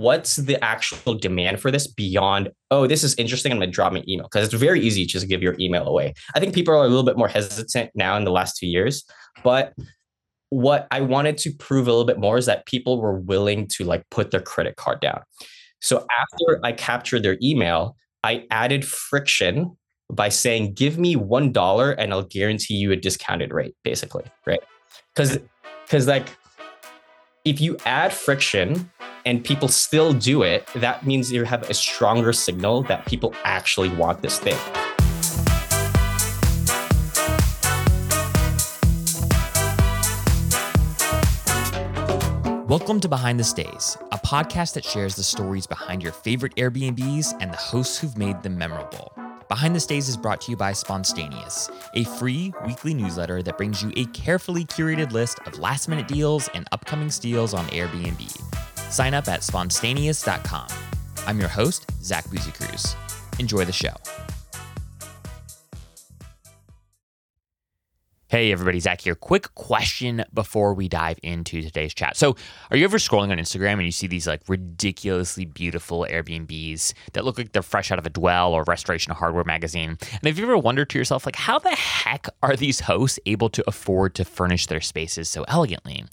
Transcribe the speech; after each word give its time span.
what's 0.00 0.36
the 0.36 0.62
actual 0.64 1.14
demand 1.14 1.60
for 1.60 1.70
this 1.70 1.86
beyond 1.86 2.50
oh 2.70 2.86
this 2.86 3.04
is 3.04 3.14
interesting 3.16 3.52
i'm 3.52 3.58
going 3.58 3.68
to 3.68 3.72
drop 3.72 3.92
my 3.92 4.02
email 4.08 4.26
because 4.26 4.46
it's 4.46 4.54
very 4.54 4.80
easy 4.80 5.04
to 5.04 5.12
just 5.12 5.28
give 5.28 5.42
your 5.42 5.54
email 5.60 5.86
away. 5.86 6.14
I 6.34 6.40
think 6.40 6.54
people 6.54 6.74
are 6.74 6.84
a 6.84 6.88
little 6.88 7.04
bit 7.04 7.18
more 7.18 7.28
hesitant 7.28 7.90
now 7.94 8.16
in 8.16 8.24
the 8.24 8.30
last 8.30 8.56
two 8.56 8.66
years 8.66 9.04
but 9.44 9.74
what 10.48 10.88
i 10.90 11.00
wanted 11.00 11.36
to 11.38 11.52
prove 11.52 11.86
a 11.86 11.90
little 11.90 12.06
bit 12.06 12.18
more 12.18 12.38
is 12.38 12.46
that 12.46 12.66
people 12.66 13.00
were 13.00 13.18
willing 13.20 13.68
to 13.68 13.84
like 13.84 14.02
put 14.10 14.30
their 14.30 14.40
credit 14.40 14.76
card 14.76 15.00
down. 15.00 15.20
So 15.80 16.06
after 16.18 16.60
i 16.64 16.72
captured 16.72 17.22
their 17.22 17.38
email 17.42 17.96
i 18.24 18.46
added 18.50 18.84
friction 18.84 19.76
by 20.10 20.28
saying 20.28 20.72
give 20.72 20.98
me 20.98 21.14
one 21.14 21.52
dollar 21.52 21.92
and 21.92 22.12
i'll 22.12 22.24
guarantee 22.24 22.74
you 22.74 22.90
a 22.90 22.96
discounted 22.96 23.52
rate 23.52 23.74
basically 23.84 24.24
right? 24.46 24.60
Because 25.14 25.38
because 25.84 26.06
like 26.06 26.28
if 27.44 27.60
you 27.60 27.76
add 27.84 28.12
friction 28.12 28.90
and 29.24 29.44
people 29.44 29.68
still 29.68 30.12
do 30.12 30.42
it, 30.42 30.66
that 30.74 31.04
means 31.04 31.30
you 31.30 31.44
have 31.44 31.68
a 31.68 31.74
stronger 31.74 32.32
signal 32.32 32.82
that 32.84 33.04
people 33.06 33.34
actually 33.44 33.88
want 33.90 34.22
this 34.22 34.38
thing. 34.38 34.56
Welcome 42.66 43.00
to 43.00 43.08
Behind 43.08 43.38
the 43.38 43.44
Stays, 43.44 43.98
a 44.12 44.18
podcast 44.18 44.74
that 44.74 44.84
shares 44.84 45.16
the 45.16 45.24
stories 45.24 45.66
behind 45.66 46.04
your 46.04 46.12
favorite 46.12 46.54
Airbnbs 46.54 47.36
and 47.40 47.52
the 47.52 47.56
hosts 47.56 47.98
who've 47.98 48.16
made 48.16 48.40
them 48.44 48.56
memorable. 48.56 49.12
Behind 49.48 49.74
the 49.74 49.80
Stays 49.80 50.08
is 50.08 50.16
brought 50.16 50.40
to 50.42 50.52
you 50.52 50.56
by 50.56 50.72
Spontaneous, 50.72 51.68
a 51.94 52.04
free 52.04 52.54
weekly 52.64 52.94
newsletter 52.94 53.42
that 53.42 53.58
brings 53.58 53.82
you 53.82 53.92
a 53.96 54.04
carefully 54.06 54.64
curated 54.64 55.10
list 55.10 55.40
of 55.46 55.58
last 55.58 55.88
minute 55.88 56.06
deals 56.06 56.48
and 56.54 56.68
upcoming 56.70 57.10
steals 57.10 57.52
on 57.54 57.66
Airbnb. 57.66 58.69
Sign 58.90 59.14
up 59.14 59.28
at 59.28 59.42
spontaneous.com. 59.42 60.68
I'm 61.26 61.38
your 61.38 61.48
host, 61.48 61.90
Zach 62.02 62.28
Boozy. 62.30 62.52
Enjoy 63.38 63.64
the 63.64 63.72
show. 63.72 63.94
Hey, 68.30 68.52
everybody, 68.52 68.78
Zach 68.78 69.00
here. 69.00 69.16
Quick 69.16 69.52
question 69.56 70.24
before 70.32 70.72
we 70.72 70.86
dive 70.86 71.18
into 71.24 71.62
today's 71.62 71.92
chat. 71.92 72.16
So, 72.16 72.36
are 72.70 72.76
you 72.76 72.84
ever 72.84 72.98
scrolling 72.98 73.32
on 73.32 73.38
Instagram 73.38 73.72
and 73.72 73.82
you 73.82 73.90
see 73.90 74.06
these 74.06 74.28
like 74.28 74.42
ridiculously 74.46 75.46
beautiful 75.46 76.06
Airbnbs 76.08 76.92
that 77.14 77.24
look 77.24 77.38
like 77.38 77.50
they're 77.50 77.60
fresh 77.60 77.90
out 77.90 77.98
of 77.98 78.06
a 78.06 78.10
Dwell 78.10 78.52
or 78.52 78.62
Restoration 78.62 79.12
Hardware 79.12 79.42
magazine? 79.42 79.98
And 80.12 80.22
have 80.22 80.38
you 80.38 80.44
ever 80.44 80.56
wondered 80.56 80.90
to 80.90 80.98
yourself, 80.98 81.26
like, 81.26 81.34
how 81.34 81.58
the 81.58 81.70
heck 81.70 82.28
are 82.40 82.54
these 82.54 82.78
hosts 82.78 83.18
able 83.26 83.50
to 83.50 83.64
afford 83.66 84.14
to 84.14 84.24
furnish 84.24 84.66
their 84.66 84.80
spaces 84.80 85.28
so 85.28 85.44
elegantly? 85.48 86.04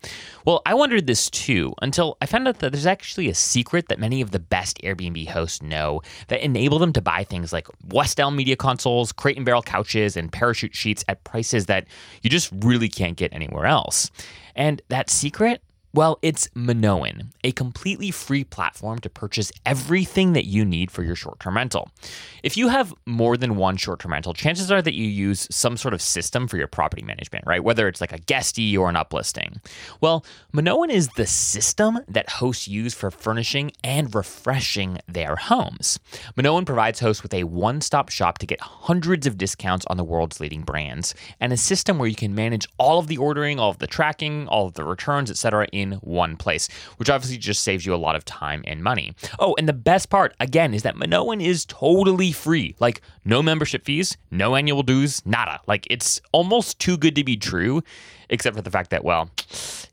Well, 0.44 0.64
I 0.66 0.74
wondered 0.74 1.06
this 1.06 1.30
too 1.30 1.76
until 1.84 2.18
I 2.20 2.26
found 2.26 2.48
out 2.48 2.58
that 2.62 2.72
there's 2.72 2.88
actually 2.88 3.30
a 3.30 3.36
secret 3.36 3.90
that 3.90 4.00
many 4.00 4.22
of 4.22 4.32
the 4.32 4.40
best 4.40 4.80
Airbnb 4.84 5.28
hosts 5.28 5.62
know 5.62 6.02
that 6.30 6.44
enable 6.44 6.80
them 6.80 6.94
to 6.94 7.02
buy 7.02 7.24
things 7.24 7.54
like 7.54 7.68
West 7.90 8.20
Elm 8.20 8.36
media 8.36 8.56
consoles, 8.56 9.12
crate 9.12 9.38
and 9.38 9.46
barrel 9.46 9.62
couches, 9.62 10.18
and 10.18 10.32
parachute 10.32 10.76
sheets 10.76 11.06
at 11.08 11.24
prices 11.24 11.68
that 11.68 11.86
you 12.22 12.30
just 12.30 12.52
really 12.52 12.90
can't 12.90 13.18
get 13.18 13.34
anywhere 13.34 13.66
else. 13.66 14.10
And 14.56 14.82
that 14.90 15.10
secret 15.10 15.62
well, 15.94 16.20
it's 16.22 16.48
Minoan, 16.54 17.32
a 17.44 17.52
completely 17.54 18.12
free 18.12 18.44
platform 18.44 19.00
to 19.00 19.10
purchase 19.10 19.52
everything 19.66 20.34
that 20.34 20.46
you 20.46 20.66
need 20.66 20.92
for 20.92 21.02
your 21.02 21.16
short 21.16 21.40
term 21.40 21.56
rental. 21.56 21.90
If 22.44 22.58
you 22.58 22.68
have 22.68 22.94
more 23.06 23.38
than 23.38 23.56
one 23.56 23.78
short 23.78 24.02
term 24.02 24.12
rental, 24.12 24.34
chances 24.34 24.72
are 24.72 24.82
that 24.82 24.94
you 24.94 25.08
use 25.08 25.48
some 25.50 25.78
sort 25.78 25.94
of 25.94 26.02
system 26.02 26.48
for 26.48 26.58
your 26.58 26.68
property 26.68 27.04
management, 27.04 27.46
right? 27.48 27.64
Whether 27.64 27.88
it's 27.88 28.02
like 28.02 28.12
a 28.12 28.20
guesty 28.20 28.78
or 28.78 28.90
an 28.90 28.96
uplisting. 28.96 29.64
Well, 30.02 30.26
Minoan 30.54 30.90
is 30.90 31.10
the 31.16 31.26
system 31.26 32.00
that 32.08 32.30
hosts 32.30 32.68
use 32.68 32.94
for 32.94 33.10
furnishing 33.10 33.72
and 33.84 34.14
refreshing 34.14 35.00
their 35.08 35.36
homes. 35.36 36.00
Minoan 36.36 36.66
provides 36.66 37.00
hosts 37.00 37.24
with 37.24 37.34
a 37.34 37.46
one 37.46 37.82
stop 37.82 38.10
shop 38.10 38.38
to 38.40 38.46
get 38.46 38.60
hundreds 38.60 39.26
of 39.26 39.38
discounts 39.38 39.86
on 39.88 39.98
the 39.98 40.04
world's 40.04 40.40
leading 40.40 40.64
brands 40.64 41.16
and 41.40 41.54
a 41.54 41.58
system 41.58 41.98
where 41.98 42.10
you 42.10 42.16
can 42.16 42.36
manage 42.36 42.68
all 42.78 43.00
of 43.00 43.08
the 43.08 43.18
ordering, 43.18 43.60
all 43.60 43.72
of 43.72 43.80
the 43.80 43.88
tracking, 43.88 44.48
all 44.48 44.68
of 44.68 44.74
the 44.74 44.84
returns, 44.84 45.32
etc. 45.32 45.68
in 45.80 45.94
one 45.94 46.36
place, 46.38 46.68
which 46.98 47.10
obviously 47.10 47.38
just 47.38 47.64
saves 47.64 47.86
you 47.86 47.94
a 47.94 47.96
lot 47.96 48.16
of 48.16 48.26
time 48.26 48.64
and 48.66 48.84
money. 48.84 49.14
Oh, 49.40 49.56
and 49.58 49.68
the 49.68 49.74
best 49.74 50.10
part, 50.10 50.36
again, 50.40 50.74
is 50.74 50.84
that 50.84 50.96
Minoan 50.96 51.42
is 51.42 51.66
totally 51.66 52.32
free. 52.32 52.76
Like, 52.80 53.02
no 53.26 53.42
membership 53.42 53.86
fees, 53.86 54.18
no 54.32 54.56
annual 54.56 54.84
dues, 54.84 55.26
nada. 55.26 55.60
Like, 55.68 55.88
it's 55.90 56.22
almost 56.32 56.80
too 56.80 56.98
good 56.98 57.16
to 57.16 57.24
be 57.24 57.38
true 57.38 57.84
except 58.30 58.56
for 58.56 58.62
the 58.62 58.72
fact 58.72 58.90
that, 58.92 59.04
well, 59.04 59.30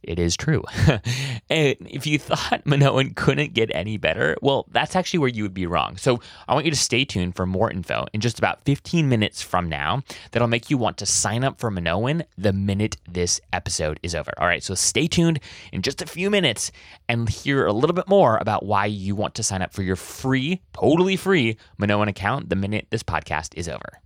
it 0.03 0.19
is 0.19 0.37
true. 0.37 0.63
and 1.51 1.77
if 1.81 2.07
you 2.07 2.19
thought 2.19 2.63
Minoan 2.67 3.15
couldn't 3.15 3.55
get 3.55 3.71
any 3.75 3.97
better, 3.97 4.37
well, 4.43 4.67
that's 4.71 4.97
actually 4.97 5.21
where 5.21 5.29
you 5.29 5.43
would 5.43 5.55
be 5.55 5.67
wrong. 5.67 5.97
So 5.97 6.21
I 6.49 6.55
want 6.55 6.67
you 6.67 6.71
to 6.71 6.77
stay 6.77 7.05
tuned 7.05 7.37
for 7.37 7.47
more 7.47 7.71
info 7.71 8.07
in 8.13 8.21
just 8.21 8.39
about 8.39 8.65
15 8.65 9.09
minutes 9.09 9.43
from 9.43 9.69
now 9.69 10.03
that'll 10.33 10.49
make 10.49 10.71
you 10.71 10.79
want 10.79 10.99
to 10.99 11.07
sign 11.07 11.45
up 11.45 11.59
for 11.59 11.71
Minoan 11.71 12.25
the 12.37 12.53
minute 12.53 12.97
this 13.09 13.41
episode 13.53 13.99
is 14.03 14.15
over. 14.15 14.33
All 14.39 14.47
right, 14.47 14.63
so 14.63 14.75
stay 14.75 15.07
tuned 15.07 15.41
in 15.73 15.83
just 15.83 16.03
a 16.03 16.07
few 16.07 16.31
minutes 16.31 16.71
and 17.09 17.29
hear 17.29 17.67
a 17.67 17.73
little 17.73 17.95
bit 17.95 18.09
more 18.09 18.39
about 18.39 18.65
why 18.65 18.87
you 18.87 19.15
want 19.15 19.35
to 19.37 19.43
sign 19.43 19.63
up 19.63 19.73
for 19.73 19.83
your 19.83 19.97
free, 19.97 20.61
totally 20.73 21.17
free 21.17 21.57
Minoan 21.79 22.09
account 22.09 22.49
the 22.49 22.57
minute 22.57 22.87
this 22.91 23.03
podcast 23.03 23.55
is 23.57 23.69
over. 23.69 24.01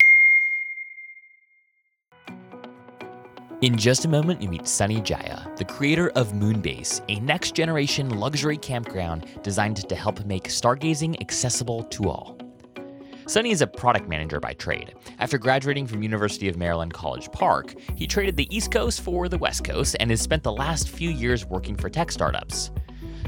In 3.61 3.77
just 3.77 4.05
a 4.05 4.09
moment, 4.09 4.41
you 4.41 4.49
meet 4.49 4.69
Sani 4.69 5.01
Djaya, 5.01 5.57
the 5.57 5.65
creator 5.65 6.11
of 6.11 6.31
Moonbase, 6.31 7.01
a 7.09 7.19
next 7.19 7.57
generation 7.57 8.09
luxury 8.09 8.57
campground 8.57 9.27
designed 9.43 9.89
to 9.89 9.97
help 9.97 10.25
make 10.25 10.45
stargazing 10.45 11.21
accessible 11.21 11.83
to 11.83 12.09
all. 12.09 12.39
Sani 13.27 13.51
is 13.51 13.61
a 13.61 13.67
product 13.67 14.09
manager 14.09 14.39
by 14.39 14.53
trade. 14.53 14.95
After 15.19 15.39
graduating 15.39 15.89
from 15.89 16.05
University 16.05 16.49
of 16.49 16.57
Maryland 16.57 16.95
College 16.95 17.33
Park, 17.33 17.75
he 17.97 18.07
traded 18.07 18.37
the 18.37 18.47
East 18.57 18.71
Coast 18.71 19.01
for 19.01 19.29
the 19.29 19.39
West 19.39 19.65
Coast 19.65 19.97
and 19.99 20.11
has 20.11 20.21
spent 20.21 20.45
the 20.45 20.53
last 20.53 20.89
few 20.89 21.11
years 21.11 21.45
working 21.45 21.75
for 21.75 21.91
tech 21.91 22.13
startups. 22.13 22.71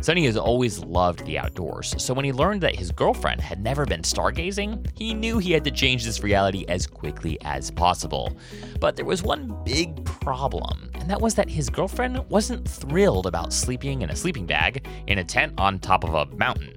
Sani 0.03 0.25
has 0.25 0.37
always 0.39 0.79
loved 0.79 1.27
the 1.27 1.39
outdoors, 1.39 1.95
so 2.03 2.15
when 2.15 2.25
he 2.25 2.33
learned 2.33 2.63
that 2.63 2.75
his 2.75 2.91
girlfriend 2.91 3.39
had 3.39 3.63
never 3.63 3.85
been 3.85 4.01
stargazing, 4.01 4.89
he 4.97 5.13
knew 5.13 5.37
he 5.37 5.53
had 5.53 5.63
to 5.65 5.71
change 5.71 6.07
this 6.07 6.23
reality 6.23 6.65
as 6.69 6.87
quickly 6.87 7.39
as 7.43 7.71
possible. 7.71 8.35
But 8.81 8.97
there 8.97 9.05
was 9.05 9.23
one 9.23 9.55
big 9.63 10.03
problem, 10.07 10.91
and 10.95 11.11
that 11.11 11.21
was 11.21 11.35
that 11.35 11.51
his 11.51 11.69
girlfriend 11.69 12.19
wasn't 12.31 12.67
thrilled 12.67 13.27
about 13.27 13.53
sleeping 13.53 14.01
in 14.01 14.09
a 14.09 14.17
sleeping 14.17 14.47
bag 14.47 14.87
in 15.07 15.19
a 15.19 15.25
tent 15.25 15.53
on 15.59 15.79
top 15.79 16.03
of 16.05 16.15
a 16.15 16.35
mountain. 16.35 16.73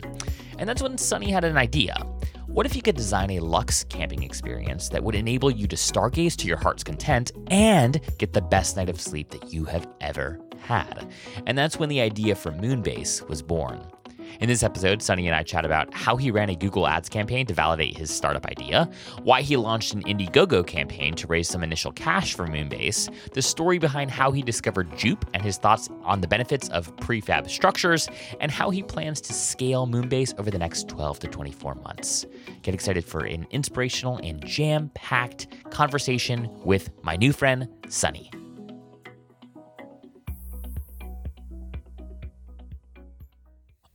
And 0.59 0.67
that's 0.67 0.81
when 0.81 0.97
Sani 0.97 1.31
had 1.31 1.45
an 1.45 1.57
idea. 1.57 1.95
What 2.53 2.67
if 2.67 2.75
you 2.75 2.83
could 2.83 2.95
design 2.95 3.31
a 3.31 3.39
luxe 3.39 3.83
camping 3.85 4.21
experience 4.21 4.87
that 4.89 5.03
would 5.03 5.15
enable 5.15 5.49
you 5.49 5.65
to 5.65 5.75
stargaze 5.75 6.35
to 6.35 6.47
your 6.47 6.57
heart's 6.57 6.83
content 6.83 7.31
and 7.47 7.99
get 8.19 8.31
the 8.31 8.43
best 8.43 8.77
night 8.77 8.89
of 8.89 9.01
sleep 9.01 9.31
that 9.31 9.51
you 9.51 9.65
have 9.65 9.87
ever 10.01 10.39
had. 10.59 11.11
And 11.47 11.57
that's 11.57 11.79
when 11.79 11.89
the 11.89 11.99
idea 11.99 12.35
for 12.35 12.51
Moonbase 12.51 13.27
was 13.27 13.41
born. 13.41 13.81
In 14.39 14.49
this 14.49 14.63
episode, 14.63 15.01
Sani 15.01 15.27
and 15.27 15.35
I 15.35 15.43
chat 15.43 15.63
about 15.63 15.93
how 15.93 16.15
he 16.17 16.31
ran 16.31 16.49
a 16.49 16.55
Google 16.55 16.87
Ads 16.87 17.07
campaign 17.07 17.45
to 17.45 17.53
validate 17.53 17.95
his 17.95 18.09
startup 18.09 18.45
idea, 18.47 18.89
why 19.21 19.41
he 19.41 19.57
launched 19.57 19.93
an 19.93 20.03
Indiegogo 20.03 20.65
campaign 20.65 21.13
to 21.15 21.27
raise 21.27 21.47
some 21.47 21.63
initial 21.63 21.91
cash 21.91 22.33
for 22.33 22.47
Moonbase, 22.47 23.13
the 23.33 23.41
story 23.41 23.77
behind 23.77 24.09
how 24.09 24.31
he 24.31 24.41
discovered 24.41 24.97
Jupe 24.97 25.25
and 25.33 25.43
his 25.43 25.57
thoughts 25.57 25.89
on 26.03 26.21
the 26.21 26.27
benefits 26.27 26.67
of 26.69 26.95
prefab 26.97 27.49
structures, 27.49 28.09
and 28.39 28.51
how 28.51 28.69
he 28.69 28.81
plans 28.81 29.21
to 29.21 29.33
scale 29.33 29.85
Moonbase 29.87 30.37
over 30.39 30.49
the 30.49 30.59
next 30.59 30.89
12 30.89 31.19
to 31.19 31.27
24 31.27 31.75
months. 31.75 32.25
Get 32.63 32.73
excited 32.73 33.05
for 33.05 33.25
an 33.25 33.45
inspirational 33.51 34.17
and 34.23 34.43
jam 34.45 34.89
packed 34.95 35.47
conversation 35.69 36.49
with 36.63 36.89
my 37.03 37.15
new 37.15 37.33
friend, 37.33 37.67
Sani. 37.87 38.31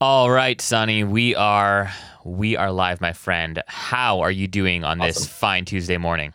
All 0.01 0.31
right, 0.31 0.61
Sani, 0.61 1.03
we 1.03 1.35
are 1.35 1.93
we 2.25 2.57
are 2.57 2.71
live, 2.71 3.01
my 3.01 3.13
friend. 3.13 3.61
How 3.67 4.21
are 4.21 4.31
you 4.31 4.47
doing 4.47 4.85
on 4.85 5.01
awesome. 5.01 5.09
this 5.09 5.27
fine 5.27 5.65
Tuesday 5.65 5.97
morning? 5.97 6.33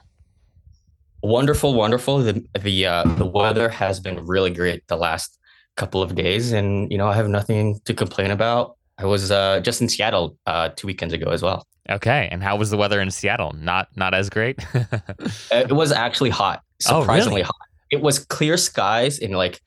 Wonderful, 1.21 1.74
wonderful. 1.74 2.18
The 2.18 2.45
the 2.60 2.86
uh, 2.86 3.04
the 3.15 3.25
weather 3.25 3.69
has 3.69 4.01
been 4.01 4.25
really 4.25 4.50
great 4.50 4.86
the 4.88 4.98
last 4.98 5.39
couple 5.77 6.01
of 6.01 6.13
days, 6.13 6.51
and 6.51 6.92
you 6.92 6.98
know 6.98 7.07
I 7.07 7.13
have 7.13 7.30
nothing 7.30 7.80
to 7.86 7.94
complain 7.94 8.31
about. 8.31 8.75
I 8.98 9.06
was 9.06 9.31
uh, 9.31 9.62
just 9.62 9.80
in 9.80 9.88
Seattle 9.88 10.38
uh, 10.45 10.71
two 10.75 10.86
weekends 10.86 11.13
ago 11.13 11.31
as 11.31 11.42
well. 11.42 11.66
Okay, 11.89 12.27
and 12.33 12.44
how 12.44 12.57
was 12.57 12.69
the 12.69 12.75
weather 12.75 13.00
in 13.00 13.12
Seattle? 13.12 13.54
Not 13.54 13.88
not 13.95 14.13
as 14.13 14.30
great. 14.30 14.59
it 15.51 15.71
was 15.71 15.94
actually 15.94 16.31
hot, 16.31 16.63
surprisingly 16.81 17.27
oh, 17.27 17.30
really? 17.36 17.42
hot. 17.44 17.56
It 17.92 18.01
was 18.01 18.19
clear 18.19 18.57
skies 18.57 19.19
in 19.19 19.31
like 19.31 19.62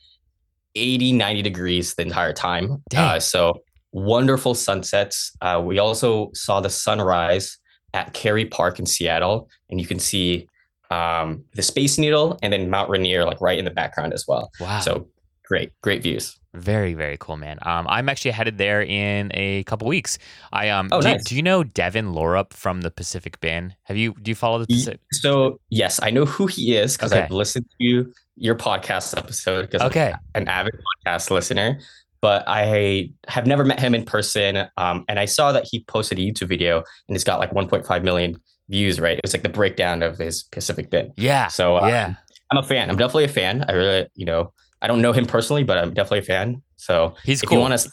80, 0.75 1.15
90 1.15 1.41
degrees 1.41 1.95
the 1.95 2.03
entire 2.03 2.35
time. 2.35 2.83
Uh, 2.95 3.19
so 3.19 3.63
wonderful 3.97 4.55
sunsets. 4.55 5.33
Uh, 5.41 5.61
we 5.65 5.79
also 5.79 6.31
saw 6.35 6.61
the 6.61 6.69
sunrise 6.71 7.57
at 7.95 8.13
Kerry 8.13 8.45
Park 8.45 8.79
in 8.79 8.85
Seattle, 8.87 9.49
and 9.71 9.81
you 9.81 9.87
can 9.87 9.99
see 9.99 10.47
um, 10.91 11.43
the 11.55 11.63
Space 11.63 11.97
Needle 11.99 12.39
and 12.43 12.53
then 12.53 12.69
Mount 12.69 12.91
Rainier 12.91 13.25
like 13.25 13.41
right 13.41 13.59
in 13.59 13.65
the 13.65 13.71
background 13.71 14.13
as 14.13 14.27
well. 14.29 14.51
Wow! 14.61 14.81
So 14.81 15.09
great, 15.47 15.73
great 15.83 16.03
views. 16.03 16.39
Very, 16.55 16.95
very 16.95 17.17
cool, 17.19 17.37
man. 17.37 17.59
Um, 17.63 17.87
I'm 17.89 18.09
actually 18.09 18.31
headed 18.31 18.57
there 18.57 18.83
in 18.83 19.31
a 19.35 19.63
couple 19.65 19.89
weeks. 19.89 20.19
I 20.53 20.71
um, 20.71 20.89
Oh, 20.91 21.03
do, 21.03 21.09
nice. 21.09 21.25
do 21.25 21.37
you 21.37 21.43
know 21.43 21.63
Devin 21.65 22.13
Lorup 22.15 22.53
from 22.55 22.81
the 22.81 22.91
Pacific 22.91 23.41
Bin? 23.41 23.75
Have 23.85 23.97
you 23.99 24.15
do 24.23 24.31
you 24.31 24.35
follow 24.35 24.59
the 24.59 24.67
Pacific? 24.67 25.01
So 25.13 25.59
yes, 25.71 26.01
I 26.03 26.11
know 26.11 26.25
who 26.27 26.47
he 26.47 26.77
is 26.77 26.97
because 26.97 27.13
Okay. 27.13 27.23
I've 27.23 27.31
listened 27.31 27.67
to 27.81 28.13
your 28.37 28.55
podcast 28.55 29.17
episode 29.17 29.63
because 29.71 29.83
Okay, 29.83 30.13
I'm 30.35 30.43
an 30.43 30.49
avid 30.49 30.75
podcast 31.07 31.31
listener. 31.31 31.79
But 32.21 32.45
I 32.49 33.11
have 33.29 33.47
never 33.47 33.65
met 33.65 33.79
him 33.81 33.95
in 33.95 34.05
person. 34.05 34.69
Um, 34.77 35.05
and 35.09 35.19
I 35.19 35.25
saw 35.27 35.53
that 35.53 35.67
he 35.71 35.85
posted 35.85 36.19
a 36.19 36.23
YouTube 36.23 36.49
video 36.49 36.79
and 37.09 37.15
it's 37.15 37.25
got 37.25 37.39
like 37.39 37.51
1.5 37.53 38.03
million 38.03 38.41
views. 38.69 38.99
Right? 39.01 39.21
It's 39.23 39.33
like 39.35 39.43
the 39.43 39.49
breakdown 39.49 40.03
of 40.03 40.19
his 40.19 40.43
Pacific 40.45 40.91
Bin. 40.91 41.13
yeah, 41.17 41.49
So 41.49 41.77
uh, 41.77 41.87
yeah. 41.89 42.15
I'm 42.51 42.59
a 42.59 42.63
fan. 42.63 42.91
I'm 42.91 42.97
definitely 42.97 43.25
a 43.25 43.29
fan. 43.29 43.65
I 43.69 43.73
really, 43.73 44.07
you 44.15 44.25
know, 44.25 44.53
I 44.81 44.87
don't 44.87 45.03
know 45.03 45.13
him 45.13 45.27
personally, 45.27 45.65
but 45.65 45.79
I'm 45.79 45.93
definitely 45.95 46.21
a 46.21 46.23
fan. 46.23 46.63
So 46.77 47.15
He's 47.25 47.43
if 47.43 47.49
cool. 47.49 47.59
you 47.59 47.63
want 47.63 47.79
to, 47.79 47.91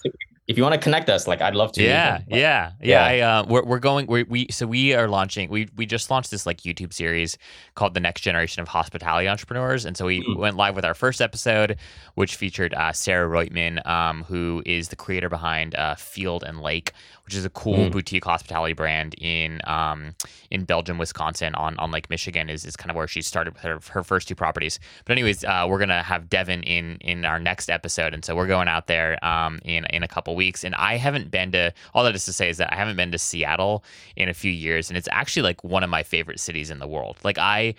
if 0.47 0.57
you 0.57 0.63
want 0.63 0.73
to 0.73 0.79
connect 0.79 1.09
us, 1.09 1.25
like 1.27 1.41
I'd 1.41 1.55
love 1.55 1.71
to. 1.73 1.83
Yeah. 1.83 2.19
But- 2.27 2.37
yeah, 2.37 2.71
yeah. 2.81 3.09
Yeah. 3.09 3.27
I, 3.27 3.39
uh, 3.39 3.45
we're 3.47 3.63
we're 3.63 3.79
going. 3.79 4.07
We 4.07 4.23
we 4.23 4.47
so 4.51 4.67
we 4.67 4.93
are 4.93 5.07
launching. 5.07 5.49
We 5.49 5.69
we 5.77 5.85
just 5.85 6.11
launched 6.11 6.31
this 6.31 6.45
like 6.45 6.61
YouTube 6.61 6.91
series 6.93 7.37
called 7.75 7.93
the 7.93 7.99
Next 8.01 8.21
Generation 8.21 8.61
of 8.61 8.67
Hospitality 8.67 9.27
Entrepreneurs, 9.29 9.85
and 9.85 9.95
so 9.95 10.05
we 10.05 10.21
Mm. 10.21 10.37
went 10.37 10.57
live 10.57 10.75
with 10.75 10.83
our 10.85 10.93
first 10.93 11.21
episode, 11.21 11.77
which 12.15 12.35
featured 12.35 12.73
uh, 12.73 12.91
Sarah 12.91 13.29
Reutman, 13.29 13.85
um, 13.87 14.23
who 14.25 14.61
is 14.65 14.89
the 14.89 14.95
creator 14.97 15.29
behind 15.29 15.75
uh, 15.75 15.95
Field 15.95 16.43
and 16.43 16.61
Lake, 16.61 16.91
which 17.25 17.35
is 17.35 17.45
a 17.45 17.49
cool 17.49 17.75
Mm. 17.77 17.91
boutique 17.91 18.25
hospitality 18.25 18.73
brand 18.73 19.15
in 19.17 19.61
um 19.65 20.15
in 20.51 20.65
Belgium, 20.65 20.97
Wisconsin, 20.97 21.55
on 21.55 21.77
on 21.79 21.91
Lake 21.91 22.09
Michigan. 22.09 22.49
Is 22.49 22.65
is 22.65 22.75
kind 22.75 22.89
of 22.91 22.95
where 22.97 23.07
she 23.07 23.21
started 23.21 23.53
with 23.53 23.63
her 23.63 23.79
her 23.91 24.03
first 24.03 24.27
two 24.27 24.35
properties. 24.35 24.79
But 25.05 25.13
anyways, 25.13 25.43
uh, 25.43 25.65
we're 25.69 25.79
gonna 25.79 26.03
have 26.03 26.29
Devin 26.29 26.63
in 26.63 26.97
in 27.01 27.25
our 27.25 27.39
next 27.39 27.69
episode, 27.69 28.13
and 28.13 28.23
so 28.25 28.35
we're 28.35 28.47
going 28.47 28.67
out 28.67 28.87
there 28.87 29.23
um, 29.25 29.59
in 29.63 29.85
in 29.85 30.03
a 30.03 30.07
couple 30.07 30.35
weeks. 30.35 30.63
And 30.63 30.75
I 30.75 30.97
haven't 30.97 31.31
been 31.31 31.51
to 31.53 31.73
all 31.93 32.03
that 32.03 32.15
is 32.15 32.25
to 32.25 32.33
say 32.33 32.49
is 32.49 32.57
that 32.57 32.73
I 32.73 32.75
haven't 32.75 32.95
been 32.97 33.11
to 33.11 33.17
Seattle 33.17 33.83
in 34.15 34.27
a 34.29 34.33
few 34.33 34.51
years, 34.51 34.89
and 34.89 34.97
it's 34.97 35.09
actually 35.11 35.43
like 35.43 35.63
one 35.63 35.83
of 35.83 35.89
my 35.89 36.03
favorite 36.03 36.39
cities 36.39 36.69
in 36.71 36.79
the 36.79 36.87
world. 36.87 37.17
Like 37.23 37.37
I, 37.37 37.75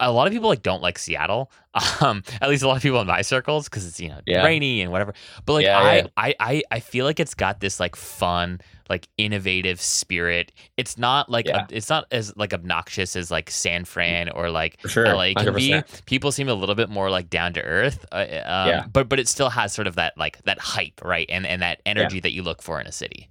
a 0.00 0.10
lot 0.10 0.26
of 0.26 0.32
people 0.32 0.48
like 0.48 0.62
don't 0.62 0.82
like 0.82 0.98
Seattle, 0.98 1.50
um, 2.00 2.22
at 2.40 2.48
least 2.48 2.62
a 2.64 2.68
lot 2.68 2.76
of 2.76 2.82
people 2.82 3.00
in 3.00 3.06
my 3.06 3.22
circles 3.22 3.68
because 3.68 3.86
it's 3.86 4.00
you 4.00 4.08
know 4.08 4.20
Yeah. 4.26 4.44
rainy 4.44 4.82
and 4.82 4.90
whatever. 4.90 5.14
But 5.46 5.52
like 5.54 5.64
Yeah, 5.66 5.78
I, 5.78 5.94
yeah. 5.96 6.06
I 6.16 6.34
I 6.40 6.62
I 6.72 6.80
feel 6.80 7.04
like 7.04 7.20
it's 7.20 7.34
got 7.34 7.60
this 7.60 7.78
like 7.78 7.94
fun 7.96 8.60
like 8.88 9.08
innovative 9.18 9.80
spirit. 9.80 10.52
It's 10.76 10.96
not 10.98 11.30
like 11.30 11.46
Yeah. 11.46 11.58
ob- 11.62 11.72
it's 11.72 11.88
not 11.90 12.06
as 12.10 12.34
like 12.36 12.52
obnoxious 12.54 13.16
as 13.16 13.30
like 13.30 13.50
San 13.50 13.84
Fran 13.84 14.30
or 14.30 14.50
like 14.50 14.80
For 14.80 14.88
sure. 14.88 15.06
LA 15.06 15.34
can 15.34 15.46
100%. 15.54 16.04
People 16.06 16.32
seem 16.32 16.48
a 16.48 16.54
little 16.54 16.74
bit 16.74 16.88
more 16.88 17.10
like 17.10 17.28
down 17.30 17.52
to 17.54 17.62
earth. 17.62 18.04
Uh, 18.12 18.16
um, 18.44 18.68
Yeah. 18.68 18.84
But 18.92 19.08
but 19.08 19.18
it 19.20 19.28
still 19.28 19.50
has 19.50 19.72
sort 19.72 19.86
of 19.86 19.94
that 19.96 20.14
like 20.16 20.42
that 20.44 20.58
hype, 20.58 21.00
right? 21.04 21.26
And 21.28 21.46
and 21.46 21.62
that 21.62 21.80
energy 21.86 22.20
that 22.20 22.32
you 22.32 22.42
look 22.42 22.62
for 22.62 22.80
in 22.80 22.86
a 22.86 22.92
city. 22.92 23.28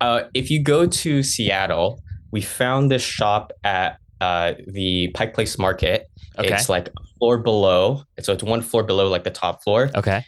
Uh, 0.00 0.22
if 0.34 0.50
you 0.50 0.62
go 0.62 0.86
to 0.86 1.22
Seattle, 1.22 2.00
we 2.30 2.40
found 2.40 2.90
this 2.90 3.02
shop 3.02 3.52
at 3.64 3.98
uh, 4.20 4.54
the 4.68 5.08
Pike 5.14 5.34
Place 5.34 5.58
Market. 5.58 6.06
Okay. 6.38 6.52
It's 6.54 6.68
like 6.68 6.88
a 6.88 7.18
floor 7.18 7.38
below. 7.38 8.04
So 8.20 8.32
it's 8.32 8.42
one 8.44 8.62
floor 8.62 8.84
below 8.84 9.08
like 9.08 9.24
the 9.24 9.30
top 9.30 9.64
floor. 9.64 9.90
okay. 9.96 10.24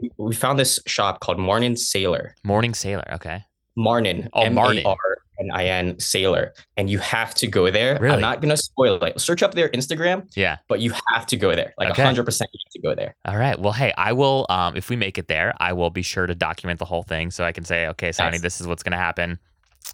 And 0.00 0.10
we 0.16 0.34
found 0.34 0.58
this 0.58 0.78
shop 0.86 1.20
called 1.20 1.38
Morning 1.38 1.76
Sailor. 1.76 2.34
Morning 2.42 2.72
Sailor. 2.74 3.04
Okay. 3.14 3.44
Marnin. 3.76 4.28
Oh, 4.32 4.48
Marnin. 4.50 4.84
M-A-R-N-I-N 4.86 5.98
Sailor. 5.98 6.52
And 6.76 6.88
you 6.88 6.98
have 6.98 7.34
to 7.36 7.46
go 7.46 7.70
there. 7.70 7.98
Really? 8.00 8.14
I'm 8.14 8.20
not 8.20 8.40
going 8.40 8.50
to 8.50 8.56
spoil 8.56 9.02
it. 9.02 9.20
Search 9.20 9.42
up 9.42 9.54
their 9.54 9.68
Instagram, 9.70 10.28
Yeah. 10.36 10.58
but 10.68 10.80
you 10.80 10.92
have 11.12 11.26
to 11.26 11.36
go 11.36 11.54
there. 11.54 11.74
Like 11.78 11.90
Okay. 11.90 12.02
100% 12.04 12.16
you 12.52 12.60
have 12.66 12.72
to 12.72 12.80
go 12.80 12.94
there. 12.94 13.14
All 13.24 13.36
right. 13.36 13.58
Well, 13.58 13.72
hey, 13.72 13.92
I 13.96 14.12
will. 14.12 14.46
Um, 14.48 14.76
if 14.76 14.88
we 14.90 14.96
make 14.96 15.18
it 15.18 15.28
there, 15.28 15.54
I 15.58 15.72
will 15.72 15.90
be 15.90 16.02
sure 16.02 16.26
to 16.26 16.34
document 16.34 16.78
the 16.78 16.84
whole 16.84 17.02
thing 17.02 17.30
so 17.30 17.44
I 17.44 17.52
can 17.52 17.64
say, 17.64 17.86
okay, 17.88 18.12
Sani, 18.12 18.32
Nice. 18.32 18.42
this 18.42 18.60
is 18.60 18.66
what's 18.66 18.82
going 18.82 18.92
to 18.92 18.98
happen. 18.98 19.38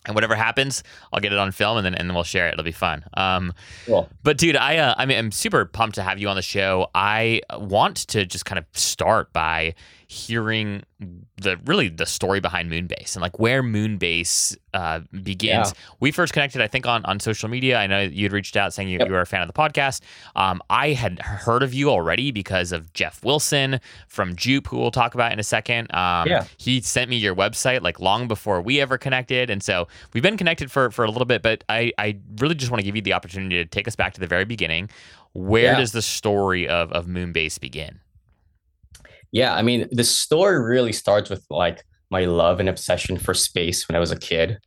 And 0.06 0.14
whatever 0.14 0.34
happens, 0.36 0.82
I'll 1.12 1.20
get 1.20 1.32
it 1.32 1.38
on 1.38 1.50
film 1.50 1.76
and 1.76 1.84
then 1.84 1.94
and 1.96 2.08
then 2.08 2.14
we'll 2.14 2.22
share 2.24 2.46
it. 2.48 2.52
It'll 2.52 2.64
be 2.64 2.70
fun. 2.72 3.04
Um, 3.14 3.52
Cool. 3.86 4.08
But 4.22 4.38
dude, 4.38 4.56
I 4.56 4.76
uh, 4.78 4.94
I 4.96 5.04
mean, 5.04 5.18
I'm 5.18 5.32
super 5.32 5.64
pumped 5.64 5.96
to 5.96 6.02
have 6.02 6.18
you 6.18 6.28
on 6.28 6.36
the 6.36 6.42
show. 6.42 6.88
I 6.94 7.40
want 7.58 7.96
to 8.08 8.24
just 8.24 8.44
kind 8.46 8.58
of 8.58 8.64
start 8.72 9.32
by 9.32 9.74
hearing 10.12 10.82
the 11.40 11.56
really 11.66 11.88
the 11.88 12.04
story 12.04 12.40
behind 12.40 12.68
Moonbase 12.68 13.14
and 13.14 13.22
like 13.22 13.38
where 13.38 13.62
Moonbase 13.62 14.56
uh, 14.74 15.00
begins. 15.22 15.68
Yeah. 15.68 15.80
We 16.00 16.10
first 16.10 16.32
connected, 16.32 16.60
I 16.60 16.66
think, 16.66 16.84
on 16.84 17.04
on 17.04 17.20
social 17.20 17.48
media. 17.48 17.78
I 17.78 17.86
know 17.86 18.00
you'd 18.00 18.32
reached 18.32 18.56
out 18.56 18.74
saying 18.74 18.88
you, 18.88 18.98
Yep. 18.98 19.06
you 19.06 19.14
were 19.14 19.20
a 19.20 19.26
fan 19.26 19.40
of 19.40 19.46
the 19.46 19.52
podcast. 19.52 20.00
Um, 20.34 20.60
I 20.68 20.90
had 20.94 21.20
heard 21.20 21.62
of 21.62 21.72
you 21.72 21.90
already 21.90 22.32
because 22.32 22.72
of 22.72 22.92
Jeff 22.92 23.24
Wilson 23.24 23.80
from 24.08 24.34
Jupe, 24.34 24.66
who 24.66 24.78
we'll 24.78 24.90
talk 24.90 25.14
about 25.14 25.30
in 25.32 25.38
a 25.38 25.44
second. 25.44 25.94
Um, 25.94 26.26
Yeah. 26.26 26.44
He 26.58 26.80
sent 26.80 27.08
me 27.08 27.16
your 27.16 27.36
website 27.36 27.82
like 27.82 28.00
long 28.00 28.26
before 28.26 28.60
we 28.60 28.80
ever 28.80 28.98
connected, 28.98 29.48
and 29.48 29.62
so 29.62 29.86
we've 30.12 30.24
been 30.24 30.36
connected 30.36 30.72
for 30.72 30.90
for 30.90 31.04
a 31.04 31.10
little 31.10 31.24
bit. 31.24 31.40
But 31.40 31.62
I 31.68 31.92
I 31.98 32.18
really 32.38 32.56
just 32.56 32.72
want 32.72 32.80
to 32.80 32.84
give 32.84 32.96
you 32.96 33.02
the 33.02 33.12
opportunity 33.12 33.56
to 33.56 33.64
take 33.64 33.86
us 33.86 33.94
back 33.94 34.14
to 34.14 34.20
the 34.20 34.26
very 34.26 34.44
beginning. 34.44 34.90
Where 35.34 35.72
Yeah. 35.74 35.76
does 35.78 35.92
the 35.92 36.02
story 36.02 36.66
of 36.66 36.90
of 36.90 37.06
Moonbase 37.06 37.60
begin? 37.60 38.00
Yeah, 39.32 39.54
I 39.54 39.62
mean, 39.62 39.88
the 39.90 40.04
story 40.04 40.62
really 40.62 40.92
starts 40.92 41.30
with 41.30 41.44
like 41.50 41.84
my 42.10 42.24
love 42.24 42.60
and 42.60 42.68
obsession 42.68 43.16
for 43.16 43.34
space 43.34 43.88
when 43.88 43.96
I 43.96 44.00
was 44.00 44.10
a 44.10 44.18
kid. 44.18 44.58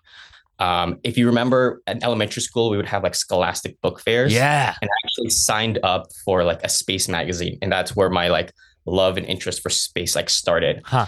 Um, 0.60 1.00
if 1.04 1.18
you 1.18 1.26
remember, 1.26 1.82
at 1.88 2.04
elementary 2.04 2.42
school, 2.42 2.70
we 2.70 2.78
would 2.78 2.86
have 2.86 3.04
like 3.04 3.16
scholastic 3.16 3.80
book 3.82 4.00
fairs. 4.00 4.34
Yeah. 4.34 4.76
and 4.82 4.90
I 4.90 4.94
actually 5.06 5.32
signed 5.32 5.80
up 5.84 6.08
for 6.24 6.44
like 6.44 6.64
a 6.64 6.70
space 6.70 7.10
magazine, 7.10 7.58
and 7.62 7.72
that's 7.72 7.96
where 7.96 8.10
my 8.10 8.30
like 8.30 8.54
love 8.86 9.18
and 9.18 9.26
interest 9.26 9.62
for 9.62 9.70
space 9.70 10.16
like 10.16 10.30
started. 10.30 10.82
Huh. 10.86 11.08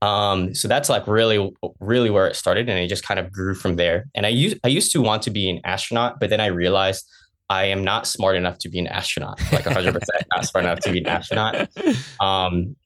Um, 0.00 0.54
so 0.54 0.68
that's 0.68 0.88
like 0.88 1.06
really, 1.08 1.50
really 1.80 2.10
where 2.10 2.26
it 2.26 2.36
started, 2.36 2.68
and 2.68 2.78
it 2.78 2.88
just 2.88 3.04
kind 3.04 3.18
of 3.18 3.32
grew 3.32 3.54
from 3.54 3.76
there. 3.76 4.06
And 4.14 4.26
I 4.26 4.28
used 4.28 4.58
I 4.64 4.68
used 4.68 4.92
to 4.92 5.00
want 5.00 5.22
to 5.22 5.30
be 5.30 5.48
an 5.48 5.60
astronaut, 5.64 6.20
but 6.20 6.30
then 6.30 6.40
I 6.40 6.46
realized 6.46 7.08
I 7.50 7.64
am 7.66 7.82
not 7.82 8.06
smart 8.06 8.36
enough 8.36 8.58
to 8.58 8.68
be 8.68 8.78
an 8.78 8.86
astronaut. 8.86 9.40
Like 9.52 9.64
100 9.64 9.94
percent 9.94 10.24
not 10.34 10.44
smart 10.44 10.64
enough 10.64 10.80
to 10.80 10.92
be 10.92 10.98
an 10.98 11.06
astronaut. 11.06 11.68
Um, 12.20 12.76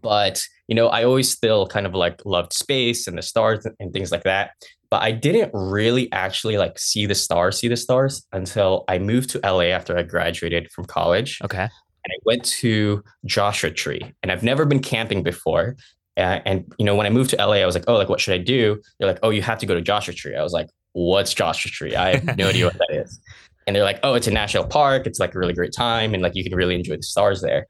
but 0.00 0.42
you 0.68 0.74
know, 0.74 0.88
I 0.88 1.04
always 1.04 1.30
still 1.30 1.66
kind 1.66 1.86
of 1.86 1.94
like 1.94 2.24
loved 2.24 2.52
space 2.52 3.06
and 3.06 3.18
the 3.18 3.22
stars 3.22 3.66
and 3.78 3.92
things 3.92 4.10
like 4.10 4.22
that. 4.22 4.52
But 4.90 5.02
I 5.02 5.12
didn't 5.12 5.50
really 5.52 6.10
actually 6.12 6.56
like 6.56 6.78
see 6.78 7.06
the 7.06 7.14
stars, 7.14 7.58
see 7.58 7.68
the 7.68 7.76
stars 7.76 8.26
until 8.32 8.84
I 8.88 8.98
moved 8.98 9.30
to 9.30 9.40
LA 9.42 9.64
after 9.64 9.96
I 9.98 10.02
graduated 10.02 10.70
from 10.70 10.84
college. 10.84 11.40
Okay. 11.42 11.62
And 11.62 12.12
I 12.12 12.16
went 12.24 12.44
to 12.44 13.02
Joshua 13.24 13.70
Tree, 13.70 14.00
and 14.22 14.30
I've 14.30 14.42
never 14.42 14.66
been 14.66 14.80
camping 14.80 15.22
before. 15.22 15.76
Uh, 16.16 16.38
and 16.44 16.72
you 16.78 16.84
know, 16.84 16.94
when 16.94 17.06
I 17.06 17.10
moved 17.10 17.30
to 17.30 17.36
LA, 17.36 17.54
I 17.54 17.66
was 17.66 17.74
like, 17.74 17.84
"Oh, 17.88 17.94
like 17.96 18.08
what 18.08 18.20
should 18.20 18.34
I 18.34 18.38
do?" 18.38 18.80
They're 18.98 19.08
like, 19.08 19.18
"Oh, 19.22 19.30
you 19.30 19.42
have 19.42 19.58
to 19.58 19.66
go 19.66 19.74
to 19.74 19.80
Joshua 19.80 20.14
Tree." 20.14 20.36
I 20.36 20.42
was 20.42 20.52
like, 20.52 20.68
"What's 20.92 21.32
Joshua 21.32 21.70
Tree?" 21.70 21.96
I 21.96 22.16
have 22.16 22.36
no 22.36 22.48
idea 22.48 22.66
what 22.66 22.74
that 22.74 22.90
is. 22.92 23.18
And 23.66 23.74
they're 23.74 23.84
like, 23.84 24.00
"Oh, 24.02 24.14
it's 24.14 24.26
a 24.26 24.30
national 24.32 24.66
park. 24.66 25.06
It's 25.06 25.18
like 25.18 25.34
a 25.34 25.38
really 25.38 25.54
great 25.54 25.72
time, 25.72 26.14
and 26.14 26.22
like 26.22 26.34
you 26.34 26.44
can 26.44 26.54
really 26.54 26.74
enjoy 26.74 26.96
the 26.96 27.02
stars 27.02 27.40
there." 27.40 27.66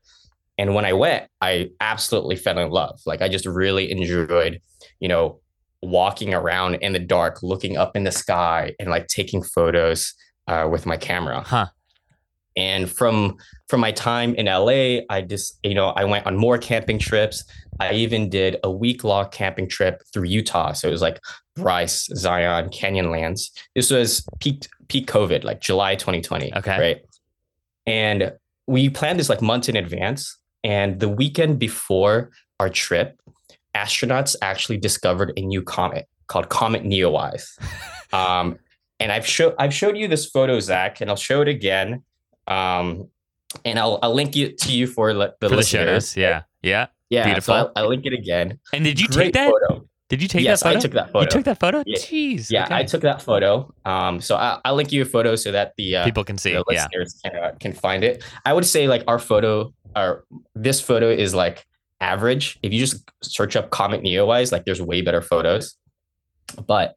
And 0.58 0.74
when 0.74 0.84
I 0.84 0.92
went, 0.92 1.28
I 1.40 1.70
absolutely 1.80 2.36
fell 2.36 2.58
in 2.58 2.70
love. 2.70 3.00
Like 3.06 3.22
I 3.22 3.28
just 3.28 3.46
really 3.46 3.90
enjoyed, 3.90 4.60
you 5.00 5.08
know, 5.08 5.40
walking 5.82 6.32
around 6.32 6.76
in 6.76 6.92
the 6.92 6.98
dark, 6.98 7.42
looking 7.42 7.76
up 7.76 7.96
in 7.96 8.04
the 8.04 8.12
sky, 8.12 8.74
and 8.78 8.88
like 8.88 9.08
taking 9.08 9.42
photos 9.42 10.14
uh, 10.46 10.68
with 10.70 10.86
my 10.86 10.96
camera. 10.96 11.42
Huh. 11.44 11.66
And 12.56 12.88
from 12.88 13.36
from 13.68 13.80
my 13.80 13.90
time 13.90 14.34
in 14.36 14.46
LA, 14.46 15.02
I 15.10 15.22
just 15.22 15.58
you 15.64 15.74
know 15.74 15.88
I 15.90 16.04
went 16.04 16.26
on 16.26 16.36
more 16.36 16.56
camping 16.56 16.98
trips. 16.98 17.44
I 17.80 17.92
even 17.94 18.30
did 18.30 18.58
a 18.62 18.70
week 18.70 19.02
long 19.02 19.28
camping 19.30 19.68
trip 19.68 20.02
through 20.12 20.28
Utah. 20.28 20.72
So 20.72 20.86
it 20.86 20.92
was 20.92 21.02
like 21.02 21.18
Bryce, 21.56 22.08
Zion, 22.14 22.68
Canyonlands. 22.68 23.50
This 23.74 23.90
was 23.90 24.24
peak 24.38 24.68
peak 24.88 25.06
COVID, 25.06 25.44
like 25.44 25.60
July 25.60 25.94
2020. 25.94 26.54
Okay. 26.54 26.78
Right. 26.78 27.00
And 27.86 28.32
we 28.66 28.88
planned 28.90 29.18
this 29.18 29.28
like 29.28 29.42
months 29.42 29.68
in 29.68 29.76
advance. 29.76 30.38
And 30.62 31.00
the 31.00 31.08
weekend 31.08 31.58
before 31.58 32.30
our 32.58 32.70
trip, 32.70 33.20
astronauts 33.74 34.34
actually 34.40 34.78
discovered 34.78 35.32
a 35.36 35.42
new 35.42 35.62
comet 35.62 36.08
called 36.28 36.48
Comet 36.48 36.84
Neowise. 36.84 37.58
um, 38.12 38.58
and 39.00 39.12
I've 39.12 39.26
showed 39.26 39.54
I've 39.58 39.74
showed 39.74 39.96
you 39.96 40.08
this 40.08 40.26
photo, 40.26 40.60
Zach, 40.60 41.00
and 41.00 41.10
I'll 41.10 41.16
show 41.16 41.42
it 41.42 41.48
again. 41.48 42.02
Um, 42.46 43.08
and 43.64 43.78
I'll 43.78 43.98
I'll 44.02 44.14
link 44.14 44.36
it 44.36 44.56
to 44.58 44.72
you 44.72 44.86
for 44.86 45.12
le- 45.12 45.34
the 45.40 45.48
For 45.48 45.56
the 45.56 45.62
show 45.62 45.78
listeners. 45.80 45.86
notes. 45.86 46.16
Yeah. 46.16 46.42
Yeah. 46.62 46.86
Yeah, 47.10 47.24
Beautiful. 47.26 47.52
So 47.52 47.58
I'll, 47.58 47.72
I'll 47.76 47.88
link 47.88 48.06
it 48.06 48.12
again. 48.14 48.58
And 48.72 48.82
did 48.82 48.98
you 48.98 49.06
Great 49.08 49.26
take 49.26 49.34
that? 49.34 49.50
photo. 49.68 49.86
Did 50.14 50.22
you 50.22 50.28
take 50.28 50.44
yes, 50.44 50.62
that 50.62 50.68
photo? 50.68 50.78
I 50.78 50.80
took 50.80 50.92
that 50.92 51.10
photo. 51.10 51.20
You 51.22 51.26
took 51.28 51.44
that 51.44 51.58
photo? 51.58 51.82
Yeah. 51.84 51.98
Jeez. 51.98 52.50
yeah, 52.52 52.64
okay. 52.66 52.74
I 52.76 52.84
took 52.84 53.00
that 53.02 53.20
photo. 53.20 53.74
Um, 53.84 54.20
so 54.20 54.36
I, 54.36 54.60
I'll 54.64 54.76
link 54.76 54.92
you 54.92 55.02
a 55.02 55.04
photo 55.04 55.34
so 55.34 55.50
that 55.50 55.72
the 55.76 55.96
uh, 55.96 56.04
People 56.04 56.22
can 56.22 56.38
see. 56.38 56.52
the 56.52 56.62
Yeah. 56.70 56.84
listeners 56.92 57.20
can, 57.24 57.36
uh, 57.36 57.52
can 57.58 57.72
find 57.72 58.04
it. 58.04 58.22
I 58.44 58.52
would 58.52 58.64
say 58.64 58.86
like 58.86 59.02
our 59.08 59.18
photo, 59.18 59.74
or 59.96 60.24
this 60.54 60.80
photo 60.80 61.10
is 61.10 61.34
like 61.34 61.66
average. 62.00 62.60
If 62.62 62.72
you 62.72 62.78
just 62.78 63.02
search 63.24 63.56
up 63.56 63.70
Comet 63.70 64.02
Neowise, 64.02 64.52
like 64.52 64.64
there's 64.66 64.80
way 64.80 65.00
better 65.02 65.20
photos. 65.20 65.76
But 66.64 66.94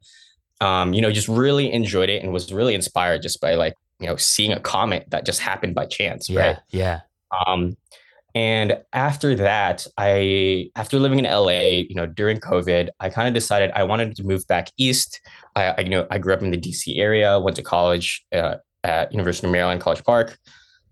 um, 0.61 0.93
you 0.93 1.01
know, 1.01 1.11
just 1.11 1.27
really 1.27 1.73
enjoyed 1.73 2.09
it 2.09 2.21
and 2.21 2.31
was 2.31 2.53
really 2.53 2.75
inspired 2.75 3.23
just 3.23 3.41
by 3.41 3.55
like 3.55 3.73
you 3.99 4.05
know 4.05 4.15
seeing 4.15 4.51
a 4.51 4.59
comet 4.59 5.05
that 5.09 5.25
just 5.25 5.39
happened 5.39 5.73
by 5.73 5.87
chance, 5.87 6.29
Yeah. 6.29 6.39
right? 6.39 6.57
Yeah. 6.69 6.99
Um, 7.47 7.77
And 8.37 8.77
after 8.93 9.33
that, 9.37 9.87
I 9.97 10.69
after 10.75 10.99
living 10.99 11.17
in 11.17 11.25
LA, 11.25 11.85
you 11.89 11.95
know, 11.95 12.05
during 12.05 12.37
COVID, 12.39 12.89
I 12.99 13.09
kind 13.09 13.27
of 13.27 13.33
decided 13.33 13.71
I 13.71 13.83
wanted 13.83 14.15
to 14.17 14.23
move 14.23 14.45
back 14.47 14.69
east. 14.77 15.19
I, 15.55 15.63
I, 15.77 15.79
you 15.81 15.89
know 15.89 16.05
I 16.11 16.19
grew 16.19 16.33
up 16.35 16.43
in 16.43 16.51
the 16.51 16.57
DC 16.65 16.99
area, 16.99 17.39
went 17.39 17.55
to 17.55 17.63
college 17.63 18.23
uh, 18.31 18.57
at 18.83 19.11
University 19.11 19.47
of 19.47 19.51
Maryland, 19.53 19.81
College 19.81 20.03
Park, 20.03 20.37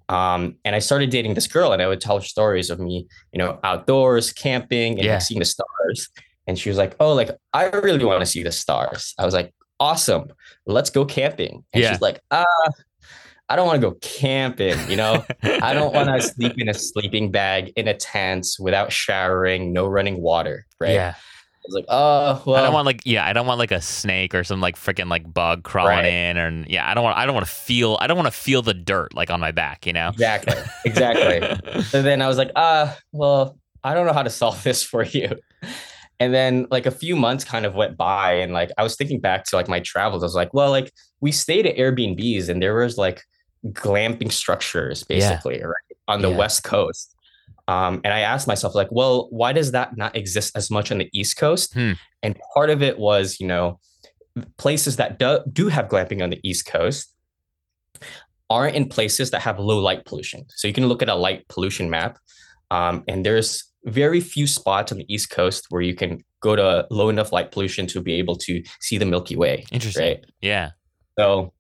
um, 0.10 0.56
and 0.66 0.76
I 0.76 0.80
started 0.80 1.12
dating 1.12 1.36
this 1.36 1.46
girl, 1.46 1.72
and 1.72 1.84
I 1.84 1.88
would 1.88 2.02
tell 2.02 2.18
her 2.18 2.26
stories 2.26 2.72
of 2.72 2.80
me, 2.80 3.06
you 3.32 3.38
know, 3.38 3.60
outdoors, 3.64 4.34
camping, 4.34 4.94
and 4.94 5.06
Yeah. 5.06 5.20
seeing 5.20 5.40
the 5.40 5.46
stars. 5.46 6.10
And 6.48 6.58
she 6.58 6.70
was 6.70 6.80
like, 6.80 6.96
"Oh, 7.00 7.14
like 7.14 7.30
I 7.54 7.66
really 7.88 8.06
want 8.06 8.22
to 8.22 8.26
see 8.26 8.42
the 8.42 8.52
stars." 8.52 9.14
I 9.20 9.26
was 9.26 9.36
like, 9.36 9.54
"Awesome, 9.80 10.26
let's 10.66 10.90
go 10.90 11.06
camping." 11.06 11.64
And 11.74 11.84
Yeah. 11.84 11.92
she's 11.92 12.02
like, 12.02 12.22
"Ah, 12.32 12.46
I 13.50 13.56
don't 13.56 13.68
want 13.68 13.82
to 13.82 13.90
go 13.90 13.98
camping. 14.02 14.78
You 14.90 14.96
know, 14.98 15.26
I 15.44 15.74
don't 15.74 15.94
want 15.94 16.10
to 16.10 16.22
sleep 16.34 16.54
in 16.58 16.68
a 16.70 16.74
sleeping 16.74 17.32
bag 17.32 17.72
in 17.76 17.88
a 17.88 17.94
tent 17.94 18.48
without 18.60 18.92
showering, 18.92 19.72
no 19.74 19.88
running 19.88 20.22
water." 20.22 20.66
Right? 20.80 20.94
Yeah. 20.94 21.14
I 21.16 21.68
was 21.68 21.76
like, 21.76 21.86
"Oh, 21.90 22.44
well." 22.46 22.56
I 22.58 22.64
don't 22.64 22.74
want 22.74 22.86
like 22.86 23.02
yeah, 23.06 23.26
I 23.26 23.34
don't 23.34 23.48
want 23.48 23.60
like 23.60 23.72
a 23.72 23.82
snake 23.82 24.36
or 24.36 24.44
some 24.44 24.62
like 24.62 24.76
freaking 24.76 25.10
like 25.10 25.32
bug 25.32 25.64
crawling 25.64 25.98
Right. 25.98 26.06
in 26.06 26.38
and 26.38 26.68
yeah, 26.68 26.90
I 26.90 26.94
don't 26.94 27.04
want 27.04 27.18
I 27.18 27.26
don't 27.26 27.34
want 27.36 27.46
to 27.46 27.52
feel 27.52 27.98
I 28.02 28.08
don't 28.08 28.18
want 28.18 28.28
to 28.28 28.40
feel 28.40 28.62
the 28.62 28.74
dirt 28.74 29.14
like 29.14 29.30
on 29.30 29.40
my 29.40 29.52
back, 29.52 29.86
you 29.86 29.94
know. 29.94 30.10
Exactly. 30.10 30.56
Exactly. 30.86 31.82
so 31.90 32.02
then 32.02 32.22
I 32.22 32.28
was 32.28 32.38
like, 32.38 32.52
ah, 32.56 32.98
well, 33.12 33.58
I 33.84 33.94
don't 33.94 34.06
know 34.08 34.14
how 34.14 34.24
to 34.24 34.30
solve 34.30 34.64
this 34.64 34.84
for 34.84 35.04
you. 35.04 35.38
And 36.20 36.34
then 36.34 36.66
like 36.72 36.86
a 36.86 36.92
few 36.92 37.16
months 37.16 37.44
kind 37.44 37.66
of 37.66 37.76
went 37.76 37.98
by 37.98 38.34
and 38.34 38.54
like 38.54 38.72
I 38.78 38.84
was 38.84 38.96
thinking 38.96 39.20
back 39.20 39.44
to 39.46 39.56
like 39.56 39.68
my 39.68 39.82
travels. 39.82 40.24
I 40.24 40.26
was 40.26 40.36
like, 40.36 40.54
well, 40.54 40.70
like 40.72 40.92
we 41.20 41.32
stayed 41.32 41.66
at 41.66 41.76
Airbnbs 41.76 42.48
and 42.50 42.62
there 42.62 42.76
was 42.76 42.98
like 42.98 43.22
glamping 43.72 44.32
structures 44.32 45.06
Yeah. 45.10 45.18
basically 45.18 45.62
right 45.64 45.98
on 46.08 46.22
the 46.22 46.30
Yeah. 46.30 46.38
West 46.38 46.64
Coast. 46.64 47.16
Um, 47.68 48.02
and 48.04 48.14
I 48.14 48.20
asked 48.20 48.48
myself, 48.48 48.76
like, 48.76 48.90
well, 48.92 49.28
why 49.32 49.52
does 49.52 49.72
that 49.72 49.98
not 49.98 50.16
exist 50.16 50.56
as 50.56 50.70
much 50.70 50.92
on 50.92 51.00
the 51.00 51.10
East 51.14 51.38
Coast? 51.38 51.74
Hmm. 51.74 51.94
And 52.22 52.38
part 52.54 52.70
of 52.70 52.84
it 52.84 53.00
was, 53.00 53.40
you 53.40 53.48
know, 53.48 53.80
places 54.58 54.98
that 54.98 55.18
do, 55.18 55.40
do 55.52 55.68
have 55.70 55.88
glamping 55.88 56.22
on 56.22 56.30
the 56.30 56.40
East 56.44 56.68
Coast 56.68 57.12
aren't 58.52 58.76
in 58.76 58.88
places 58.88 59.32
that 59.32 59.42
have 59.42 59.58
low 59.60 59.80
light 59.80 60.06
pollution. 60.06 60.46
So 60.50 60.68
you 60.68 60.74
can 60.74 60.86
look 60.88 61.02
at 61.02 61.10
a 61.10 61.16
light 61.16 61.48
pollution 61.48 61.90
map, 61.90 62.20
um, 62.70 63.04
and 63.08 63.26
there's 63.26 63.64
very 63.86 64.20
few 64.20 64.46
spots 64.46 64.92
on 64.92 65.00
the 65.00 65.12
East 65.12 65.30
Coast 65.32 65.66
where 65.70 65.82
you 65.82 65.96
can 65.96 66.24
go 66.42 66.56
to 66.56 66.86
low 66.92 67.10
enough 67.10 67.32
light 67.32 67.52
pollution 67.52 67.88
to 67.88 68.02
be 68.02 68.14
able 68.14 68.36
to 68.36 68.62
see 68.82 69.00
the 69.00 69.06
Milky 69.06 69.36
Way. 69.36 69.66
Interesting. 69.72 70.04
Right. 70.04 70.26
Yeah. 70.42 70.72
So 71.18 71.54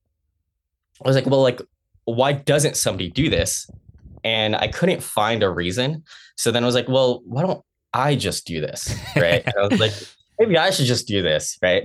I 1.03 1.07
was 1.07 1.15
like, 1.15 1.25
well, 1.25 1.41
like, 1.41 1.61
why 2.05 2.33
doesn't 2.33 2.77
somebody 2.77 3.09
do 3.09 3.29
this? 3.29 3.69
And 4.23 4.55
I 4.55 4.67
couldn't 4.67 5.03
find 5.03 5.43
a 5.43 5.49
reason. 5.49 6.03
So 6.37 6.51
then 6.51 6.63
I 6.63 6.65
was 6.65 6.75
like, 6.75 6.87
well, 6.87 7.21
why 7.25 7.41
don't 7.43 7.63
I 7.93 8.15
just 8.15 8.45
do 8.47 8.61
this? 8.61 8.93
Right. 9.15 9.43
I 9.47 9.67
was 9.67 9.79
like, 9.79 9.93
maybe 10.39 10.57
I 10.57 10.69
should 10.71 10.85
just 10.87 11.07
do 11.07 11.21
this. 11.21 11.57
Right. 11.61 11.83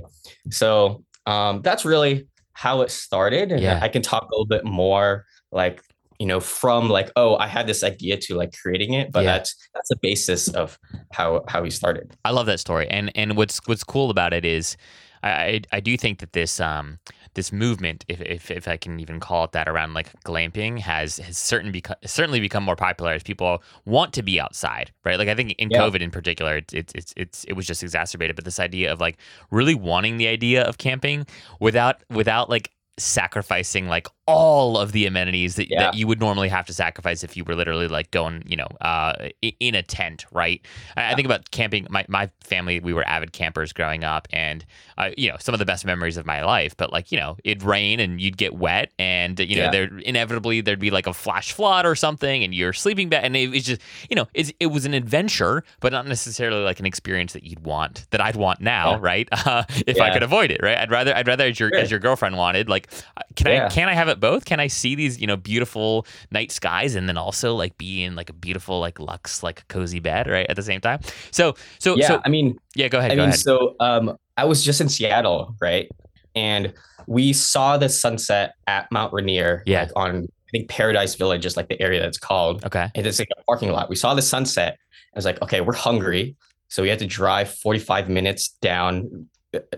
So 0.51 1.05
um, 1.27 1.63
that's 1.63 1.85
really 1.85 2.27
how 2.53 2.81
it 2.83 2.91
started. 2.91 3.53
And 3.53 3.61
Yeah. 3.61 3.79
I 3.83 3.89
can 3.89 4.03
talk 4.03 4.23
a 4.23 4.35
little 4.35 4.47
bit 4.47 4.65
more 4.65 5.25
like, 5.53 5.83
you 6.19 6.27
know, 6.27 6.41
from 6.41 6.89
like, 6.91 7.11
oh, 7.17 7.37
I 7.37 7.47
had 7.47 7.67
this 7.67 7.83
idea 7.83 8.17
to 8.19 8.35
like 8.35 8.53
creating 8.61 8.93
it, 8.95 9.11
but 9.13 9.25
Yeah. 9.25 9.33
that's 9.39 9.55
that's 9.75 9.89
the 9.89 9.97
basis 10.03 10.49
of 10.49 10.79
how 11.13 11.45
how 11.49 11.63
we 11.63 11.71
started. 11.71 12.15
I 12.25 12.31
love 12.33 12.47
that 12.47 12.61
story, 12.61 12.87
and 12.89 13.11
and 13.15 13.37
what's 13.39 13.61
what's 13.67 13.85
cool 13.85 14.11
about 14.11 14.35
it 14.35 14.45
is, 14.45 14.77
I 15.23 15.31
I, 15.31 15.61
I 15.73 15.81
do 15.81 15.97
think 15.97 16.19
that 16.21 16.33
this 16.33 16.61
um 16.61 16.99
this 17.35 17.53
movement, 17.53 18.05
if, 18.09 18.21
if 18.21 18.51
if 18.51 18.67
I 18.69 18.77
can 18.77 18.99
even 19.01 19.21
call 19.21 19.45
it 19.45 19.53
that, 19.53 19.69
around 19.69 19.95
like 19.95 20.13
glamping 20.25 20.79
has 20.81 21.19
has 21.19 21.39
certain 21.39 21.71
become 21.73 21.97
certainly 22.05 22.41
become 22.41 22.65
more 22.65 22.77
popular 22.77 23.13
as 23.13 23.23
people 23.23 23.63
want 23.85 24.13
to 24.15 24.23
be 24.23 24.41
outside, 24.41 24.91
right? 25.05 25.19
Like 25.19 25.29
I 25.29 25.35
think 25.35 25.53
in 25.59 25.71
Yeah. 25.71 25.71
COVID 25.71 26.01
in 26.01 26.11
particular, 26.11 26.57
it's 26.57 26.75
it's 26.75 26.93
it's, 26.95 27.15
it's 27.17 27.45
it 27.45 27.53
was 27.55 27.67
just 27.67 27.83
exacerbated, 27.83 28.37
but 28.37 28.45
this 28.45 28.61
idea 28.61 28.93
of 28.93 29.01
like 29.01 29.19
really 29.51 29.75
wanting 29.75 30.17
the 30.17 30.27
idea 30.29 30.63
of 30.65 30.79
camping 30.79 31.27
without 31.61 32.03
without 32.11 32.51
like 32.51 32.71
sacrificing 33.03 33.89
like 33.89 34.07
all 34.27 34.79
of 34.79 34.93
the 34.93 35.07
amenities 35.07 35.57
that, 35.57 35.69
Yeah. 35.71 35.81
that 35.85 35.95
you 35.95 36.07
would 36.07 36.21
normally 36.21 36.49
have 36.49 36.67
to 36.67 36.73
sacrifice 36.73 37.25
if 37.25 37.37
you 37.37 37.43
were 37.45 37.57
literally 37.57 37.89
like 37.89 38.11
going 38.13 38.45
you 38.47 38.57
know 38.57 38.69
uh 38.81 39.29
in 39.59 39.75
a 39.75 39.83
tent 39.83 40.25
right 40.33 40.65
I, 40.97 41.13
I 41.13 41.15
think 41.17 41.27
about 41.27 41.51
camping 41.51 41.87
my, 41.91 42.05
my 42.09 42.31
family 42.45 42.79
we 42.79 42.93
were 42.93 43.03
avid 43.09 43.33
campers 43.33 43.73
growing 43.73 44.05
up 44.05 44.29
and 44.33 44.65
uh, 44.99 45.11
you 45.17 45.29
know 45.31 45.37
some 45.41 45.53
of 45.55 45.59
the 45.59 45.65
best 45.65 45.85
memories 45.85 46.17
of 46.17 46.27
my 46.27 46.45
life 46.45 46.77
but 46.77 46.93
like 46.93 47.11
you 47.11 47.19
know 47.19 47.37
it'd 47.45 47.63
rain 47.65 47.99
and 47.99 48.21
you'd 48.21 48.37
get 48.37 48.55
wet 48.55 48.93
and 48.99 49.41
you 49.41 49.57
know 49.57 49.65
Yeah. 49.65 49.71
there 49.71 49.99
inevitably 49.99 50.61
there'd 50.61 50.79
be 50.79 50.91
like 50.91 51.09
a 51.09 51.15
flash 51.15 51.53
flood 51.53 51.85
or 51.85 51.97
something 51.97 52.45
and 52.45 52.55
you're 52.55 52.73
sleeping 52.73 53.09
bed 53.09 53.25
and 53.25 53.37
it 53.37 53.49
was 53.51 53.65
just 53.65 53.81
you 54.09 54.15
know 54.17 54.29
it's, 54.35 54.53
it 54.61 54.67
was 54.67 54.85
an 54.85 54.95
adventure 54.95 55.65
but 55.81 55.91
not 55.93 56.07
necessarily 56.07 56.63
like 56.63 56.79
an 56.79 56.87
experience 56.87 57.33
that 57.33 57.43
you'd 57.45 57.61
want 57.65 58.07
that 58.11 58.21
i'd 58.21 58.37
want 58.37 58.61
now 58.61 58.93
Yeah. 58.93 58.99
right 59.01 59.29
uh, 59.47 59.65
if 59.87 60.01
i 60.01 60.13
could 60.13 60.23
avoid 60.23 60.51
it 60.53 60.61
right 60.63 60.79
i'd 60.79 60.91
rather 60.91 61.15
i'd 61.17 61.27
rather 61.27 61.45
as 61.47 61.59
your 61.59 61.71
Sure. 61.71 61.79
as 61.79 61.91
your 61.91 62.01
girlfriend 62.01 62.37
wanted 62.37 62.69
like 62.69 62.90
can 63.37 63.47
i 63.49 63.69
can 63.69 63.89
i 63.89 63.95
have 63.95 64.09
it 64.09 64.19
both 64.21 64.45
can 64.45 64.61
i 64.61 64.67
see 64.67 64.95
these 64.95 65.21
you 65.21 65.27
know 65.27 65.37
beautiful 65.37 66.07
night 66.31 66.51
skies 66.51 66.95
and 66.95 67.09
then 67.09 67.17
also 67.17 67.55
like 67.55 67.77
be 67.79 68.03
in 68.03 68.17
like 68.17 68.29
a 68.31 68.33
beautiful 68.33 68.81
like 68.81 68.99
lux 68.99 69.43
like 69.43 69.67
cozy 69.69 70.01
bed 70.01 70.27
right 70.29 70.47
at 70.49 70.57
the 70.57 70.63
same 70.63 70.81
time 70.81 70.99
so 71.31 71.55
so 71.79 71.97
Yeah, 71.97 72.09
so 72.09 72.21
I 72.25 72.29
mean, 72.29 72.59
yeah 72.75 72.89
go 72.89 72.99
ahead 72.99 73.13
I 73.13 73.15
go 73.15 73.23
mean, 73.23 73.29
ahead 73.31 73.41
so 73.41 73.75
um, 73.81 74.17
I 74.37 74.45
was 74.45 74.65
just 74.65 74.81
in 74.81 74.89
Seattle, 74.89 75.55
right? 75.61 75.89
And 76.35 76.73
we 77.07 77.33
saw 77.33 77.77
the 77.77 77.89
sunset 77.89 78.55
at 78.67 78.91
Mount 78.93 79.13
Rainier, 79.13 79.63
Yeah. 79.67 79.83
like 79.83 79.91
on 79.97 80.25
I 80.25 80.51
think 80.51 80.69
Paradise 80.69 81.15
Village 81.15 81.45
is 81.47 81.57
like 81.57 81.69
the 81.69 81.81
area 81.81 82.01
that's 82.01 82.19
called. 82.19 82.65
okay 82.65 82.89
And 82.95 83.07
it's 83.07 83.19
like 83.19 83.29
a 83.39 83.43
parking 83.45 83.71
lot. 83.71 83.89
We 83.89 83.97
saw 83.97 84.15
the 84.15 84.23
sunset. 84.23 84.77
I 85.15 85.19
was 85.19 85.25
like, 85.25 85.41
okay, 85.43 85.61
we're 85.61 85.75
hungry, 85.75 86.37
so 86.69 86.83
we 86.83 86.89
had 86.89 86.99
to 87.01 87.07
drive 87.07 87.53
45 87.53 88.09
minutes 88.09 88.49
down 88.63 89.27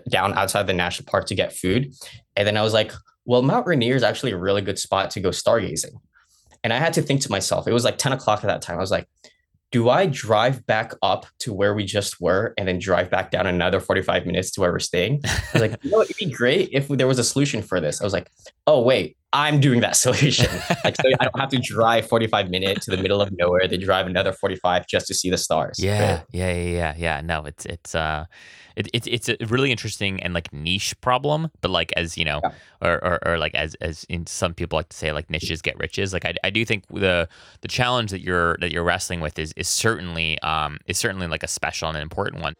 down 0.09 0.33
outside 0.33 0.67
the 0.67 0.73
national 0.73 1.09
park 1.09 1.25
to 1.27 1.35
get 1.35 1.53
food. 1.53 1.93
And 2.35 2.47
then 2.47 2.57
I 2.57 2.61
was 2.61 2.73
like, 2.73 2.91
well, 3.25 3.41
Mount 3.41 3.65
Rainier 3.65 3.95
is 3.95 4.03
actually 4.03 4.31
a 4.31 4.37
really 4.37 4.61
good 4.61 4.79
spot 4.79 5.11
to 5.11 5.19
go 5.19 5.29
stargazing. 5.29 5.93
And 6.63 6.71
I 6.71 6.77
had 6.77 6.93
to 6.93 7.01
think 7.01 7.21
to 7.21 7.31
myself, 7.31 7.67
it 7.67 7.73
was 7.73 7.83
like 7.83 7.97
10 7.97 8.13
o'clock 8.13 8.43
at 8.43 8.47
that 8.47 8.61
time. 8.61 8.77
I 8.77 8.81
was 8.81 8.91
like, 8.91 9.07
do 9.73 9.89
I 9.89 10.05
drive 10.05 10.65
back 10.67 10.93
up 11.01 11.25
to 11.39 11.51
where 11.51 11.73
we 11.73 11.83
just 11.83 12.21
were 12.21 12.53
and 12.59 12.67
then 12.67 12.77
drive 12.77 13.09
back 13.09 13.31
down 13.31 13.47
another 13.47 13.79
45 13.79 14.27
minutes 14.27 14.51
to 14.51 14.61
where 14.61 14.71
we're 14.71 14.77
staying? 14.77 15.21
I 15.25 15.41
was 15.51 15.61
like, 15.63 15.83
you 15.83 15.89
know, 15.89 16.01
it'd 16.01 16.15
be 16.15 16.29
great 16.29 16.69
if 16.71 16.87
there 16.89 17.07
was 17.07 17.17
a 17.17 17.23
solution 17.23 17.63
for 17.63 17.81
this. 17.81 17.99
I 17.99 18.03
was 18.03 18.13
like, 18.13 18.29
oh, 18.67 18.81
wait, 18.81 19.17
I'm 19.33 19.59
doing 19.59 19.81
that 19.81 19.95
solution. 19.95 20.45
like, 20.85 20.95
so 20.95 21.09
I 21.19 21.23
don't 21.23 21.39
have 21.39 21.49
to 21.49 21.57
drive 21.57 22.07
45 22.07 22.51
minutes 22.51 22.85
to 22.85 22.95
the 22.95 23.01
middle 23.01 23.19
of 23.19 23.31
nowhere, 23.35 23.67
then 23.67 23.79
drive 23.81 24.05
another 24.05 24.31
45 24.31 24.85
just 24.87 25.07
to 25.07 25.15
see 25.15 25.31
the 25.31 25.39
stars. 25.39 25.79
Yeah, 25.79 26.17
right? 26.17 26.25
yeah, 26.31 26.53
yeah, 26.53 26.69
yeah, 26.69 26.93
yeah. 26.95 27.21
No, 27.21 27.45
it's 27.45 27.65
it's 27.65 27.95
uh, 27.95 28.25
it, 28.75 28.87
it's 28.93 29.07
it's 29.07 29.29
a 29.29 29.37
really 29.47 29.71
interesting 29.71 30.21
and 30.23 30.33
like 30.33 30.51
niche 30.53 30.99
problem, 31.01 31.49
but 31.61 31.69
like 31.71 31.91
as 31.95 32.17
you 32.17 32.25
know, 32.25 32.39
Yeah. 32.43 32.51
or, 32.81 33.03
or 33.03 33.27
or 33.27 33.37
like 33.37 33.55
as 33.55 33.75
as 33.75 34.03
in 34.09 34.25
some 34.27 34.53
people 34.53 34.77
like 34.77 34.89
to 34.89 34.97
say 34.97 35.11
like 35.11 35.29
niches 35.29 35.61
get 35.61 35.77
riches. 35.79 36.13
Like 36.13 36.25
I, 36.25 36.33
I 36.43 36.49
do 36.49 36.65
think 36.65 36.85
the 36.87 37.27
the 37.61 37.67
challenge 37.67 38.11
that 38.11 38.21
you're 38.21 38.57
that 38.61 38.71
you're 38.71 38.83
wrestling 38.83 39.19
with 39.21 39.37
is 39.39 39.53
is 39.57 39.67
certainly 39.67 40.39
um 40.41 40.79
is 40.87 40.97
certainly 40.97 41.27
like 41.27 41.43
a 41.43 41.47
special 41.47 41.87
and 41.87 41.97
an 41.97 42.03
important 42.03 42.41
one. 42.41 42.55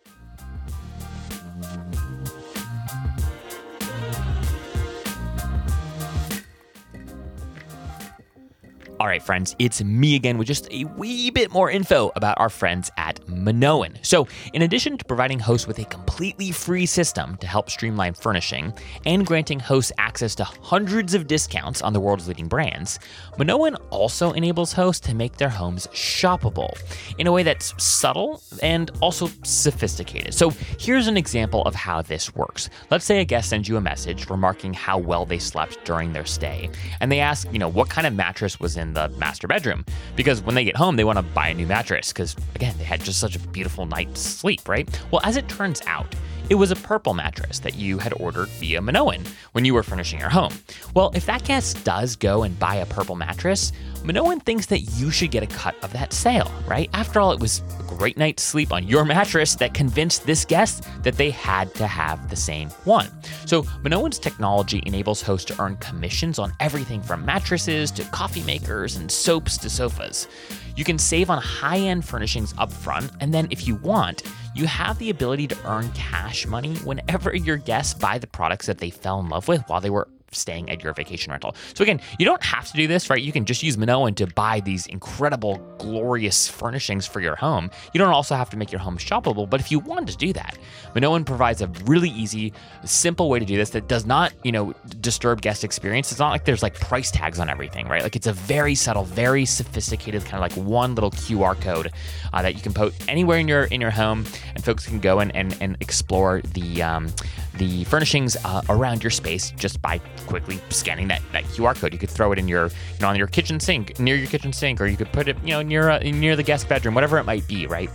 All 9.00 9.08
right, 9.08 9.24
friends, 9.24 9.56
it's 9.58 9.84
me 9.84 10.16
again 10.16 10.38
with 10.38 10.48
just 10.48 10.72
a 10.72 10.86
wee 10.86 11.32
bit 11.32 11.52
more 11.52 11.72
info 11.72 12.12
about 12.16 12.40
our 12.40 12.50
friends 12.50 12.92
at 12.96 13.28
Minoan. 13.28 13.98
So, 14.04 14.28
in 14.54 14.62
addition 14.62 15.00
to 15.00 15.06
providing 15.06 15.40
hosts 15.40 15.66
with 15.66 15.80
a 15.80 15.86
completely 15.86 16.52
free 16.52 16.86
system 16.86 17.36
to 17.38 17.48
help 17.48 17.72
streamline 17.72 18.14
furnishing 18.14 18.72
and 19.08 19.26
granting 19.26 19.60
hosts 19.60 19.92
access 19.98 20.36
to 20.36 20.44
hundreds 20.44 21.16
of 21.16 21.26
discounts 21.26 21.82
on 21.82 21.92
the 21.92 22.00
world's 22.00 22.28
leading 22.28 22.48
brands, 22.48 23.00
Minoan 23.40 23.76
also 23.90 24.32
enables 24.34 24.72
hosts 24.72 25.06
to 25.08 25.16
make 25.16 25.38
their 25.38 25.50
homes 25.50 25.88
shoppable 25.88 26.78
in 27.18 27.26
a 27.26 27.32
way 27.32 27.42
that's 27.42 27.74
subtle 27.84 28.44
and 28.62 28.92
also 29.02 29.28
sophisticated. 29.44 30.36
So, 30.36 30.52
here's 30.80 31.08
an 31.08 31.18
example 31.18 31.64
of 31.64 31.74
how 31.74 32.04
this 32.04 32.36
works. 32.36 32.70
Let's 32.92 33.06
say 33.06 33.22
a 33.22 33.26
guest 33.26 33.50
sends 33.50 33.68
you 33.68 33.76
a 33.76 33.82
message 33.82 34.30
remarking 34.30 34.76
how 34.76 35.00
well 35.00 35.26
they 35.26 35.40
slept 35.40 35.84
during 35.84 36.14
their 36.14 36.26
stay, 36.26 36.70
and 37.02 37.12
they 37.12 37.20
ask, 37.20 37.52
you 37.52 37.58
know, 37.58 37.70
what 37.70 37.90
kind 37.90 38.06
of 38.06 38.14
mattress 38.14 38.60
was 38.60 38.78
in 38.78 38.83
the 38.92 39.08
master 39.18 39.48
bedroom. 39.48 39.86
Because 40.18 40.42
when 40.42 40.56
they 40.56 40.66
get 40.66 40.76
home 40.76 40.98
they 40.98 41.06
want 41.06 41.18
to 41.18 41.24
buy 41.24 41.48
a 41.48 41.54
new 41.54 41.66
mattress 41.66 42.12
because 42.12 42.36
again 42.56 42.76
they 42.78 42.84
had 42.84 43.02
just 43.02 43.22
such 43.22 43.38
a 43.38 43.40
beautiful 43.40 43.86
night's 43.86 44.20
sleep 44.20 44.68
right? 44.68 44.90
Well 45.12 45.22
as 45.24 45.38
it 45.38 45.48
turns 45.48 45.82
out 45.88 46.14
it 46.50 46.56
was 46.56 46.72
a 46.72 46.76
purple 46.76 47.14
mattress 47.14 47.60
that 47.60 47.76
you 47.76 47.98
had 47.98 48.14
ordered 48.20 48.50
via 48.50 48.82
Minoan 48.82 49.24
when 49.54 49.66
you 49.66 49.74
were 49.74 49.84
furnishing 49.84 50.20
your 50.20 50.30
home. 50.30 50.54
Well, 50.94 51.12
if 51.16 51.26
that 51.26 51.44
guest 51.44 51.84
does 51.84 52.16
go 52.16 52.44
and 52.44 52.58
buy 52.60 52.76
a 52.76 52.86
purple 52.86 53.16
mattress, 53.16 53.72
Minoan 54.04 54.42
thinks 54.42 54.66
that 54.66 54.80
you 54.80 55.10
should 55.10 55.32
get 55.32 55.44
a 55.44 55.48
cut 55.48 55.76
of 55.84 55.94
that 55.94 56.12
sale, 56.12 56.52
right? 56.68 56.90
After 56.94 57.22
all, 57.22 57.32
it 57.32 57.40
was 57.40 57.64
a 57.80 57.84
great 57.84 58.18
night's 58.18 58.44
sleep 58.44 58.74
on 58.74 58.88
your 58.88 59.06
mattress 59.14 59.56
that 59.56 59.74
convinced 59.74 60.26
this 60.26 60.44
guest 60.44 60.88
that 61.04 61.16
they 61.16 61.30
had 61.30 61.74
to 61.76 61.88
have 61.88 62.30
the 62.30 62.36
same 62.36 62.70
one. 62.84 63.08
So, 63.46 63.66
Minoan's 63.82 64.20
technology 64.20 64.84
enables 64.86 65.22
hosts 65.22 65.46
to 65.54 65.62
earn 65.62 65.78
commissions 65.78 66.40
on 66.40 66.52
everything 66.60 67.02
from 67.02 67.26
mattresses 67.26 67.92
to 67.92 68.04
coffee 68.06 68.44
makers 68.44 68.98
and 68.98 69.10
soaps 69.10 69.58
to 69.60 69.70
sofas. 69.70 70.28
You 70.76 70.84
can 70.84 70.98
save 70.98 71.30
on 71.30 71.42
high 71.42 71.78
end 71.78 72.04
furnishings 72.04 72.54
up 72.58 72.72
front, 72.72 73.12
and 73.20 73.34
then 73.34 73.48
if 73.52 73.68
you 73.68 73.76
want, 73.76 74.24
you 74.56 74.68
have 74.68 74.98
the 75.00 75.10
ability 75.10 75.48
to 75.48 75.58
earn 75.66 75.92
cash 75.94 76.46
money 76.46 76.76
whenever 76.78 77.36
your 77.36 77.58
guests 77.58 77.94
buy 77.94 78.18
the 78.18 78.28
products 78.28 78.68
that 78.68 78.78
they 78.78 78.90
fell 78.90 79.20
in 79.20 79.30
love 79.30 79.48
with 79.48 79.64
while 79.68 79.82
they 79.82 79.90
were 79.90 80.08
staying 80.34 80.70
at 80.70 80.84
your 80.84 80.94
vacation 80.94 81.32
rental. 81.32 81.56
So 81.74 81.84
again, 81.84 82.02
you 82.20 82.26
don't 82.26 82.44
have 82.44 82.68
to 82.68 82.74
do 82.74 82.88
this, 82.88 83.10
right? 83.10 83.22
You 83.22 83.32
can 83.32 83.46
just 83.46 83.64
use 83.64 83.78
Minoan 83.78 84.16
to 84.16 84.28
buy 84.28 84.60
these 84.60 84.88
incredible, 84.88 85.58
glorious 85.78 86.48
furnishings 86.48 87.06
for 87.06 87.20
your 87.20 87.36
home. 87.36 87.70
You 87.94 88.00
don't 88.00 88.14
also 88.14 88.36
have 88.36 88.50
to 88.52 88.58
make 88.58 88.72
your 88.72 88.80
home 88.80 88.98
shoppable, 88.98 89.50
but 89.50 89.60
if 89.60 89.72
you 89.72 89.80
wanted 89.80 90.10
to 90.10 90.18
do 90.18 90.34
that, 90.34 90.58
Minoan 90.96 91.26
provides 91.26 91.62
a 91.62 91.68
really 91.86 92.10
easy, 92.10 92.54
simple 92.86 93.30
way 93.30 93.40
to 93.40 93.46
do 93.46 93.58
this 93.58 93.72
that 93.72 93.88
does 93.88 94.06
not, 94.06 94.34
you 94.44 94.52
know, 94.52 94.74
disturb 95.02 95.42
guest 95.42 95.64
experience. 95.64 96.12
It's 96.12 96.20
not 96.20 96.30
like 96.30 96.46
there's 96.46 96.64
like 96.64 96.76
price 96.80 97.12
tags 97.12 97.40
on 97.40 97.50
everything, 97.50 97.88
right? 97.88 98.04
Like 98.04 98.16
it's 98.16 98.28
a 98.28 98.34
very 98.34 98.76
subtle, 98.76 99.04
very 99.04 99.46
sophisticated 99.46 100.24
kind 100.26 100.36
of 100.36 100.42
like 100.42 100.54
one 100.54 100.96
little 100.96 101.12
QR 101.12 101.60
code 101.60 101.92
uh, 102.34 102.42
that 102.42 102.56
you 102.56 102.62
can 102.62 102.74
put 102.74 102.94
anywhere 103.08 103.38
in 103.38 103.48
your 103.48 103.64
in 103.66 103.82
your 103.82 103.92
home, 103.92 104.26
and 104.56 104.64
folks 104.64 104.86
can 104.86 105.00
go 105.00 105.20
and 105.20 105.36
and, 105.36 105.58
and 105.62 105.78
explore 105.80 106.42
the 106.54 106.82
um, 106.82 107.08
the 107.58 107.84
furnishings 107.86 108.36
uh, 108.44 108.62
around 108.70 109.04
your 109.04 109.12
space 109.12 109.52
just 109.52 109.82
by 109.82 110.00
quickly 110.28 110.60
scanning 110.70 111.08
that, 111.10 111.22
that 111.32 111.44
QR 111.46 111.76
code. 111.76 111.94
You 111.94 112.00
could 112.00 112.10
throw 112.10 112.32
it 112.32 112.40
in 112.40 112.48
your, 112.48 112.68
you 112.68 113.02
know, 113.02 113.10
on 113.10 113.16
your 113.16 113.28
kitchen 113.28 113.60
sink, 113.60 114.00
near 114.00 114.16
your 114.16 114.28
kitchen 114.28 114.54
sink, 114.54 114.82
or 114.82 114.88
you 114.88 114.98
could 114.98 115.12
put 115.12 115.28
it, 115.28 115.38
you 115.44 115.52
know, 115.52 115.62
near 115.62 115.90
uh, 115.90 116.00
near 116.00 116.36
the 116.36 116.44
guest 116.44 116.68
bedroom, 116.68 116.96
whatever 116.96 117.18
it 117.18 117.26
might 117.26 117.48
be, 117.48 117.68
right? 117.68 117.90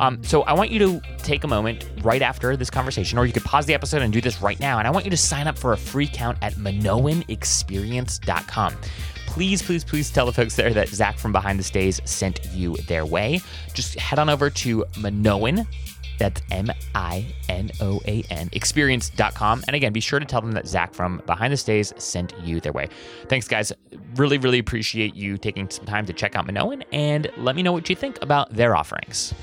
Um, 0.00 0.24
so 0.24 0.42
I 0.42 0.54
want 0.54 0.70
you 0.70 0.80
to 0.80 1.00
take 1.18 1.44
a 1.44 1.48
moment 1.48 1.88
right 2.02 2.20
after 2.20 2.56
this 2.56 2.70
conversation, 2.70 3.16
or 3.18 3.26
you 3.26 3.32
could 3.32 3.44
pause 3.44 3.66
the 3.66 3.74
episode 3.74 4.02
and 4.02 4.12
do 4.12 4.20
this 4.20 4.42
right 4.42 4.58
now. 4.58 4.78
And 4.78 4.88
I 4.88 4.90
want 4.90 5.04
you 5.04 5.10
to 5.10 5.16
sign 5.16 5.46
up 5.46 5.56
for 5.56 5.72
a 5.72 5.76
free 5.76 6.08
count 6.08 6.36
at 6.42 6.54
MinoanExperience.com 6.54 8.76
please, 9.34 9.62
please, 9.62 9.82
please 9.82 10.12
tell 10.12 10.26
the 10.26 10.32
folks 10.32 10.54
there 10.54 10.72
that 10.72 10.88
Zach 10.88 11.18
from 11.18 11.32
Behind 11.32 11.58
the 11.58 11.64
Stays 11.64 12.00
sent 12.04 12.38
you 12.52 12.76
their 12.86 13.04
way. 13.04 13.40
Just 13.72 13.98
head 13.98 14.20
on 14.20 14.28
over 14.28 14.48
to 14.48 14.84
Minoan, 15.00 15.66
that's 16.18 16.40
M 16.50 16.68
I 16.94 17.26
N 17.48 17.70
O 17.80 18.00
A 18.06 18.22
N, 18.30 18.48
experience.com. 18.52 19.64
And 19.66 19.76
again, 19.76 19.92
be 19.92 20.00
sure 20.00 20.18
to 20.20 20.26
tell 20.26 20.40
them 20.40 20.52
that 20.52 20.66
Zach 20.66 20.94
from 20.94 21.22
Behind 21.26 21.52
the 21.52 21.56
Stays 21.56 21.92
sent 21.96 22.32
you 22.42 22.60
their 22.60 22.72
way. 22.72 22.88
Thanks, 23.28 23.48
guys. 23.48 23.72
Really, 24.16 24.38
really 24.38 24.58
appreciate 24.58 25.14
you 25.14 25.36
taking 25.38 25.68
some 25.70 25.84
time 25.86 26.06
to 26.06 26.12
check 26.12 26.36
out 26.36 26.46
Minoan 26.46 26.82
and 26.92 27.30
let 27.36 27.56
me 27.56 27.62
know 27.62 27.72
what 27.72 27.88
you 27.90 27.96
think 27.96 28.20
about 28.22 28.52
their 28.52 28.76
offerings. 28.76 29.34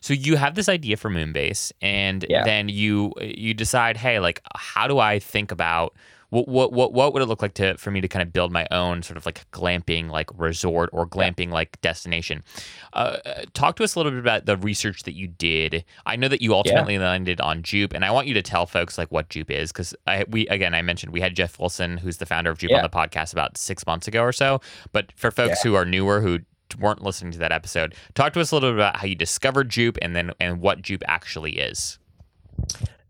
So 0.00 0.14
you 0.14 0.36
have 0.36 0.54
this 0.54 0.68
idea 0.68 0.96
for 0.96 1.10
Moonbase, 1.10 1.72
and 1.82 2.24
Yeah. 2.28 2.44
then 2.44 2.68
you 2.68 3.12
you 3.20 3.52
decide, 3.52 3.96
hey, 3.96 4.20
like, 4.20 4.40
how 4.54 4.86
do 4.86 4.98
I 5.00 5.18
think 5.18 5.50
about 5.50 5.92
what 6.30 6.48
what 6.48 6.72
what 6.72 6.92
what 6.92 7.12
would 7.12 7.22
it 7.22 7.26
look 7.26 7.40
like 7.40 7.54
to 7.54 7.76
for 7.78 7.90
me 7.90 8.00
to 8.00 8.08
kind 8.08 8.22
of 8.22 8.32
build 8.32 8.52
my 8.52 8.66
own 8.70 9.02
sort 9.02 9.16
of 9.16 9.24
like 9.24 9.50
glamping 9.50 10.10
like 10.10 10.28
resort 10.38 10.90
or 10.92 11.06
glamping 11.06 11.50
like 11.50 11.80
destination? 11.80 12.44
Uh, 12.92 13.16
talk 13.54 13.76
to 13.76 13.84
us 13.84 13.94
a 13.94 13.98
little 13.98 14.12
bit 14.12 14.20
about 14.20 14.44
the 14.44 14.56
research 14.56 15.04
that 15.04 15.14
you 15.14 15.26
did. 15.26 15.84
I 16.04 16.16
know 16.16 16.28
that 16.28 16.42
you 16.42 16.54
ultimately 16.54 16.98
landed 16.98 17.40
on 17.40 17.62
Jupe, 17.62 17.94
and 17.94 18.04
I 18.04 18.10
want 18.10 18.26
you 18.26 18.34
to 18.34 18.42
tell 18.42 18.66
folks 18.66 18.98
like 18.98 19.10
what 19.10 19.30
Jupe 19.30 19.50
is 19.50 19.72
because 19.72 19.94
I 20.06 20.24
we 20.28 20.46
again 20.48 20.74
I 20.74 20.82
mentioned 20.82 21.12
we 21.12 21.20
had 21.20 21.34
Jeff 21.34 21.58
Wilson, 21.58 21.96
who's 21.96 22.18
the 22.18 22.26
founder 22.26 22.50
of 22.50 22.58
Jupe, 22.58 22.72
on 22.72 22.82
the 22.82 22.88
podcast 22.90 23.32
about 23.32 23.56
six 23.56 23.86
months 23.86 24.06
ago 24.06 24.22
or 24.22 24.32
so. 24.32 24.60
But 24.92 25.12
for 25.16 25.30
folks 25.30 25.62
who 25.62 25.74
are 25.74 25.84
newer 25.84 26.20
who 26.20 26.40
weren't 26.78 27.02
listening 27.02 27.32
to 27.32 27.38
that 27.38 27.52
episode, 27.52 27.94
talk 28.14 28.34
to 28.34 28.40
us 28.40 28.50
a 28.50 28.54
little 28.54 28.70
bit 28.70 28.76
about 28.76 28.96
how 28.96 29.06
you 29.06 29.14
discovered 29.14 29.70
Jupe 29.70 29.96
and 30.02 30.14
then 30.14 30.32
and 30.40 30.60
what 30.60 30.82
Jupe 30.82 31.02
actually 31.06 31.58
is. 31.58 31.98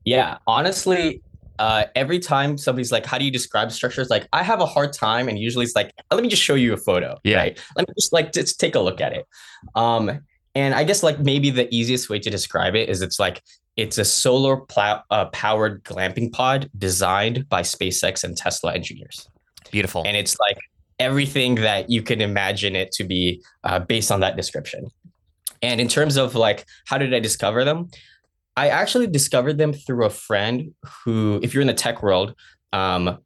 Yeah, 0.04 0.38
honestly, 0.46 1.20
uh, 1.58 1.84
every 1.94 2.18
time 2.18 2.58
somebody's 2.58 2.92
like, 2.92 3.06
"How 3.06 3.18
do 3.18 3.24
you 3.24 3.30
describe 3.30 3.72
structures?" 3.72 4.10
Like, 4.10 4.28
I 4.32 4.42
have 4.42 4.60
a 4.60 4.66
hard 4.66 4.92
time, 4.92 5.28
and 5.28 5.38
usually 5.38 5.64
it's 5.64 5.76
like, 5.76 5.92
"Let 6.10 6.22
me 6.22 6.28
just 6.28 6.42
show 6.42 6.54
you 6.54 6.72
a 6.72 6.76
photo." 6.76 7.18
Yeah. 7.24 7.36
Right? 7.38 7.60
Let 7.76 7.88
me 7.88 7.94
just 7.98 8.12
like 8.12 8.32
just 8.32 8.60
take 8.60 8.74
a 8.74 8.80
look 8.80 9.00
at 9.00 9.12
it. 9.12 9.26
Um, 9.74 10.20
and 10.54 10.74
I 10.74 10.84
guess 10.84 11.02
like 11.02 11.20
maybe 11.20 11.50
the 11.50 11.72
easiest 11.74 12.10
way 12.10 12.18
to 12.18 12.30
describe 12.30 12.74
it 12.74 12.88
is 12.88 13.02
it's 13.02 13.18
like 13.18 13.42
it's 13.76 13.98
a 13.98 14.04
solar 14.04 14.56
plow- 14.56 15.02
uh, 15.10 15.26
powered 15.26 15.84
glamping 15.84 16.32
pod 16.32 16.68
designed 16.76 17.48
by 17.48 17.62
SpaceX 17.62 18.24
and 18.24 18.36
Tesla 18.36 18.74
engineers, 18.74 19.28
Beautiful. 19.70 20.02
and 20.04 20.16
it's 20.16 20.36
like 20.40 20.58
everything 20.98 21.54
that 21.56 21.88
you 21.88 22.02
can 22.02 22.20
imagine 22.20 22.74
it 22.74 22.90
to 22.92 23.04
be 23.04 23.42
uh, 23.64 23.78
based 23.78 24.10
on 24.10 24.20
that 24.20 24.36
description. 24.36 24.88
And 25.62 25.80
in 25.80 25.88
terms 25.88 26.16
of 26.16 26.34
like, 26.34 26.66
how 26.86 26.98
did 26.98 27.14
I 27.14 27.20
discover 27.20 27.64
them? 27.64 27.90
I 28.58 28.68
actually 28.68 29.06
discovered 29.06 29.56
them 29.58 29.72
through 29.72 30.04
a 30.04 30.10
friend 30.10 30.74
who, 31.04 31.38
if 31.42 31.54
you're 31.54 31.60
in 31.60 31.66
the 31.68 31.74
tech 31.74 32.02
world, 32.02 32.34
um, 32.72 33.18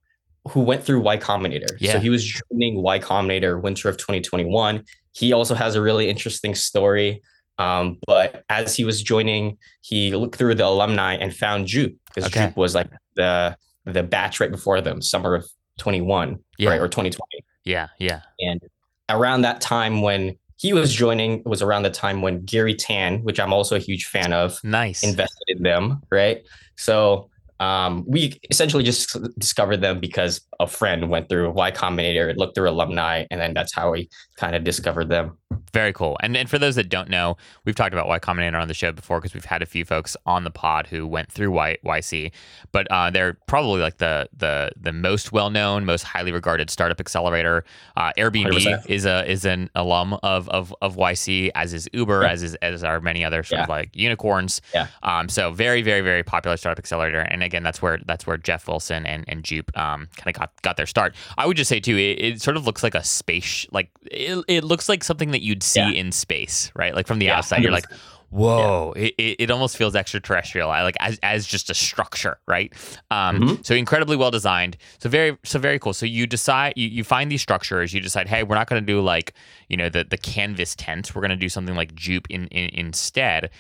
who 0.49 0.61
went 0.61 0.83
through 0.85 1.01
Y 1.01 1.17
Combinator. 1.17 1.69
Yeah. 1.79 1.93
So 1.93 2.01
he 2.01 2.11
was 2.11 2.23
joining 2.51 2.83
Y 2.83 2.99
Combinator 2.99 3.61
winter 3.61 3.89
of 3.89 3.97
2021. 3.97 4.85
He 5.13 5.33
also 5.33 5.55
has 5.55 5.75
a 5.75 5.81
really 5.83 6.09
interesting 6.11 6.55
story. 6.55 7.23
Um, 7.59 7.99
but 8.07 8.45
as 8.49 8.75
he 8.77 8.85
was 8.85 9.03
joining, 9.03 9.57
he 9.83 10.15
looked 10.17 10.37
through 10.37 10.55
the 10.57 10.67
alumni 10.67 11.15
and 11.15 11.35
found 11.35 11.67
Jupe 11.67 11.97
because 12.07 12.25
Okay. 12.31 12.47
Jupe 12.49 12.57
was 12.57 12.75
like 12.75 12.89
the 13.17 13.57
the 13.85 14.03
batch 14.03 14.39
right 14.41 14.51
before 14.51 14.81
them, 14.81 15.01
summer 15.03 15.35
of 15.35 15.45
21, 15.79 16.39
Yeah. 16.59 16.71
right, 16.71 16.81
or 16.81 16.89
2020. 16.89 17.45
yeah, 17.65 17.89
yeah. 17.99 18.21
And 18.41 18.61
around 19.09 19.43
that 19.43 19.61
time 19.61 20.03
when 20.03 20.37
he 20.63 20.73
was 20.73 20.95
joining, 20.95 21.43
was 21.45 21.61
around 21.61 21.83
the 21.83 21.91
time 21.91 22.23
when 22.23 22.45
Garry 22.45 22.77
Tan, 22.77 23.19
which 23.25 23.41
I'm 23.41 23.53
also 23.53 23.75
a 23.75 23.81
huge 23.81 24.05
fan 24.07 24.33
of, 24.33 24.63
Nice. 24.63 25.03
invested 25.03 25.45
in 25.49 25.65
them, 25.65 26.01
right? 26.09 26.39
So 26.77 27.29
um, 27.59 28.05
we 28.07 28.41
essentially 28.49 28.85
just 28.85 29.17
discovered 29.41 29.79
them 29.79 29.99
because 29.99 30.41
a 30.61 30.69
friend 30.69 31.11
went 31.11 31.29
through 31.29 31.51
Y 31.51 31.73
Combinator, 31.73 32.37
looked 32.37 32.55
through 32.55 32.71
alumni, 32.71 33.25
and 33.33 33.41
then 33.41 33.55
that's 33.55 33.75
how 33.75 33.91
we 33.91 34.09
kind 34.37 34.55
of 34.55 34.63
discovered 34.63 35.09
them. 35.09 35.37
Very 35.73 35.93
cool. 35.93 36.17
And 36.21 36.37
and 36.37 36.49
for 36.51 36.59
those 36.59 36.75
that 36.77 36.89
don't 36.89 37.09
know, 37.09 37.37
we've 37.65 37.75
talked 37.75 37.93
about 37.93 38.09
Y 38.09 38.19
Combinator 38.19 38.61
on 38.61 38.69
the 38.69 38.75
show 38.75 38.93
before 38.93 39.19
because 39.21 39.35
we've 39.35 39.45
had 39.45 39.63
a 39.63 39.67
few 39.67 39.85
folks 39.85 40.17
on 40.27 40.45
the 40.45 40.51
pod 40.51 40.87
who 40.87 41.07
went 41.07 41.31
through 41.31 41.51
y, 41.51 41.77
YC, 41.85 42.33
but 42.73 42.87
uh, 42.91 43.11
they're 43.11 43.35
probably 43.47 43.81
like 43.81 43.99
the 43.99 44.29
the 44.37 44.71
the 44.81 44.93
most 44.93 45.33
well 45.33 45.51
known, 45.51 45.85
most 45.85 46.03
highly 46.03 46.33
regarded 46.33 46.71
startup 46.71 47.01
accelerator. 47.01 47.65
Uh, 47.97 48.13
Airbnb 48.19 48.53
100%. 48.53 48.91
is 48.91 49.05
a 49.07 49.31
is 49.31 49.45
an 49.45 49.71
alum 49.75 50.15
of 50.23 50.49
of, 50.51 50.75
of 50.83 50.97
YC, 50.97 51.51
as 51.55 51.73
is 51.73 51.89
Uber, 51.93 52.23
Yeah. 52.23 52.31
as 52.31 52.43
is 52.43 52.55
as 52.57 52.85
are 52.85 53.01
many 53.01 53.25
other 53.25 53.43
sort 53.43 53.63
of 53.63 53.69
like 53.69 53.91
unicorns. 53.95 54.61
Yeah. 54.75 54.89
Um. 55.03 55.29
So 55.29 55.51
very 55.53 55.83
very 55.83 56.01
very 56.01 56.23
popular 56.23 56.57
startup 56.57 56.79
accelerator, 56.79 57.21
and 57.21 57.43
again 57.43 57.63
that's 57.63 57.81
where 57.81 57.99
that's 58.07 58.27
where 58.27 58.37
Jeff 58.37 58.67
Wilson 58.69 59.07
and 59.07 59.25
and 59.29 59.45
Jupe 59.45 59.71
um 59.77 60.09
kind 60.17 60.35
of 60.35 60.39
got 60.41 60.63
got 60.63 60.77
their 60.77 60.87
start. 60.87 61.15
I 61.39 61.47
would 61.47 61.57
just 61.57 61.69
say 61.69 61.81
too, 61.81 61.97
it, 61.97 62.19
it 62.23 62.43
sort 62.43 62.57
of 62.57 62.67
looks 62.67 62.83
like 62.83 62.95
a 62.95 63.05
space 63.05 63.67
like 63.73 63.91
it, 64.11 64.45
it 64.49 64.65
looks 64.65 64.89
like 64.89 65.03
something 65.05 65.31
that 65.33 65.42
you'd 65.43 65.63
see 65.63 65.81
Yeah. 65.81 65.91
in 65.91 66.13
space, 66.13 66.71
right? 66.75 66.95
Like 66.95 67.07
from 67.07 67.19
the 67.19 67.27
Yeah, 67.27 67.39
outside, 67.39 67.63
you're 67.63 67.73
like, 67.73 67.87
whoa, 68.31 68.93
it, 68.97 69.15
it, 69.19 69.37
it 69.41 69.51
almost 69.51 69.77
feels 69.77 69.95
extraterrestrial. 69.95 70.71
I 70.71 70.83
like 70.83 70.97
as, 71.01 71.19
as 71.23 71.47
just 71.47 71.69
a 71.71 71.75
structure, 71.75 72.39
right? 72.49 72.73
Um, 73.11 73.41
Mhm. 73.41 73.67
So 73.67 73.75
incredibly 73.75 74.17
well 74.17 74.31
designed. 74.31 74.77
So 74.99 75.09
very 75.09 75.37
so 75.45 75.59
very 75.59 75.79
cool. 75.79 75.93
So 75.93 76.07
you 76.07 76.27
decide 76.27 76.73
you, 76.77 76.89
you 76.89 77.05
find 77.05 77.31
these 77.31 77.43
structures. 77.43 77.93
You 77.93 78.01
decide, 78.01 78.29
hey, 78.29 78.43
we're 78.43 78.55
not 78.57 78.69
going 78.69 78.81
to 78.83 78.87
do 78.87 79.01
like 79.01 79.35
you 79.69 79.77
know 79.77 79.89
the 79.89 80.05
the 80.05 80.19
canvas 80.19 80.75
tent. 80.75 81.15
We're 81.15 81.21
going 81.23 81.31
to 81.31 81.37
do 81.37 81.49
something 81.49 81.75
like 81.77 81.95
Jupe 81.95 82.27
in, 82.31 82.47
in 82.49 82.71
instead. 82.73 83.51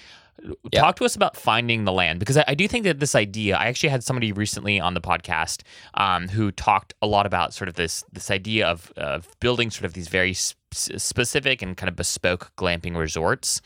Yeah. 0.73 0.81
Talk 0.81 0.97
to 0.97 1.05
us 1.05 1.15
about 1.15 1.37
finding 1.37 1.85
the 1.85 1.93
land 1.93 2.19
because 2.19 2.37
I, 2.37 2.45
I 2.49 2.55
do 2.55 2.67
think 2.67 2.85
that 2.85 2.99
this 2.99 3.15
idea. 3.15 3.57
I 3.57 3.67
actually 3.67 3.91
had 3.91 4.03
somebody 4.03 4.33
recently 4.33 4.81
on 4.81 4.95
the 4.95 5.01
podcast 5.01 5.63
um, 5.95 6.27
who 6.29 6.51
talked 6.51 6.95
a 7.01 7.07
lot 7.07 7.27
about 7.27 7.55
sort 7.55 7.69
of 7.69 7.75
this 7.75 8.03
this 8.11 8.31
idea 8.31 8.67
of 8.67 8.91
of 8.97 9.29
building 9.39 9.71
sort 9.71 9.85
of 9.85 9.93
these 9.93 10.09
very 10.09 10.35
specific 10.73 11.63
and 11.63 11.77
kind 11.77 11.89
of 11.89 11.97
bespoke 11.97 12.53
glamping 12.57 12.97
resorts. 12.97 13.61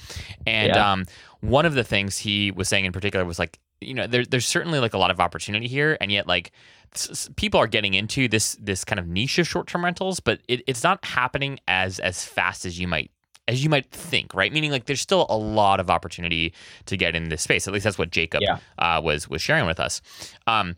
And 0.47 0.75
Yeah. 0.75 0.93
um, 0.93 1.05
one 1.41 1.67
of 1.67 1.75
the 1.75 1.85
things 1.85 2.19
he 2.19 2.51
was 2.51 2.69
saying 2.69 2.85
in 2.85 2.93
particular 2.93 3.25
was 3.25 3.39
like, 3.39 3.59
you 3.81 3.95
know, 3.95 4.07
there, 4.07 4.25
there's 4.25 4.47
certainly 4.47 4.79
like 4.79 4.95
a 4.95 4.99
lot 4.99 5.11
of 5.11 5.21
opportunity 5.21 5.69
here, 5.69 5.97
and 6.01 6.11
yet 6.11 6.27
like 6.27 6.51
s- 6.95 7.29
people 7.37 7.61
are 7.61 7.67
getting 7.67 7.93
into 7.95 8.27
this 8.27 8.57
this 8.61 8.85
kind 8.85 8.99
of 8.99 9.07
niche 9.07 9.39
of 9.39 9.47
short 9.47 9.67
term 9.67 9.85
rentals, 9.85 10.19
but 10.19 10.41
it, 10.49 10.63
it's 10.67 10.83
not 10.83 11.05
happening 11.05 11.59
as 11.69 11.99
as 11.99 12.25
fast 12.25 12.65
as 12.65 12.79
you 12.81 12.89
might 12.89 13.11
as 13.49 13.63
you 13.63 13.69
might 13.71 13.89
think, 13.93 14.35
right? 14.35 14.53
Meaning 14.53 14.71
like 14.73 14.87
there's 14.87 15.01
still 15.03 15.27
a 15.29 15.37
lot 15.37 15.79
of 15.79 15.91
opportunity 15.91 16.53
to 16.87 16.97
get 16.97 17.15
in 17.15 17.29
this 17.29 17.43
space. 17.43 17.69
At 17.69 17.75
least 17.75 17.85
that's 17.85 17.99
what 17.99 18.11
Jacob 18.11 18.41
Yeah. 18.43 18.59
uh, 18.79 19.01
was 19.01 19.29
was 19.29 19.43
sharing 19.43 19.67
with 19.67 19.79
us. 19.79 20.01
Um, 20.47 20.75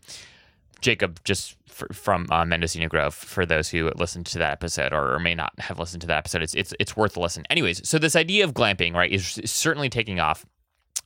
Jacob, 0.81 1.19
just 1.23 1.55
from 1.91 2.27
uh, 2.29 2.45
Mendocino 2.45 2.87
Grove, 2.87 3.13
for 3.13 3.45
those 3.45 3.69
who 3.69 3.91
listened 3.95 4.25
to 4.27 4.39
that 4.39 4.51
episode 4.51 4.93
or, 4.93 5.15
or 5.15 5.19
may 5.19 5.35
not 5.35 5.53
have 5.59 5.79
listened 5.79 6.01
to 6.01 6.07
that 6.07 6.17
episode, 6.17 6.41
it's 6.41 6.53
it's 6.53 6.73
it's 6.79 6.95
worth 6.95 7.17
a 7.17 7.19
listen. 7.19 7.45
Anyways, 7.49 7.87
so 7.87 7.97
this 7.97 8.15
idea 8.15 8.43
of 8.43 8.53
glamping, 8.53 8.93
right, 8.93 9.11
is 9.11 9.39
certainly 9.45 9.89
taking 9.89 10.19
off. 10.19 10.45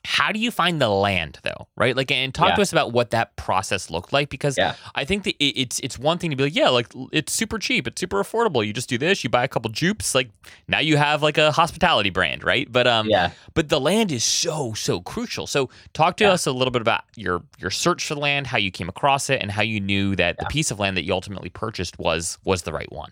How 0.06 0.34
do 0.34 0.40
you 0.40 0.52
find 0.52 0.82
the 0.82 0.90
land 0.90 1.40
though, 1.44 1.68
right? 1.78 1.96
Like, 1.96 2.12
and 2.12 2.34
talk 2.34 2.50
Yeah. 2.50 2.56
to 2.56 2.62
us 2.62 2.74
about 2.74 2.92
what 2.92 3.12
that 3.12 3.36
process 3.38 3.90
looked 3.90 4.12
like 4.12 4.30
because 4.30 4.58
Yeah. 4.58 4.76
I 4.96 5.06
think 5.06 5.24
that 5.24 5.36
it's 5.40 5.80
it's 5.80 5.98
one 5.98 6.18
thing 6.18 6.30
to 6.30 6.36
be 6.36 6.44
like, 6.44 6.56
yeah, 6.56 6.68
like 6.70 6.88
it's 7.14 7.32
super 7.32 7.58
cheap, 7.58 7.88
it's 7.88 8.02
super 8.02 8.22
affordable. 8.22 8.66
You 8.68 8.74
just 8.74 8.90
do 8.90 8.98
this, 8.98 9.24
you 9.24 9.30
buy 9.30 9.46
a 9.46 9.48
couple 9.48 9.72
Jupes, 9.72 10.14
like 10.14 10.30
now 10.68 10.80
you 10.80 10.98
have 10.98 11.24
like 11.24 11.38
a 11.38 11.54
hospitality 11.54 12.10
brand, 12.10 12.44
right? 12.44 12.70
But 12.70 12.86
um, 12.86 13.08
Yeah. 13.10 13.32
but 13.54 13.70
the 13.70 13.80
land 13.80 14.12
is 14.12 14.26
so 14.26 14.74
so 14.74 15.00
crucial. 15.00 15.48
So 15.48 15.70
talk 15.94 16.18
to 16.18 16.26
Yeah. 16.26 16.32
us 16.32 16.46
a 16.46 16.52
little 16.52 16.72
bit 16.72 16.82
about 16.82 17.04
your 17.16 17.42
your 17.60 17.72
search 17.72 18.06
for 18.06 18.16
land, 18.16 18.48
how 18.48 18.58
you 18.58 18.72
came 18.72 18.90
across 18.90 19.30
it, 19.30 19.42
and 19.42 19.52
how 19.52 19.62
you 19.62 19.80
knew 19.80 20.18
that 20.18 20.38
the 20.38 20.46
piece 20.48 20.70
of 20.70 20.80
land 20.80 20.98
that 20.98 21.06
you 21.06 21.14
ultimately 21.14 21.50
purchased 21.50 21.98
was 21.98 22.38
was 22.44 22.64
the 22.64 22.74
right 22.74 22.92
one. 22.92 23.12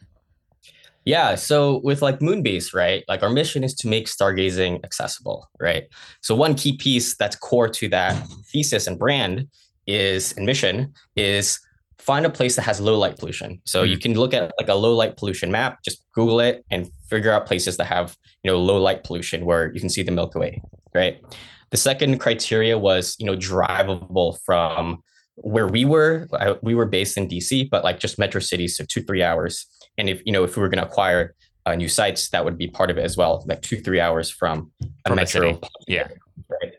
Yeah. 1.05 1.35
So 1.35 1.81
with 1.83 2.01
like 2.01 2.19
Moonbase, 2.19 2.73
right? 2.73 3.03
Like 3.07 3.23
our 3.23 3.29
mission 3.29 3.63
is 3.63 3.73
to 3.75 3.87
make 3.87 4.07
stargazing 4.07 4.83
accessible, 4.83 5.49
right? 5.59 5.85
So 6.21 6.35
one 6.35 6.53
key 6.55 6.77
piece 6.77 7.15
that's 7.15 7.35
core 7.35 7.69
to 7.69 7.89
that 7.89 8.27
thesis 8.51 8.87
and 8.87 8.99
brand 8.99 9.47
is 9.87 10.33
and 10.33 10.45
mission 10.45 10.93
is 11.15 11.59
find 11.97 12.25
a 12.25 12.29
place 12.29 12.55
that 12.55 12.63
has 12.63 12.79
low 12.79 12.97
light 12.97 13.17
pollution. 13.17 13.61
So 13.65 13.83
you 13.83 13.97
mm. 13.97 14.01
can 14.01 14.13
look 14.13 14.33
at 14.33 14.51
like 14.59 14.69
a 14.69 14.75
low 14.75 14.93
light 14.95 15.17
pollution 15.17 15.51
map, 15.51 15.79
just 15.83 16.03
Google 16.13 16.39
it 16.39 16.65
and 16.71 16.89
figure 17.09 17.31
out 17.31 17.45
places 17.45 17.77
that 17.77 17.85
have, 17.85 18.17
you 18.43 18.51
know, 18.51 18.59
low 18.59 18.77
light 18.77 19.03
pollution 19.03 19.45
where 19.45 19.71
you 19.73 19.79
can 19.79 19.89
see 19.89 20.01
the 20.01 20.11
Milky 20.11 20.39
Way, 20.39 20.61
right? 20.93 21.21
The 21.69 21.77
second 21.77 22.19
criteria 22.19 22.77
was, 22.77 23.15
you 23.19 23.25
know, 23.25 23.35
drivable 23.35 24.37
from 24.43 25.03
where 25.35 25.67
we 25.67 25.85
were. 25.85 26.27
I- 26.33 26.57
We 26.61 26.75
were 26.75 26.85
based 26.85 27.17
in 27.17 27.27
DC, 27.27 27.69
but 27.69 27.83
like 27.83 27.99
just 27.99 28.19
metro 28.19 28.41
cities, 28.41 28.77
so 28.77 28.85
two, 28.87 29.01
three 29.01 29.23
hours. 29.23 29.65
And 29.97 30.09
if, 30.09 30.21
you 30.25 30.31
know, 30.31 30.43
if 30.43 30.55
we 30.55 30.61
were 30.61 30.69
going 30.69 30.83
to 30.83 30.89
acquire 30.89 31.35
uh, 31.65 31.75
new 31.75 31.89
sites, 31.89 32.29
that 32.29 32.43
would 32.43 32.57
be 32.57 32.67
part 32.67 32.89
of 32.89 32.97
it 32.97 33.03
as 33.03 33.17
well, 33.17 33.43
like 33.47 33.61
two, 33.61 33.79
three 33.79 33.99
hours 33.99 34.29
from 34.29 34.71
a 34.81 35.09
From 35.09 35.15
metro. 35.17 35.59
Yeah. 35.87 36.07
Right. 36.49 36.73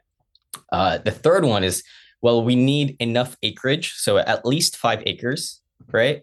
Uh, 0.72 0.98
the 0.98 1.10
third 1.10 1.44
one 1.44 1.62
is, 1.64 1.82
well, 2.20 2.42
we 2.42 2.56
need 2.56 2.96
enough 3.00 3.36
acreage. 3.42 3.94
So 3.94 4.18
at 4.18 4.46
least 4.46 4.76
five 4.76 5.02
acres, 5.06 5.60
right? 5.90 6.22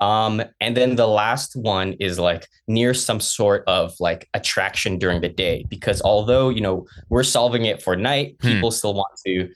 Um, 0.00 0.42
and 0.60 0.76
then 0.76 0.96
the 0.96 1.06
last 1.06 1.56
one 1.56 1.94
is 1.94 2.18
like 2.18 2.46
near 2.66 2.94
some 2.94 3.20
sort 3.20 3.64
of 3.66 3.94
like 4.00 4.28
attraction 4.34 4.98
during 4.98 5.20
the 5.20 5.28
day, 5.28 5.64
because 5.68 6.02
although, 6.02 6.48
you 6.48 6.60
know, 6.60 6.86
we're 7.08 7.22
solving 7.22 7.64
it 7.64 7.82
for 7.82 7.96
night, 7.96 8.36
Hmm. 8.40 8.48
people 8.48 8.70
still 8.70 8.94
want 8.94 9.12
to 9.24 9.48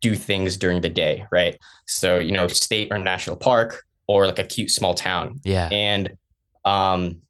do 0.00 0.14
things 0.14 0.56
during 0.56 0.80
the 0.80 0.90
day, 0.90 1.26
right? 1.30 1.58
So, 1.86 2.18
you 2.18 2.32
know, 2.32 2.48
state 2.48 2.88
or 2.90 2.98
national 2.98 3.36
park 3.36 3.84
or 4.06 4.26
like 4.26 4.38
a 4.38 4.44
cute 4.44 4.70
small 4.70 4.94
town. 4.94 5.40
Yeah. 5.44 5.68
And 5.70 6.16
um, 6.64 7.22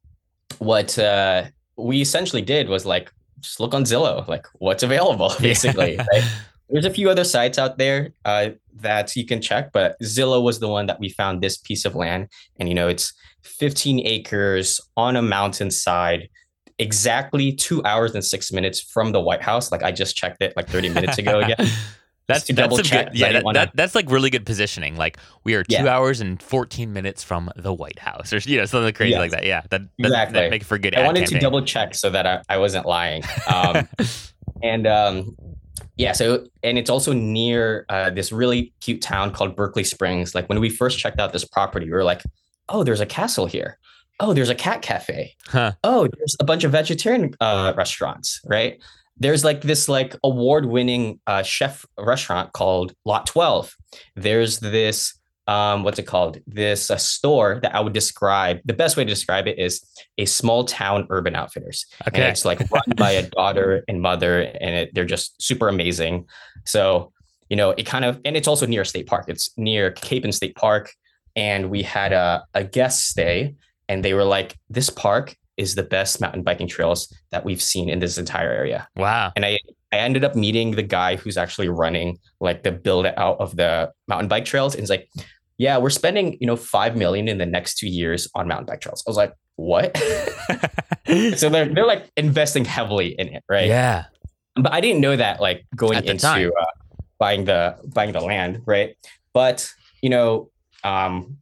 what 0.58 0.98
uh, 0.98 1.44
we 1.76 2.00
essentially 2.00 2.42
did 2.42 2.68
was 2.68 2.86
like 2.86 3.12
just 3.40 3.60
look 3.60 3.74
on 3.74 3.84
Zillow, 3.84 4.26
like 4.26 4.46
what's 4.54 4.82
available, 4.82 5.32
basically. 5.40 5.96
right? 5.96 6.24
There's 6.70 6.86
a 6.86 6.90
few 6.90 7.10
other 7.10 7.24
sites 7.24 7.58
out 7.58 7.76
there 7.76 8.14
uh, 8.24 8.50
that 8.76 9.14
you 9.14 9.26
can 9.26 9.40
check, 9.42 9.70
but 9.72 10.00
Zillow 10.00 10.42
was 10.42 10.60
the 10.60 10.68
one 10.68 10.86
that 10.86 10.98
we 10.98 11.10
found 11.10 11.42
this 11.42 11.58
piece 11.58 11.84
of 11.84 11.94
land, 11.94 12.28
and 12.58 12.68
you 12.68 12.74
know 12.74 12.88
it's 12.88 13.12
15 13.42 14.00
acres 14.06 14.80
on 14.96 15.14
a 15.14 15.22
mountainside, 15.22 16.30
exactly 16.78 17.52
two 17.52 17.84
hours 17.84 18.14
and 18.14 18.24
six 18.24 18.50
minutes 18.50 18.80
from 18.80 19.12
the 19.12 19.20
White 19.20 19.42
House. 19.42 19.70
Like 19.70 19.82
I 19.82 19.92
just 19.92 20.16
checked 20.16 20.42
it 20.42 20.54
like 20.56 20.68
30 20.68 20.88
minutes 20.88 21.18
ago 21.18 21.40
again. 21.40 21.68
That's 22.26 22.46
that's 22.46 22.74
some 22.74 22.84
check, 22.84 23.08
good, 23.10 23.18
yeah. 23.18 23.32
That, 23.32 23.44
wanna- 23.44 23.58
that, 23.58 23.72
that's 23.74 23.94
like 23.94 24.10
really 24.10 24.30
good 24.30 24.46
positioning. 24.46 24.96
Like 24.96 25.18
we 25.44 25.54
are 25.54 25.62
two 25.62 25.74
Yeah. 25.74 25.94
hours 25.94 26.20
and 26.20 26.42
fourteen 26.42 26.92
minutes 26.92 27.22
from 27.22 27.50
the 27.56 27.72
White 27.72 27.98
House, 27.98 28.32
or 28.32 28.38
you 28.38 28.56
know 28.58 28.64
something 28.64 28.94
crazy 28.94 29.10
Yes. 29.10 29.18
like 29.18 29.30
that. 29.32 29.44
Yeah, 29.44 29.60
that 29.70 29.82
that, 29.82 29.88
Exactly. 29.98 30.40
that 30.40 30.50
make 30.50 30.64
for 30.64 30.78
good. 30.78 30.94
I 30.94 31.04
wanted 31.04 31.20
campaign. 31.20 31.38
to 31.38 31.40
double 31.44 31.62
check 31.62 31.94
so 31.94 32.08
that 32.10 32.26
I, 32.26 32.40
I 32.48 32.56
wasn't 32.56 32.86
lying. 32.86 33.24
Um, 33.52 33.86
and 34.62 34.86
um, 34.86 35.36
yeah, 35.96 36.12
so 36.12 36.46
and 36.62 36.78
it's 36.78 36.88
also 36.88 37.12
near 37.12 37.84
uh, 37.90 38.08
this 38.08 38.32
really 38.32 38.72
cute 38.80 39.02
town 39.02 39.30
called 39.32 39.54
Berkeley 39.54 39.84
Springs. 39.84 40.34
Like 40.34 40.48
when 40.48 40.60
we 40.60 40.70
first 40.70 40.98
checked 40.98 41.20
out 41.20 41.32
this 41.34 41.44
property, 41.44 41.84
we 41.86 41.92
were 41.92 42.04
like, 42.04 42.22
"Oh, 42.70 42.84
there's 42.84 43.00
a 43.00 43.06
castle 43.06 43.44
here. 43.46 43.78
Oh, 44.18 44.32
there's 44.32 44.48
a 44.48 44.54
cat 44.54 44.80
cafe. 44.80 45.34
Huh. 45.48 45.72
Oh, 45.84 46.08
there's 46.16 46.36
a 46.40 46.44
bunch 46.44 46.64
of 46.64 46.72
vegetarian 46.72 47.34
uh, 47.40 47.74
restaurants, 47.76 48.40
right?" 48.46 48.80
There's 49.18 49.44
like 49.44 49.62
this 49.62 49.88
like 49.88 50.16
award-winning 50.24 51.20
uh, 51.26 51.42
chef 51.42 51.86
restaurant 51.98 52.52
called 52.52 52.94
Lot 53.04 53.26
12. 53.26 53.74
There's 54.16 54.58
this 54.60 55.18
um, 55.46 55.82
what's 55.82 55.98
it 55.98 56.04
called? 56.04 56.38
This 56.46 56.90
uh, 56.90 56.96
store 56.96 57.58
that 57.62 57.74
I 57.74 57.80
would 57.80 57.92
describe. 57.92 58.60
The 58.64 58.72
best 58.72 58.96
way 58.96 59.04
to 59.04 59.10
describe 59.10 59.46
it 59.46 59.58
is 59.58 59.84
a 60.16 60.24
small 60.24 60.64
town 60.64 61.06
urban 61.10 61.36
outfitters 61.36 61.84
and 62.06 62.14
Okay. 62.14 62.30
it's 62.30 62.46
like 62.46 62.60
run 62.70 62.82
by 62.96 63.10
a 63.10 63.28
daughter 63.28 63.84
and 63.88 64.00
mother 64.00 64.40
and 64.40 64.74
it, 64.74 64.94
they're 64.94 65.04
just 65.04 65.40
super 65.42 65.68
amazing 65.68 66.24
so 66.64 67.12
you 67.50 67.56
know 67.56 67.70
it 67.72 67.82
kind 67.84 68.06
of 68.06 68.18
and 68.24 68.38
it's 68.38 68.48
also 68.48 68.64
near 68.66 68.80
a 68.82 68.86
state 68.86 69.06
park 69.06 69.26
it's 69.28 69.50
near 69.58 69.90
Cacapon 69.90 70.32
state 70.32 70.54
park 70.56 70.94
and 71.36 71.68
we 71.68 71.82
had 71.82 72.14
a, 72.14 72.42
a 72.54 72.64
guest 72.64 73.06
stay 73.10 73.54
and 73.88 74.02
they 74.02 74.14
were 74.14 74.24
like 74.24 74.56
this 74.70 74.88
park 74.88 75.36
is 75.56 75.74
the 75.74 75.82
best 75.82 76.20
mountain 76.20 76.42
biking 76.42 76.66
trails 76.68 77.12
that 77.30 77.44
we've 77.44 77.62
seen 77.62 77.88
in 77.88 77.98
this 78.00 78.18
entire 78.18 78.50
area 78.50 78.88
Wow. 78.96 79.32
and 79.36 79.44
i 79.44 79.58
i 79.92 79.96
ended 79.98 80.24
up 80.24 80.34
meeting 80.34 80.72
the 80.72 80.82
guy 80.82 81.16
who's 81.16 81.36
actually 81.36 81.68
running 81.68 82.18
like 82.40 82.62
the 82.62 82.72
build 82.72 83.06
out 83.06 83.38
of 83.40 83.56
the 83.56 83.90
mountain 84.08 84.28
bike 84.28 84.44
trails 84.44 84.74
and 84.74 84.82
he's 84.82 84.90
like 84.90 85.08
yeah 85.58 85.78
we're 85.78 85.90
spending 85.90 86.36
you 86.40 86.46
know 86.46 86.56
5 86.56 86.96
million 86.96 87.28
in 87.28 87.38
the 87.38 87.46
next 87.46 87.76
two 87.78 87.88
years 87.88 88.28
on 88.34 88.48
mountain 88.48 88.66
bike 88.66 88.80
trails 88.80 89.02
i 89.06 89.10
was 89.10 89.16
like 89.16 89.32
what 89.56 89.96
so 91.36 91.48
they're 91.48 91.66
they're 91.72 91.86
like 91.86 92.10
investing 92.16 92.64
heavily 92.64 93.08
in 93.18 93.28
it, 93.28 93.44
right? 93.48 93.68
Yeah. 93.68 94.06
But 94.56 94.72
I 94.72 94.80
didn't 94.80 95.00
know 95.00 95.14
that 95.16 95.40
like 95.40 95.64
going 95.76 96.04
into 96.04 96.52
uh, 96.52 96.64
buying 97.18 97.44
the 97.44 97.76
buying 97.94 98.12
the 98.12 98.20
land, 98.20 98.62
right? 98.66 98.96
But 99.32 99.68
you 100.02 100.10
know, 100.10 100.50
um, 100.82 101.38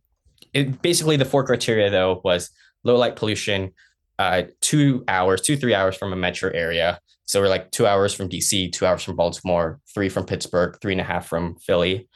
it, 0.52 0.82
basically 0.82 1.16
the 1.16 1.24
four 1.24 1.44
criteria 1.44 1.90
though 1.90 2.20
was 2.24 2.50
low 2.84 2.96
light 2.96 3.16
pollution, 3.16 3.72
uh, 4.18 4.42
two 4.60 5.04
hours, 5.08 5.40
two 5.40 5.56
three 5.56 5.74
hours 5.74 5.96
from 5.96 6.12
a 6.12 6.16
metro 6.16 6.50
area. 6.52 6.98
So 7.24 7.40
we're 7.40 7.48
like 7.48 7.70
two 7.70 7.86
hours 7.86 8.12
from 8.12 8.28
DC, 8.28 8.72
two 8.72 8.84
hours 8.84 9.02
from 9.02 9.16
Baltimore, 9.16 9.80
three 9.94 10.08
from 10.08 10.26
Pittsburgh, 10.26 10.76
three 10.82 10.92
and 10.92 11.00
a 11.00 11.04
half 11.04 11.26
from 11.28 11.56
Philly, 11.56 12.08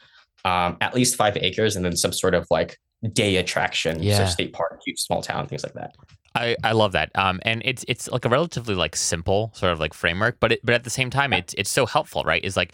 um, 0.45 0.77
at 0.81 0.93
least 0.93 1.15
five 1.15 1.37
acres, 1.37 1.75
and 1.75 1.83
then 1.83 1.95
some 1.95 2.13
sort 2.13 2.35
of 2.35 2.45
like 2.51 2.77
day 3.13 3.37
attraction, 3.37 4.01
Yeah. 4.03 4.17
so 4.17 4.25
state 4.25 4.53
park, 4.53 4.79
cute 4.83 4.99
small 4.99 5.21
town, 5.21 5.47
things 5.47 5.63
like 5.63 5.73
that. 5.73 5.95
I, 6.35 6.55
I 6.63 6.73
love 6.73 6.91
that. 6.91 7.09
Um, 7.15 7.39
and 7.43 7.61
it's 7.65 7.83
it's 7.87 8.07
like 8.09 8.25
a 8.25 8.29
relatively 8.29 8.75
like 8.75 8.95
simple 8.95 9.51
sort 9.55 9.71
of 9.71 9.79
like 9.79 9.93
framework, 9.93 10.39
but 10.39 10.51
it, 10.51 10.59
but 10.63 10.75
at 10.75 10.83
the 10.83 10.89
same 10.91 11.09
time, 11.09 11.33
it's 11.33 11.53
it's 11.55 11.71
so 11.71 11.85
helpful, 11.87 12.23
right? 12.23 12.43
Is 12.43 12.55
like, 12.55 12.73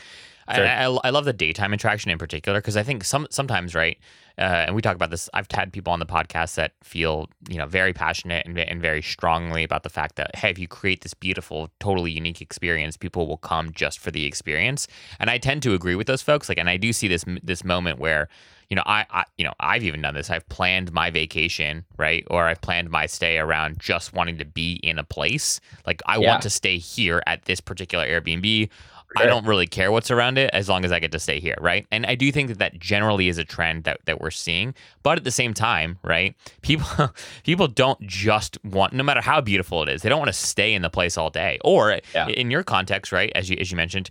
Sure. 0.53 0.67
I, 0.67 0.83
I, 0.83 0.99
I 1.05 1.09
love 1.11 1.23
the 1.23 1.31
daytime 1.31 1.71
attraction 1.71 2.11
in 2.11 2.17
particular 2.17 2.59
because 2.59 2.75
I 2.75 2.83
think 2.83 3.05
some 3.05 3.27
sometimes, 3.29 3.73
right? 3.73 3.97
Uh, 4.37 4.65
and 4.67 4.75
we 4.75 4.81
talk 4.81 4.95
about 4.95 5.11
this. 5.11 5.29
I've 5.33 5.47
had 5.51 5.71
people 5.71 5.93
on 5.93 5.99
the 5.99 6.05
podcast 6.05 6.55
that 6.55 6.73
feel 6.83 7.29
you 7.49 7.57
know 7.57 7.67
very 7.67 7.93
passionate 7.93 8.45
and, 8.45 8.57
and 8.57 8.81
very 8.81 9.01
strongly 9.01 9.63
about 9.63 9.83
the 9.83 9.89
fact 9.89 10.15
that 10.15 10.35
hey, 10.35 10.49
if 10.49 10.57
you 10.59 10.67
create 10.67 11.01
this 11.01 11.13
beautiful, 11.13 11.69
totally 11.79 12.11
unique 12.11 12.41
experience, 12.41 12.97
people 12.97 13.27
will 13.27 13.37
come 13.37 13.71
just 13.71 13.99
for 13.99 14.11
the 14.11 14.25
experience. 14.25 14.87
And 15.19 15.29
I 15.29 15.37
tend 15.37 15.61
to 15.63 15.73
agree 15.73 15.95
with 15.95 16.07
those 16.07 16.21
folks. 16.21 16.49
Like, 16.49 16.57
and 16.57 16.69
I 16.69 16.77
do 16.77 16.93
see 16.93 17.07
this 17.07 17.25
this 17.43 17.63
moment 17.63 17.99
where 17.99 18.27
you 18.69 18.75
know, 18.75 18.83
I, 18.87 19.05
I, 19.11 19.23
you 19.37 19.45
know, 19.45 19.53
I've 19.59 19.83
even 19.83 20.01
done 20.01 20.15
this. 20.15 20.31
I've 20.31 20.47
planned 20.49 20.91
my 20.91 21.11
vacation, 21.11 21.85
right, 21.97 22.25
or 22.31 22.45
I've 22.45 22.61
planned 22.61 22.89
my 22.89 23.05
stay 23.05 23.37
around 23.37 23.77
just 23.79 24.13
wanting 24.13 24.39
to 24.39 24.45
be 24.45 24.79
in 24.81 24.97
a 24.97 25.03
place. 25.03 25.59
Like, 25.85 26.01
I 26.07 26.17
Yeah. 26.17 26.29
want 26.29 26.41
to 26.43 26.49
stay 26.49 26.77
here 26.79 27.21
at 27.27 27.43
this 27.45 27.61
particular 27.61 28.05
Airbnb. 28.07 28.69
I 29.15 29.25
don't 29.25 29.45
really 29.45 29.67
care 29.67 29.91
what's 29.91 30.09
around 30.11 30.37
it 30.37 30.49
as 30.53 30.67
long 30.69 30.85
as 30.85 30.91
I 30.91 30.99
get 30.99 31.11
to 31.11 31.19
stay 31.19 31.39
here, 31.39 31.55
right? 31.61 31.85
And 31.91 32.05
I 32.05 32.15
do 32.15 32.31
think 32.31 32.49
that 32.49 32.59
that 32.59 32.79
generally 32.79 33.27
is 33.29 33.37
a 33.37 33.43
trend 33.43 33.83
that, 33.83 33.99
that 34.05 34.19
we're 34.21 34.31
seeing. 34.31 34.73
But 35.03 35.17
at 35.17 35.23
the 35.23 35.31
same 35.31 35.53
time, 35.53 35.99
right, 36.03 36.35
people 36.61 37.09
people 37.43 37.67
don't 37.67 38.01
just 38.01 38.57
want, 38.63 38.93
no 38.93 39.03
matter 39.03 39.21
how 39.21 39.41
beautiful 39.41 39.83
it 39.83 39.89
is, 39.89 40.01
they 40.01 40.09
don't 40.09 40.19
want 40.19 40.29
to 40.29 40.33
stay 40.33 40.73
in 40.73 40.81
the 40.81 40.89
place 40.89 41.17
all 41.17 41.29
day. 41.29 41.59
Or 41.63 41.99
Yeah. 42.13 42.27
in 42.27 42.49
your 42.51 42.63
context, 42.63 43.11
right, 43.11 43.31
as 43.35 43.49
you 43.49 43.57
as 43.59 43.71
you 43.71 43.77
mentioned, 43.77 44.09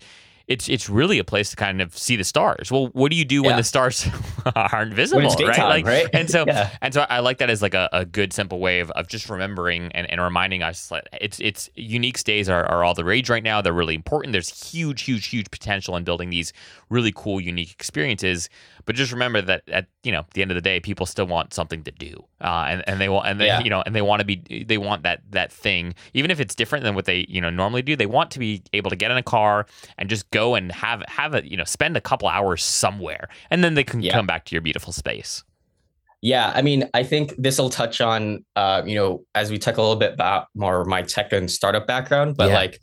it's 0.53 0.69
it's 0.69 0.89
really 0.89 1.19
a 1.19 1.25
place 1.25 1.51
to 1.51 1.57
kind 1.57 1.81
of 1.81 1.97
see 1.97 2.17
the 2.17 2.25
stars. 2.25 2.71
Well, 2.71 2.89
what 2.93 3.11
do 3.11 3.17
you 3.17 3.25
do 3.25 3.43
when 3.43 3.57
the 3.57 3.63
stars 3.65 4.07
aren't 4.57 4.95
visible, 4.95 5.23
right? 5.23 5.39
daytime, 5.39 5.69
Like, 5.69 5.87
right? 5.87 6.07
and 6.13 6.29
so 6.31 6.45
Yeah. 6.53 6.71
and 6.81 6.93
so 6.95 7.07
I 7.09 7.21
like 7.21 7.39
that 7.39 7.51
as 7.51 7.63
like 7.63 7.75
a, 7.75 7.89
a 7.93 8.05
good 8.05 8.33
simple 8.33 8.61
way 8.61 8.81
of, 8.81 8.91
of 8.93 9.09
just 9.09 9.29
remembering 9.31 9.91
and, 9.93 10.11
and 10.11 10.21
reminding 10.21 10.63
us 10.63 10.89
that 10.89 11.09
it's 11.21 11.41
it's 11.41 11.71
unique 11.75 12.19
stays 12.19 12.49
are, 12.49 12.65
are 12.67 12.85
all 12.85 12.95
the 12.95 13.05
rage 13.05 13.31
right 13.31 13.43
now. 13.43 13.61
They're 13.63 13.73
really 13.73 13.95
important. 13.95 14.33
There's 14.33 14.71
huge, 14.73 15.03
huge, 15.03 15.27
huge 15.27 15.51
potential 15.51 15.97
in 15.97 16.05
building 16.05 16.31
these 16.31 16.53
really 16.91 17.13
cool, 17.15 17.41
unique 17.41 17.73
experiences. 17.73 18.49
But 18.85 18.97
just 18.97 19.13
remember 19.13 19.41
that 19.43 19.63
at 19.69 19.87
you 20.03 20.13
know 20.13 20.25
the 20.35 20.43
end 20.43 20.51
of 20.51 20.55
the 20.57 20.61
day, 20.61 20.81
people 20.81 21.07
still 21.07 21.27
want 21.27 21.53
something 21.55 21.83
to 21.85 21.91
do, 21.91 22.25
uh, 22.41 22.67
and 22.69 22.89
and 22.89 23.01
they 23.01 23.09
want 23.09 23.27
and 23.29 23.41
they 23.41 23.47
Yeah. 23.47 23.61
you 23.63 23.71
know 23.71 23.83
and 23.85 23.95
they 23.95 24.03
want 24.03 24.21
to 24.21 24.27
be 24.27 24.65
they 24.67 24.79
want 24.79 25.03
that 25.05 25.23
that 25.31 25.53
thing 25.53 25.95
even 26.15 26.31
if 26.31 26.41
it's 26.41 26.55
different 26.55 26.85
than 26.85 26.95
what 26.95 27.05
they 27.05 27.27
you 27.29 27.41
know 27.41 27.51
normally 27.51 27.83
do. 27.83 27.97
They 27.97 28.07
want 28.07 28.31
to 28.33 28.39
be 28.39 28.63
able 28.73 28.91
to 28.91 28.97
get 28.97 29.11
in 29.11 29.17
a 29.17 29.23
car 29.23 29.67
and 29.99 30.09
just 30.09 30.31
go 30.31 30.55
and 30.55 30.73
have 30.73 31.03
have 31.09 31.35
a 31.35 31.47
you 31.49 31.57
know 31.57 31.65
spend 31.65 31.97
a 31.97 32.01
couple 32.01 32.29
hours 32.29 32.63
somewhere, 32.65 33.29
and 33.51 33.63
then 33.63 33.75
they 33.75 33.85
can 33.85 34.01
Yeah. 34.03 34.13
come 34.13 34.27
back 34.27 34.45
to 34.47 34.55
your 34.55 34.63
beautiful 34.63 34.93
space. 34.93 35.45
Yeah, 36.25 36.53
I 36.55 36.63
mean, 36.63 36.89
I 36.95 37.03
think 37.03 37.35
this 37.37 37.59
will 37.59 37.69
touch 37.69 38.01
on, 38.01 38.45
uh, 38.55 38.83
you 38.87 38.95
know, 38.95 39.25
as 39.35 39.51
we 39.51 39.59
talk 39.59 39.77
a 39.77 39.81
little 39.83 39.97
bit 39.97 40.13
about 40.13 40.47
more 40.55 40.85
my 40.85 41.03
tech 41.03 41.33
and 41.33 41.51
startup 41.51 41.85
background, 41.89 42.37
but 42.37 42.49
Yeah. 42.49 42.55
like 42.55 42.81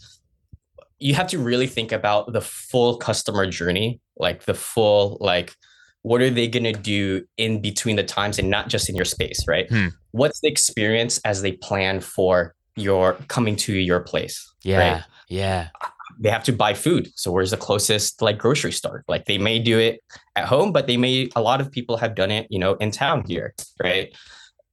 you 0.99 1.13
have 1.13 1.27
to 1.27 1.39
really 1.39 1.67
think 1.67 1.93
about 1.93 2.33
the 2.33 2.41
full 2.41 2.97
customer 2.97 3.45
journey, 3.49 4.01
like 4.17 4.43
the 4.43 4.53
full 4.53 5.17
like 5.21 5.55
what 6.03 6.21
are 6.21 6.29
they 6.29 6.47
going 6.47 6.63
to 6.63 6.73
do 6.73 7.25
in 7.37 7.61
between 7.61 7.95
the 7.95 8.03
times 8.03 8.39
and 8.39 8.49
not 8.49 8.69
just 8.69 8.89
in 8.89 8.95
your 8.95 9.05
space, 9.05 9.45
right? 9.47 9.67
Hmm. 9.69 9.87
What's 10.11 10.39
the 10.39 10.47
experience 10.47 11.19
as 11.25 11.41
they 11.41 11.53
plan 11.53 11.99
for 11.99 12.55
your 12.75 13.13
coming 13.27 13.55
to 13.57 13.73
your 13.73 13.99
place? 13.99 14.45
Yeah. 14.63 14.93
Right? 14.93 15.03
Yeah. 15.27 15.69
They 16.19 16.29
have 16.29 16.43
to 16.45 16.53
buy 16.53 16.73
food. 16.73 17.09
So 17.15 17.31
where's 17.31 17.51
the 17.51 17.57
closest 17.57 18.21
like 18.21 18.37
grocery 18.37 18.71
store? 18.71 19.03
Like 19.07 19.25
they 19.25 19.37
may 19.37 19.59
do 19.59 19.77
it 19.79 20.01
at 20.35 20.45
home, 20.45 20.71
but 20.71 20.87
they 20.87 20.97
may 20.97 21.29
a 21.35 21.41
lot 21.41 21.61
of 21.61 21.71
people 21.71 21.97
have 21.97 22.15
done 22.15 22.31
it, 22.31 22.47
you 22.49 22.59
know, 22.59 22.73
in 22.75 22.91
town 22.91 23.23
here, 23.27 23.53
right? 23.81 24.13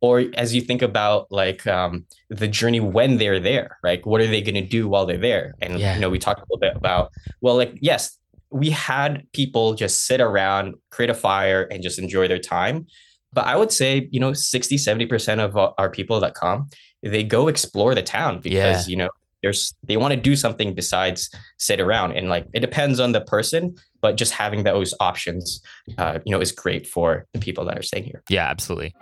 Or 0.01 0.25
as 0.35 0.55
you 0.55 0.61
think 0.61 0.83
about 0.83 1.31
like 1.31 1.67
um, 1.67 2.05
the 2.31 2.49
journey 2.49 2.81
when 2.81 3.17
they're 3.19 3.41
there, 3.41 3.79
right? 3.83 4.05
What 4.07 4.21
are 4.21 4.27
they 4.27 4.43
going 4.43 4.55
to 4.57 4.61
do 4.69 4.89
while 4.89 5.07
they're 5.07 5.19
there? 5.19 5.55
And 5.61 5.79
Yeah. 5.79 5.95
you 5.95 6.01
know, 6.01 6.11
we 6.11 6.19
talked 6.19 6.41
a 6.41 6.45
little 6.51 6.59
bit 6.59 6.77
about 6.77 7.12
well, 7.41 7.57
like 7.57 7.77
yes, 7.81 8.17
we 8.50 8.70
had 8.70 9.26
people 9.32 9.74
just 9.74 10.06
sit 10.06 10.20
around, 10.20 10.74
create 10.90 11.11
a 11.11 11.14
fire, 11.14 11.62
and 11.70 11.82
just 11.82 11.98
enjoy 11.98 12.28
their 12.28 12.38
time. 12.38 12.87
But 13.32 13.46
I 13.46 13.56
would 13.56 13.72
say, 13.72 14.09
you 14.11 14.20
know, 14.20 14.32
60, 14.32 14.76
70% 14.76 15.40
of 15.40 15.56
our- 15.56 15.90
people 15.90 16.20
that 16.20 16.35
come, 16.35 16.68
they 17.02 17.22
go 17.22 17.48
explore 17.48 17.94
the 17.94 18.02
town 18.02 18.40
because, 18.40 18.88
you 18.88 18.96
know, 18.96 19.09
there's 19.42 19.74
they 19.85 19.96
want 19.96 20.12
to 20.14 20.20
do 20.20 20.35
something 20.35 20.74
besides 20.74 21.30
sit 21.59 21.78
around. 21.80 22.12
And 22.12 22.28
like 22.28 22.46
it 22.54 22.61
depends 22.61 22.98
on 22.98 23.12
the 23.12 23.20
person, 23.20 23.74
but 24.00 24.16
just 24.16 24.32
having 24.32 24.64
those 24.64 24.94
options, 25.00 25.61
uh, 25.98 26.18
you 26.24 26.32
know, 26.32 26.40
is 26.40 26.50
great 26.52 26.87
for 26.87 27.26
the 27.32 27.38
people 27.38 27.64
that 27.66 27.78
are 27.78 27.82
staying 27.82 28.04
here. 28.04 28.22
Yeah, 28.28 28.48
absolutely. 28.48 28.94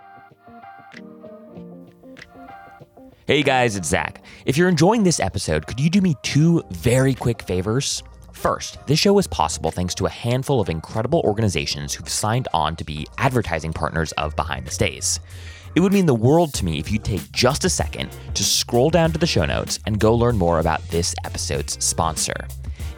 Hey 3.27 3.41
guys, 3.41 3.75
it's 3.75 3.87
Zach. 3.87 4.23
If 4.45 4.55
you're 4.57 4.69
enjoying 4.69 5.03
this 5.03 5.19
episode, 5.19 5.65
could 5.65 5.79
you 5.79 5.89
do 5.89 6.01
me 6.01 6.15
two 6.21 6.61
very 6.71 7.15
quick 7.15 7.41
favors? 7.41 8.03
First, 8.35 8.77
this 8.85 8.99
show 8.99 9.17
is 9.17 9.27
possible 9.27 9.71
thanks 9.71 9.95
to 9.95 10.05
a 10.05 10.09
handful 10.09 10.59
of 10.59 10.69
incredible 10.69 11.21
organizations 11.21 11.93
who've 11.93 12.07
signed 12.07 12.47
on 12.53 12.75
to 12.75 12.83
be 12.83 13.07
advertising 13.17 13.73
partners 13.73 14.11
of 14.13 14.35
Behind 14.35 14.67
the 14.67 14.71
Stays. 14.71 15.19
It 15.73 15.79
would 15.79 15.93
mean 15.93 16.05
the 16.05 16.13
world 16.13 16.53
to 16.55 16.65
me 16.65 16.77
if 16.77 16.91
you'd 16.91 17.03
take 17.03 17.31
just 17.31 17.65
a 17.65 17.69
second 17.69 18.11
to 18.33 18.43
scroll 18.43 18.89
down 18.89 19.13
to 19.13 19.17
the 19.17 19.25
show 19.25 19.45
notes 19.45 19.79
and 19.87 19.99
go 19.99 20.13
learn 20.13 20.37
more 20.37 20.59
about 20.59 20.87
this 20.89 21.15
episode's 21.23 21.83
sponsor. 21.83 22.35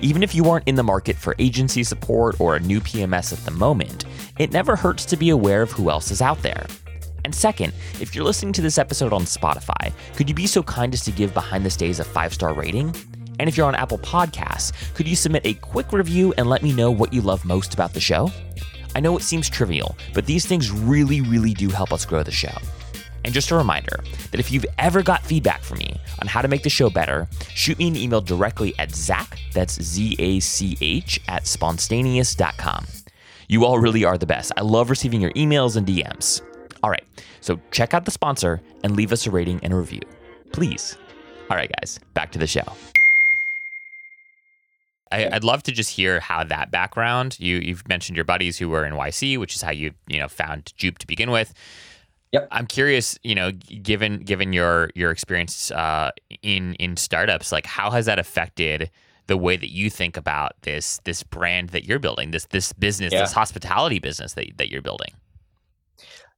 Even 0.02 0.22
if 0.22 0.36
you 0.36 0.50
aren't 0.50 0.68
in 0.68 0.76
the 0.76 0.84
market 0.84 1.16
for 1.16 1.36
agency 1.40 1.84
support 1.84 2.42
or 2.42 2.56
a 2.56 2.60
new 2.60 2.82
PMS 2.82 3.32
at 3.32 3.40
the 3.46 3.52
moment, 3.52 4.06
it 4.40 4.52
never 4.52 4.76
hurts 4.76 5.06
to 5.06 5.16
be 5.16 5.30
aware 5.30 5.62
of 5.62 5.72
who 5.72 5.90
else 5.90 6.12
is 6.12 6.22
out 6.22 6.42
there. 6.42 6.66
And 7.24 7.34
second, 7.34 7.74
if 8.02 8.16
you're 8.16 8.26
listening 8.26 8.54
to 8.54 8.62
this 8.62 8.80
episode 8.80 9.14
on 9.14 9.22
Spotify, 9.22 9.94
could 10.16 10.28
you 10.28 10.36
be 10.36 10.48
so 10.48 10.64
kind 10.64 10.94
as 10.94 11.06
to 11.06 11.12
give 11.12 11.34
Behind 11.34 11.64
the 11.64 11.70
Stays 11.70 12.00
a 12.00 12.04
five 12.04 12.34
star 12.34 12.54
rating? 12.54 12.94
And 13.40 13.48
if 13.48 13.58
you're 13.58 13.68
on 13.68 13.76
Apple 13.76 14.00
Podcasts, 14.00 14.74
could 14.94 15.08
you 15.08 15.16
submit 15.16 15.46
a 15.46 15.54
quick 15.56 15.92
review 15.92 16.34
and 16.38 16.48
let 16.48 16.64
me 16.64 16.74
know 16.74 16.92
what 16.92 17.14
you 17.14 17.22
love 17.22 17.46
most 17.46 17.74
about 17.74 17.94
the 17.94 18.00
show? 18.00 18.32
I 18.96 19.00
know 19.00 19.18
it 19.18 19.24
seems 19.24 19.50
trivial, 19.50 19.96
but 20.14 20.26
these 20.26 20.46
things 20.46 20.72
really, 20.72 21.22
really 21.22 21.54
do 21.54 21.70
help 21.70 21.94
us 21.94 22.06
grow 22.06 22.24
the 22.24 22.32
show. 22.32 22.56
And 23.26 23.34
just 23.34 23.52
a 23.52 23.56
reminder 23.56 24.00
that 24.32 24.40
if 24.40 24.52
you've 24.52 24.66
ever 24.80 25.04
got 25.04 25.26
feedback 25.26 25.62
from 25.62 25.80
me 25.80 26.00
on 26.22 26.28
how 26.28 26.42
to 26.42 26.48
make 26.48 26.64
the 26.64 26.70
show 26.70 26.90
better, 26.90 27.28
shoot 27.54 27.78
me 27.78 27.90
an 27.90 27.96
email 27.98 28.22
directly 28.22 28.74
at 28.80 28.96
Zach, 28.96 29.38
that's 29.54 29.82
Z 29.82 30.16
A 30.18 30.40
C 30.40 30.78
H, 30.80 31.20
at 31.28 31.46
spontaneous.com. 31.46 32.88
You 33.50 33.66
all 33.66 33.80
really 33.80 34.06
are 34.06 34.18
the 34.18 34.26
best. 34.26 34.52
I 34.58 34.62
love 34.62 34.90
receiving 34.90 35.22
your 35.22 35.32
emails 35.32 35.76
and 35.76 35.86
DMs. 35.86 36.42
All 36.84 36.90
right, 36.90 37.04
so 37.42 37.60
check 37.72 37.94
out 37.94 38.06
the 38.06 38.12
sponsor 38.12 38.62
and 38.84 38.96
leave 38.96 39.12
us 39.12 39.28
a 39.28 39.32
rating 39.32 39.60
and 39.62 39.74
a 39.74 39.76
review. 39.76 40.02
Please. 40.54 40.98
All 41.50 41.58
right, 41.58 41.72
guys, 41.80 42.00
back 42.14 42.32
to 42.32 42.40
the 42.40 42.48
show. 42.48 42.64
I, 45.12 45.30
I'd 45.32 45.44
love 45.44 45.64
to 45.64 45.72
just 45.72 45.92
hear 45.92 46.20
how 46.20 46.44
that 46.44 46.72
background. 46.72 47.38
You 47.40 47.58
you've 47.58 47.88
mentioned 47.88 48.16
your 48.16 48.26
buddies 48.26 48.58
who 48.58 48.70
were 48.70 48.86
in 48.86 48.94
YC, 48.94 49.38
which 49.40 49.56
is 49.56 49.62
how 49.62 49.72
you 49.72 49.94
you 50.08 50.20
know 50.20 50.28
found 50.28 50.74
Jupe 50.78 51.00
to 51.00 51.08
begin 51.08 51.32
with. 51.32 51.54
Yep. 52.34 52.48
I'm 52.52 52.68
curious, 52.68 53.18
you 53.24 53.36
know, 53.36 53.52
given 53.52 54.20
given 54.20 54.52
your 54.54 54.90
your 54.96 55.12
experience 55.12 55.72
uh, 55.72 56.12
in 56.42 56.74
in 56.76 56.98
startups, 56.98 57.52
like 57.52 57.66
how 57.66 57.90
has 57.92 58.06
that 58.06 58.20
affected 58.20 58.92
the 59.28 59.38
way 59.38 59.58
that 59.58 59.72
you 59.72 59.90
think 59.90 60.18
about 60.18 60.54
this 60.64 61.00
this 61.06 61.24
brand 61.24 61.70
that 61.70 61.86
you're 61.86 62.00
building, 62.00 62.32
this 62.32 62.46
this 62.48 62.74
business, 62.74 63.14
Yeah. 63.14 63.22
this 63.22 63.32
hospitality 63.32 64.00
business 64.00 64.34
that 64.34 64.58
that 64.58 64.70
you're 64.70 64.82
building? 64.82 65.14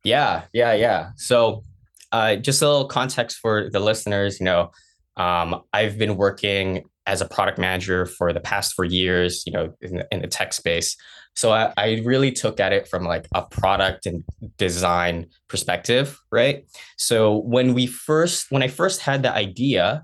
Yeah, 0.04 0.44
yeah, 0.54 0.74
yeah. 0.74 1.10
So, 1.18 1.64
uh, 2.12 2.36
just 2.38 2.62
a 2.62 2.68
little 2.68 2.88
context 2.88 3.40
for 3.40 3.70
the 3.70 3.80
listeners. 3.80 4.40
You 4.40 4.46
know, 4.46 4.72
um, 5.18 5.62
I've 5.74 5.98
been 5.98 6.16
working 6.16 6.84
as 7.10 7.22
a 7.22 7.28
product 7.28 7.58
manager 7.58 8.06
for 8.06 8.32
the 8.32 8.40
past 8.40 8.74
four 8.76 8.86
years. 8.86 9.44
You 9.46 9.54
know, 9.54 9.74
in 9.82 9.98
the, 9.98 10.08
in 10.12 10.22
the 10.22 10.28
tech 10.28 10.54
space. 10.54 10.96
So 11.36 11.52
I, 11.52 11.74
I 11.78 12.02
really 12.04 12.32
took 12.32 12.60
at 12.60 12.74
it 12.74 12.88
from 12.88 13.04
like 13.06 13.26
a 13.34 13.42
product 13.42 14.06
and 14.06 14.24
design 14.58 15.28
perspective, 15.48 16.20
right? 16.32 16.66
So 16.98 17.38
when 17.38 17.74
we 17.74 17.88
first, 17.88 18.48
when 18.50 18.62
I 18.62 18.68
first 18.68 19.02
had 19.02 19.24
the 19.24 19.32
idea, 19.32 20.04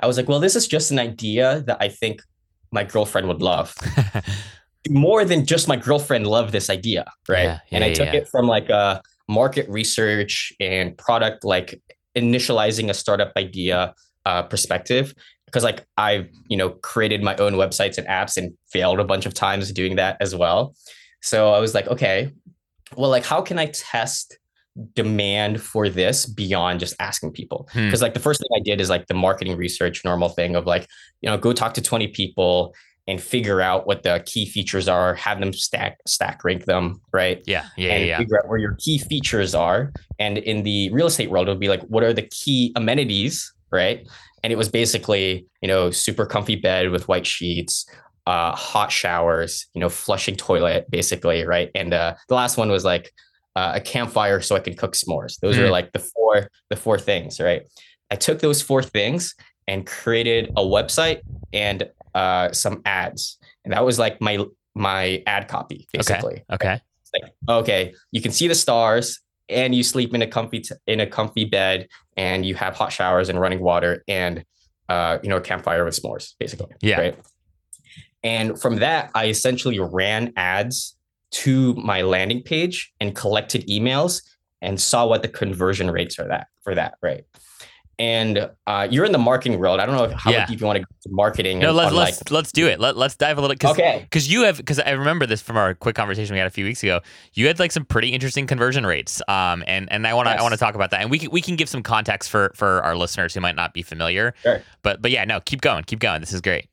I 0.00 0.06
was 0.06 0.16
like, 0.16 0.28
well, 0.28 0.38
this 0.38 0.54
is 0.54 0.68
just 0.68 0.90
an 0.90 0.98
idea 0.98 1.64
that 1.66 1.78
I 1.80 1.88
think 1.88 2.22
my 2.70 2.84
girlfriend 2.84 3.26
would 3.26 3.42
love 3.42 3.74
more 4.88 5.24
than 5.24 5.44
just 5.44 5.66
my 5.66 5.76
girlfriend 5.76 6.26
loved 6.26 6.52
this 6.52 6.70
idea, 6.70 7.04
right? 7.28 7.44
Yeah, 7.44 7.58
and 7.72 7.82
yeah, 7.82 7.90
I 7.90 7.92
took 7.92 8.12
yeah. 8.12 8.20
it 8.20 8.28
from 8.28 8.46
like 8.46 8.68
a 8.68 9.02
market 9.28 9.68
research 9.68 10.52
and 10.60 10.96
product 10.96 11.44
like 11.44 11.82
initializing 12.16 12.90
a 12.90 12.94
startup 12.94 13.32
idea 13.36 13.94
uh, 14.24 14.42
perspective 14.42 15.14
because 15.56 15.64
like 15.64 15.86
I've 15.96 16.28
you 16.48 16.56
know 16.58 16.68
created 16.68 17.22
my 17.22 17.34
own 17.36 17.54
websites 17.54 17.96
and 17.96 18.06
apps 18.08 18.36
and 18.36 18.52
failed 18.68 19.00
a 19.00 19.04
bunch 19.04 19.24
of 19.24 19.32
times 19.32 19.72
doing 19.72 19.96
that 19.96 20.18
as 20.20 20.34
well. 20.34 20.76
So 21.22 21.54
I 21.54 21.60
was 21.60 21.74
like, 21.74 21.88
okay, 21.88 22.30
well, 22.94 23.08
like 23.08 23.24
how 23.24 23.40
can 23.40 23.58
I 23.58 23.66
test 23.72 24.36
demand 24.92 25.62
for 25.62 25.88
this 25.88 26.26
beyond 26.26 26.80
just 26.80 26.94
asking 27.00 27.32
people? 27.32 27.70
Hmm. 27.72 27.86
Because 27.86 28.02
like 28.02 28.12
the 28.12 28.20
first 28.20 28.38
thing 28.38 28.50
I 28.54 28.60
did 28.62 28.82
is 28.82 28.90
like 28.90 29.06
the 29.06 29.14
marketing 29.14 29.56
research 29.56 30.04
normal 30.04 30.28
thing 30.28 30.56
of 30.56 30.66
like 30.66 30.86
you 31.22 31.30
know 31.30 31.38
go 31.38 31.54
talk 31.54 31.72
to 31.74 31.80
20 31.80 32.08
people 32.08 32.74
and 33.08 33.18
figure 33.18 33.62
out 33.62 33.86
what 33.86 34.02
the 34.02 34.22
key 34.26 34.44
features 34.44 34.88
are, 34.88 35.14
have 35.14 35.40
them 35.40 35.54
stack 35.54 35.96
stack 36.06 36.44
rank 36.44 36.66
them, 36.66 37.00
right? 37.14 37.42
Yeah, 37.46 37.64
yeah, 37.78 37.94
and 37.94 38.06
yeah. 38.06 38.18
figure 38.18 38.36
out 38.38 38.46
where 38.46 38.58
your 38.58 38.74
key 38.74 38.98
features 38.98 39.54
are. 39.54 39.94
And 40.18 40.36
in 40.36 40.64
the 40.64 40.90
real 40.92 41.06
estate 41.06 41.30
world, 41.30 41.48
it 41.48 41.52
would 41.52 41.60
be 41.60 41.68
like, 41.70 41.82
what 41.84 42.04
are 42.04 42.12
the 42.12 42.28
key 42.30 42.74
amenities, 42.76 43.54
right? 43.70 44.06
And 44.46 44.52
it 44.52 44.56
was 44.56 44.68
basically, 44.68 45.44
you 45.60 45.66
know, 45.66 45.90
super 45.90 46.24
comfy 46.24 46.54
bed 46.54 46.90
with 46.90 47.08
white 47.08 47.26
sheets, 47.26 47.84
uh, 48.28 48.54
hot 48.54 48.92
showers, 48.92 49.66
you 49.74 49.80
know, 49.80 49.88
flushing 49.88 50.36
toilet, 50.36 50.88
basically, 50.88 51.44
right? 51.44 51.68
And 51.74 51.92
uh, 51.92 52.14
the 52.28 52.36
last 52.36 52.56
one 52.56 52.70
was 52.70 52.84
like 52.84 53.10
uh, 53.56 53.72
a 53.74 53.80
campfire 53.80 54.40
so 54.40 54.54
I 54.54 54.60
could 54.60 54.78
cook 54.78 54.92
s'mores. 54.92 55.40
Those 55.40 55.56
Mm. 55.56 55.68
like 55.68 55.90
the 55.92 55.98
four 55.98 56.48
the 56.70 56.76
four 56.76 56.96
things, 56.96 57.40
right? 57.40 57.62
I 58.12 58.14
took 58.14 58.38
those 58.38 58.62
four 58.62 58.84
things 58.84 59.34
and 59.66 59.84
created 59.84 60.52
a 60.56 60.62
website 60.62 61.22
and 61.52 61.90
uh, 62.14 62.52
some 62.52 62.82
ads, 62.84 63.38
and 63.64 63.74
that 63.74 63.84
was 63.84 63.98
like 63.98 64.20
my 64.20 64.44
my 64.76 65.24
ad 65.26 65.48
copy, 65.48 65.88
basically 65.92 66.44
Okay. 66.52 66.80
like 67.14 67.32
okay 67.48 67.94
you 68.12 68.20
can 68.20 68.30
see 68.30 68.46
the 68.46 68.54
stars 68.54 69.18
and 69.48 69.74
you 69.74 69.82
sleep 69.82 70.14
in 70.14 70.22
a 70.22 70.26
comfy 70.26 70.60
t- 70.60 70.74
in 70.86 71.00
a 71.00 71.06
comfy 71.06 71.44
bed 71.44 71.88
and 72.16 72.44
you 72.44 72.54
have 72.54 72.74
hot 72.74 72.92
showers 72.92 73.28
and 73.28 73.40
running 73.40 73.60
water 73.60 74.02
and 74.08 74.44
uh 74.88 75.18
you 75.22 75.28
know 75.28 75.36
a 75.36 75.40
campfire 75.40 75.84
with 75.84 75.94
s'mores 76.00 76.34
basically 76.38 76.74
Yeah. 76.82 76.98
right 77.00 77.18
and 78.22 78.60
from 78.60 78.76
that 78.76 79.10
i 79.14 79.26
essentially 79.26 79.78
ran 79.78 80.32
ads 80.36 80.96
to 81.32 81.74
my 81.74 82.02
landing 82.02 82.42
page 82.42 82.92
and 83.00 83.14
collected 83.14 83.66
emails 83.68 84.22
and 84.62 84.80
saw 84.80 85.06
what 85.06 85.22
the 85.22 85.28
conversion 85.28 85.90
rates 85.90 86.18
are 86.18 86.28
that 86.28 86.46
for 86.62 86.74
that 86.74 86.94
right 87.02 87.24
and 87.98 88.50
uh, 88.66 88.86
you're 88.90 89.04
in 89.04 89.12
the 89.12 89.18
marketing 89.18 89.58
world. 89.58 89.80
I 89.80 89.86
don't 89.86 89.96
know 89.96 90.14
how 90.16 90.30
Yeah. 90.30 90.46
deep 90.46 90.60
you 90.60 90.66
want 90.66 90.76
to 90.76 90.82
go 90.82 90.88
to 91.02 91.08
marketing. 91.10 91.60
No, 91.60 91.68
and 91.68 91.76
let's 91.76 91.92
let's 91.94 92.20
like, 92.20 92.30
let's 92.30 92.52
do 92.52 92.66
it. 92.66 92.78
Let, 92.78 92.96
let's 92.96 93.16
dive 93.16 93.38
a 93.38 93.40
little 93.40 93.54
because 93.54 93.72
okay. 93.72 94.00
because 94.02 94.30
you 94.30 94.42
have 94.42 94.58
because 94.58 94.78
I 94.78 94.90
remember 94.90 95.26
this 95.26 95.40
from 95.40 95.56
our 95.56 95.74
quick 95.74 95.96
conversation 95.96 96.34
we 96.34 96.38
had 96.38 96.46
a 96.46 96.50
few 96.50 96.64
weeks 96.64 96.82
ago. 96.82 97.00
You 97.32 97.46
had 97.46 97.58
like 97.58 97.72
some 97.72 97.84
pretty 97.84 98.10
interesting 98.10 98.46
conversion 98.46 98.84
rates, 98.84 99.22
um, 99.28 99.64
and 99.66 99.90
and 99.90 100.06
I 100.06 100.14
want 100.14 100.28
to 100.28 100.38
I 100.38 100.42
want 100.42 100.52
to 100.52 100.58
talk 100.58 100.74
about 100.74 100.90
that, 100.90 101.00
and 101.00 101.10
we 101.10 101.18
can, 101.18 101.30
we 101.30 101.40
can 101.40 101.56
give 101.56 101.68
some 101.68 101.82
context 101.82 102.30
for 102.30 102.52
for 102.54 102.82
our 102.82 102.96
listeners 102.96 103.34
who 103.34 103.40
might 103.40 103.56
not 103.56 103.72
be 103.72 103.82
familiar. 103.82 104.34
Sure. 104.42 104.62
But 104.82 105.00
but 105.00 105.10
yeah, 105.10 105.24
no, 105.24 105.40
keep 105.40 105.62
going, 105.62 105.84
keep 105.84 106.00
going. 106.00 106.20
This 106.20 106.32
is 106.32 106.40
great. 106.40 106.68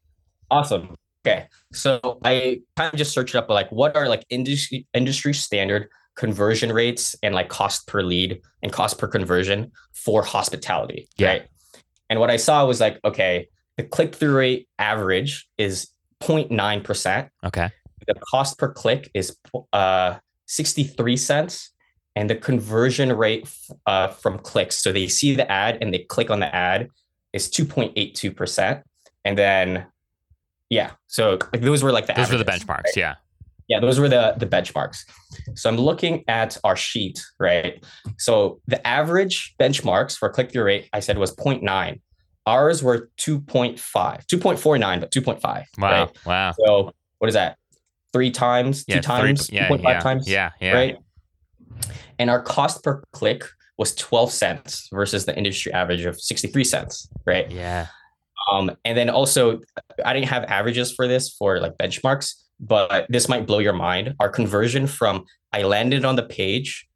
Awesome. 0.51 0.95
Okay. 1.25 1.47
So 1.71 2.19
I 2.25 2.61
kind 2.75 2.93
of 2.93 2.97
just 2.97 3.13
searched 3.13 3.35
up 3.35 3.49
like 3.49 3.71
what 3.71 3.95
are 3.95 4.09
like 4.09 4.25
industry 4.29 4.85
industry 4.93 5.33
standard 5.33 5.89
conversion 6.15 6.71
rates 6.71 7.15
and 7.23 7.33
like 7.33 7.49
cost 7.49 7.87
per 7.87 8.01
lead 8.01 8.41
and 8.61 8.71
cost 8.71 8.97
per 8.97 9.07
conversion 9.07 9.71
for 9.93 10.23
hospitality. 10.23 11.07
Yeah. 11.17 11.27
Right. 11.27 11.47
And 12.09 12.19
what 12.19 12.29
I 12.29 12.37
saw 12.37 12.65
was 12.65 12.79
like, 12.79 12.99
okay, 13.03 13.47
the 13.77 13.83
click-through 13.83 14.35
rate 14.35 14.67
average 14.77 15.47
is 15.57 15.87
0.9%. 16.21 17.29
Okay. 17.45 17.69
The 18.05 18.15
cost 18.29 18.57
per 18.57 18.71
click 18.71 19.09
is 19.13 19.35
uh 19.71 20.15
63 20.45 21.17
cents. 21.17 21.69
And 22.15 22.29
the 22.29 22.35
conversion 22.35 23.11
rate 23.11 23.49
uh, 23.87 24.09
from 24.09 24.37
clicks, 24.37 24.77
so 24.77 24.91
they 24.91 25.07
see 25.07 25.33
the 25.33 25.51
ad 25.51 25.79
and 25.81 25.91
they 25.91 25.99
click 25.99 26.29
on 26.29 26.41
the 26.41 26.55
ad, 26.55 26.89
is 27.33 27.49
2.82%. 27.49 28.83
And 29.25 29.35
then 29.35 29.87
Yeah. 30.69 30.91
So 31.07 31.39
like 31.51 31.61
those 31.61 31.81
were 31.81 31.91
like 31.91 32.05
the 32.05 32.13
Those 32.13 32.31
were 32.31 32.37
the 32.37 32.45
benchmarks. 32.45 32.83
right? 32.83 32.95
Yeah. 32.95 33.15
Yeah, 33.73 33.79
those 33.79 33.99
were 33.99 34.07
the 34.07 34.35
the 34.37 34.45
benchmarks. 34.45 34.99
So 35.55 35.67
I'm 35.67 35.77
looking 35.77 36.23
at 36.27 36.57
our 36.63 36.75
sheet, 36.75 37.23
right? 37.39 37.83
So 38.19 38.59
the 38.67 38.85
average 38.85 39.55
benchmarks 39.59 40.15
for 40.15 40.29
click 40.29 40.51
through 40.51 40.65
rate 40.65 40.89
I 40.93 40.99
said 40.99 41.17
was 41.17 41.35
0.9. 41.35 41.99
Ours 42.45 42.83
were 42.83 43.09
2.5, 43.17 43.79
2.49, 44.27 44.99
but 44.99 45.11
2.5. 45.11 45.41
Wow. 45.43 45.63
Right? 45.79 46.09
Wow. 46.25 46.53
So 46.59 46.91
what 47.17 47.29
is 47.29 47.33
that? 47.33 47.57
Three 48.11 48.29
times, 48.29 48.85
Yeah. 48.87 48.97
two 48.97 49.01
times, 49.01 49.47
Three, 49.47 49.57
yeah. 49.57 49.69
2.5 49.69 49.83
Yeah. 49.95 49.99
times, 50.01 50.29
Yeah. 50.29 50.49
Yeah. 50.61 50.73
right? 50.73 50.97
And 52.19 52.29
our 52.29 52.41
cost 52.43 52.83
per 52.83 53.01
click 53.11 53.43
was 53.79 53.95
12 53.95 54.31
cents 54.31 54.87
versus 54.93 55.25
the 55.25 55.35
industry 55.35 55.73
average 55.73 56.05
of 56.05 56.21
63 56.21 56.63
cents, 56.63 57.09
right? 57.25 57.49
Yeah. 57.49 57.87
Um, 58.51 58.69
and 58.85 58.95
then 58.95 59.09
also, 59.09 59.61
I 60.05 60.13
didn't 60.13 60.27
have 60.27 60.43
averages 60.43 60.93
for 60.93 61.07
this 61.07 61.33
for 61.33 61.59
like 61.59 61.75
benchmarks, 61.79 62.35
but 62.59 63.05
this 63.09 63.27
might 63.29 63.45
blow 63.45 63.59
your 63.59 63.73
mind. 63.73 64.15
Our 64.19 64.29
conversion 64.29 64.87
from 64.87 65.25
I 65.51 65.63
landed 65.63 66.05
on 66.05 66.15
the 66.15 66.23
page 66.23 66.87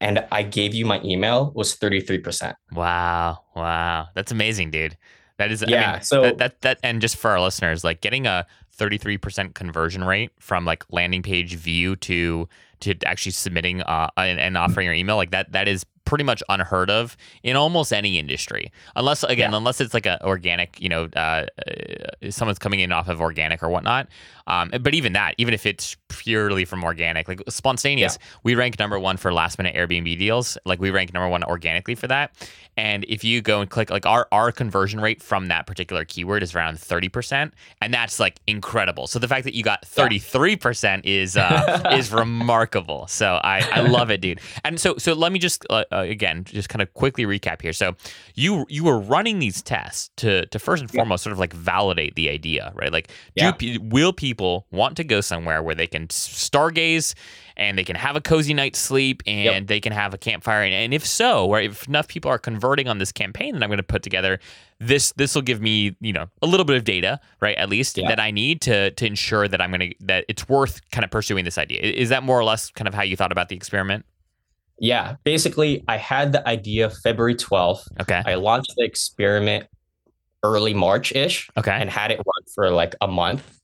and 0.00 0.24
I 0.32 0.42
gave 0.42 0.74
you 0.74 0.84
my 0.84 1.00
email 1.02 1.52
was 1.54 1.76
33%. 1.76 2.54
Wow. 2.72 3.38
Wow. 3.54 4.08
That's 4.14 4.32
amazing, 4.32 4.70
dude. 4.70 4.96
That 5.38 5.50
is, 5.50 5.62
I 5.62 5.66
Yeah, 5.68 5.92
mean, 5.92 6.02
so- 6.02 6.22
that, 6.22 6.38
that, 6.38 6.60
that, 6.62 6.78
and 6.82 7.00
just 7.00 7.16
for 7.16 7.30
our 7.30 7.40
listeners, 7.40 7.84
like 7.84 8.00
getting 8.00 8.26
a 8.26 8.46
33% 8.78 9.54
conversion 9.54 10.04
rate 10.04 10.30
from 10.38 10.64
like 10.64 10.84
landing 10.90 11.22
page 11.22 11.54
view 11.54 11.96
to, 11.96 12.48
to 12.80 12.94
actually 13.06 13.32
submitting 13.32 13.82
uh, 13.82 14.08
and, 14.16 14.40
and 14.40 14.56
offering 14.56 14.86
your 14.86 14.94
email, 14.94 15.16
like 15.16 15.30
that, 15.30 15.52
that 15.52 15.68
is 15.68 15.84
pretty 16.04 16.24
much 16.24 16.42
unheard 16.48 16.90
of 16.90 17.16
in 17.42 17.56
almost 17.56 17.92
any 17.92 18.18
industry, 18.18 18.70
unless 18.96 19.22
again, 19.22 19.52
Yeah. 19.52 19.56
unless 19.56 19.80
it's 19.80 19.94
like 19.94 20.06
an 20.06 20.18
organic, 20.22 20.80
you 20.80 20.88
know, 20.88 21.08
uh, 21.16 21.18
uh, 21.18 21.46
someone's 22.30 22.58
coming 22.58 22.80
in 22.80 22.92
off 22.92 23.08
of 23.08 23.20
organic 23.20 23.62
or 23.62 23.68
whatnot. 23.68 24.08
Um, 24.46 24.70
but 24.80 24.94
even 24.94 25.12
that, 25.12 25.34
even 25.38 25.54
if 25.54 25.64
it's 25.66 25.96
purely 26.08 26.64
from 26.64 26.82
organic, 26.82 27.28
like 27.28 27.40
spontaneous, 27.48 28.18
we 28.42 28.54
rank 28.56 28.78
number 28.78 28.98
one 28.98 29.16
for 29.16 29.32
last 29.32 29.56
minute 29.58 29.74
Airbnb 29.76 30.18
deals. 30.18 30.58
Like 30.64 30.80
we 30.80 30.90
rank 30.90 31.12
number 31.14 31.28
one 31.28 31.44
organically 31.44 31.94
for 31.94 32.08
that. 32.08 32.32
And 32.76 33.04
if 33.04 33.22
you 33.22 33.40
go 33.42 33.60
and 33.60 33.68
click, 33.70 33.90
like 33.90 34.06
our 34.06 34.26
our 34.32 34.50
conversion 34.50 34.98
rate 34.98 35.22
from 35.22 35.48
that 35.48 35.66
particular 35.66 36.04
keyword 36.06 36.42
is 36.42 36.54
around 36.54 36.80
thirty 36.80 37.08
percent, 37.10 37.52
and 37.82 37.92
that's 37.92 38.18
like 38.18 38.40
incredible. 38.46 39.06
So 39.06 39.18
the 39.18 39.28
fact 39.28 39.44
that 39.44 39.54
you 39.54 39.62
got 39.62 39.84
thirty 39.84 40.18
three 40.18 40.56
percent 40.56 41.04
is 41.04 41.36
uh, 41.36 41.90
is 41.96 42.10
remarkable. 42.10 43.06
So 43.08 43.38
I 43.44 43.60
I 43.72 43.80
love 43.82 44.10
it, 44.10 44.22
dude. 44.22 44.40
And 44.64 44.80
so 44.80 44.96
so 44.96 45.12
let 45.12 45.32
me 45.32 45.38
just 45.38 45.66
uh, 45.68 45.84
uh, 45.92 46.00
again 46.02 46.44
just 46.44 46.68
kind 46.68 46.82
of 46.82 46.92
quickly 46.94 47.24
recap 47.24 47.62
here. 47.62 47.72
So 47.72 47.94
you 48.34 48.64
you 48.68 48.84
were 48.84 48.98
running 48.98 49.38
these 49.38 49.62
tests 49.62 50.10
to 50.16 50.46
to 50.46 50.58
first 50.58 50.82
and 50.82 50.90
Yeah. 50.92 50.98
foremost 51.00 51.22
sort 51.24 51.32
of 51.32 51.38
like 51.38 51.52
validate 51.52 52.14
the 52.14 52.28
idea, 52.30 52.72
right? 52.74 52.92
Like 52.92 53.08
do 53.36 53.52
Yeah. 53.60 53.78
will 53.80 54.12
people 54.12 54.66
want 54.70 54.96
to 54.96 55.04
go 55.04 55.20
somewhere 55.20 55.62
where 55.62 55.74
they 55.74 55.86
can 55.86 56.08
stargaze 56.08 57.14
and 57.56 57.76
they 57.78 57.84
can 57.84 57.96
have 57.96 58.16
a 58.16 58.20
cozy 58.20 58.54
night's 58.54 58.78
sleep 58.78 59.22
and 59.26 59.44
Yep. 59.44 59.66
they 59.66 59.80
can 59.80 59.92
have 59.92 60.14
a 60.14 60.18
campfire 60.18 60.62
and, 60.62 60.72
and 60.74 60.94
if 60.94 61.06
so 61.06 61.46
or 61.46 61.60
if 61.60 61.86
enough 61.86 62.08
people 62.08 62.30
are 62.30 62.38
converting 62.38 62.88
on 62.88 62.98
this 62.98 63.12
campaign 63.12 63.52
that 63.54 63.62
i'm 63.62 63.68
going 63.68 63.76
to 63.76 63.82
put 63.82 64.02
together 64.02 64.38
this 64.80 65.12
this 65.12 65.34
will 65.34 65.42
give 65.42 65.60
me 65.60 65.94
you 66.00 66.12
know 66.12 66.26
a 66.40 66.46
little 66.46 66.64
bit 66.64 66.76
of 66.76 66.84
data 66.84 67.20
right 67.40 67.56
at 67.58 67.68
least 67.68 67.98
Yeah. 67.98 68.08
that 68.08 68.18
i 68.18 68.30
need 68.30 68.60
to 68.62 68.90
to 68.92 69.06
ensure 69.06 69.46
that 69.48 69.60
i'm 69.60 69.70
going 69.70 69.90
to 69.90 69.94
that 70.00 70.24
it's 70.28 70.48
worth 70.48 70.80
kind 70.90 71.04
of 71.04 71.10
pursuing 71.10 71.44
this 71.44 71.58
idea 71.58 71.80
is 71.80 72.08
that 72.08 72.22
more 72.22 72.38
or 72.38 72.44
less 72.44 72.70
kind 72.70 72.88
of 72.88 72.94
how 72.94 73.02
you 73.02 73.16
thought 73.16 73.32
about 73.32 73.48
the 73.50 73.56
experiment 73.56 74.06
Yeah, 74.82 75.14
basically, 75.22 75.84
I 75.86 75.96
had 75.96 76.32
the 76.32 76.46
idea 76.46 76.90
February 76.90 77.36
12th. 77.36 77.86
okay 78.00 78.20
I 78.26 78.34
launched 78.34 78.74
the 78.76 78.84
experiment 78.84 79.66
early 80.42 80.74
March 80.74 81.12
ish 81.12 81.48
okay 81.56 81.70
and 81.70 81.88
had 81.88 82.10
it 82.10 82.18
run 82.18 82.42
for 82.52 82.68
like 82.70 82.96
a 83.00 83.06
month. 83.06 83.60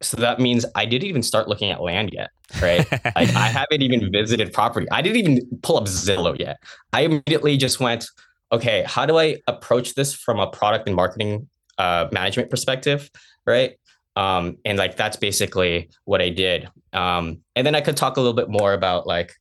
So 0.00 0.16
that 0.16 0.40
means 0.40 0.64
I 0.74 0.86
didn't 0.86 1.08
even 1.08 1.22
start 1.22 1.46
looking 1.46 1.70
at 1.70 1.82
land 1.82 2.08
yet, 2.14 2.30
right? 2.62 2.90
like 3.14 3.34
I 3.36 3.48
haven't 3.48 3.82
even 3.82 4.10
visited 4.10 4.50
property. 4.54 4.86
I 4.90 5.02
didn't 5.02 5.18
even 5.18 5.58
pull 5.62 5.76
up 5.76 5.84
Zillow 5.84 6.38
yet. 6.38 6.56
I 6.94 7.02
immediately 7.02 7.58
just 7.58 7.78
went, 7.78 8.06
okay, 8.50 8.82
how 8.86 9.04
do 9.04 9.18
I 9.18 9.36
approach 9.46 9.94
this 9.94 10.14
from 10.14 10.40
a 10.40 10.46
product 10.46 10.86
and 10.88 10.96
marketing 10.96 11.50
uh, 11.76 12.08
management 12.12 12.48
perspective, 12.48 13.10
right? 13.46 13.76
Um, 14.16 14.56
and 14.64 14.78
like 14.78 14.96
that's 14.96 15.18
basically 15.18 15.90
what 16.06 16.22
I 16.22 16.30
did. 16.30 16.66
Um, 16.94 17.42
and 17.54 17.66
then 17.66 17.74
I 17.74 17.82
could 17.82 17.98
talk 17.98 18.16
a 18.16 18.20
little 18.20 18.34
bit 18.34 18.48
more 18.48 18.72
about 18.72 19.06
like 19.06 19.34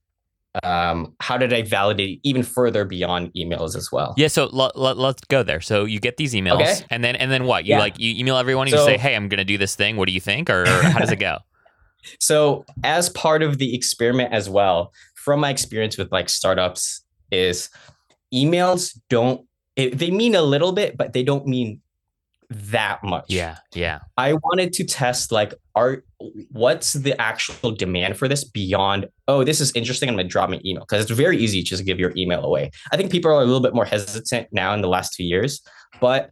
um, 0.64 1.14
how 1.20 1.38
did 1.38 1.54
I 1.54 1.62
validate 1.62 2.20
even 2.24 2.42
further 2.44 2.84
beyond 2.86 3.32
emails 3.36 3.76
as 3.76 3.92
well. 3.92 4.14
yeah 4.18 4.28
so 4.28 4.46
let, 4.48 4.76
let, 4.78 4.98
let's 4.98 5.22
go 5.26 5.44
there 5.44 5.62
so 5.62 5.86
you 5.86 6.00
get 6.00 6.18
these 6.18 6.34
emails 6.34 6.62
Okay. 6.62 6.76
and 6.90 7.04
then 7.04 7.16
and 7.16 7.32
then 7.32 7.44
what 7.46 7.66
you 7.66 7.72
Yeah. 7.76 7.80
like 7.80 8.00
you 8.00 8.16
email 8.20 8.36
everyone 8.38 8.68
and 8.68 8.72
you 8.72 8.78
So- 8.78 8.86
say 8.86 8.98
hey 8.98 9.16
i'm 9.16 9.30
going 9.30 9.38
to 9.38 9.46
do 9.46 9.58
this 9.60 9.76
thing 9.76 9.96
what 9.96 10.08
do 10.08 10.14
you 10.14 10.20
think 10.20 10.50
or, 10.50 10.64
or 10.64 10.82
how 10.84 11.00
does 11.00 11.12
it 11.12 11.18
go 11.20 11.38
So, 12.22 12.64
as 12.86 13.10
part 13.10 13.44
of 13.44 13.58
the 13.58 13.76
experiment 13.76 14.34
as 14.34 14.50
well, 14.50 14.94
from 15.16 15.42
my 15.42 15.50
experience 15.50 15.98
with 15.98 16.10
like 16.14 16.30
startups, 16.30 17.04
is 17.30 17.70
emails 18.34 18.98
don't 19.10 19.46
it, 19.76 19.98
they 19.98 20.10
mean 20.10 20.34
a 20.34 20.42
little 20.42 20.72
bit, 20.72 20.96
but 20.98 21.12
they 21.12 21.24
don't 21.24 21.46
mean 21.46 21.82
that 22.50 23.04
much. 23.04 23.26
yeah 23.30 23.58
yeah 23.76 24.00
I 24.18 24.34
wanted 24.34 24.74
to 24.74 24.84
test 24.84 25.32
like 25.32 25.54
are 25.76 26.04
what's 26.52 26.94
the 26.94 27.20
actual 27.22 27.72
demand 27.72 28.18
for 28.18 28.28
this 28.28 28.44
beyond 28.44 29.08
oh 29.28 29.44
this 29.44 29.62
is 29.62 29.72
interesting 29.76 30.10
I'm 30.10 30.16
gonna 30.16 30.28
drop 30.28 30.50
my 30.50 30.60
email 30.66 30.84
because 30.84 31.04
it's 31.04 31.12
very 31.12 31.38
easy 31.38 31.62
just 31.62 31.80
to 31.80 31.86
give 31.86 32.00
your 32.00 32.12
email 32.18 32.44
away. 32.44 32.72
I 32.92 32.98
think 32.98 33.12
people 33.12 33.30
are 33.32 33.36
a 33.42 33.46
little 33.46 33.62
bit 33.62 33.76
more 33.76 33.86
hesitant 33.86 34.48
now 34.52 34.74
in 34.74 34.82
the 34.82 34.88
last 34.90 35.14
two 35.14 35.24
years, 35.24 35.62
but 36.02 36.32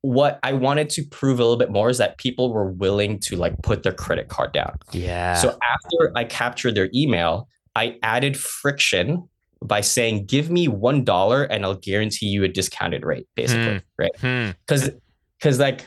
what 0.00 0.38
I 0.42 0.52
wanted 0.52 0.90
to 0.90 1.02
prove 1.02 1.38
a 1.38 1.42
little 1.42 1.56
bit 1.56 1.70
more 1.70 1.88
is 1.88 1.96
that 1.98 2.18
people 2.18 2.52
were 2.52 2.70
willing 2.70 3.18
to 3.20 3.36
like 3.36 3.54
put 3.62 3.82
their 3.82 3.92
credit 3.92 4.28
card 4.28 4.52
down. 4.52 4.76
yeah 4.92 5.34
So 5.34 5.58
after 5.62 6.12
I 6.14 6.24
captured 6.24 6.74
their 6.74 6.90
email, 6.94 7.48
I 7.76 7.98
added 8.02 8.36
friction 8.36 9.28
by 9.62 9.80
saying, 9.80 10.26
"Give 10.26 10.50
me 10.50 10.68
one 10.68 11.04
dollar, 11.04 11.44
and 11.44 11.64
I'll 11.64 11.76
guarantee 11.76 12.26
you 12.26 12.44
a 12.44 12.48
discounted 12.48 13.02
rate." 13.02 13.26
Basically, 13.34 13.80
right? 13.98 14.10
hmm. 14.20 14.50
Because 14.66 14.90
because 15.44 15.58
like 15.58 15.86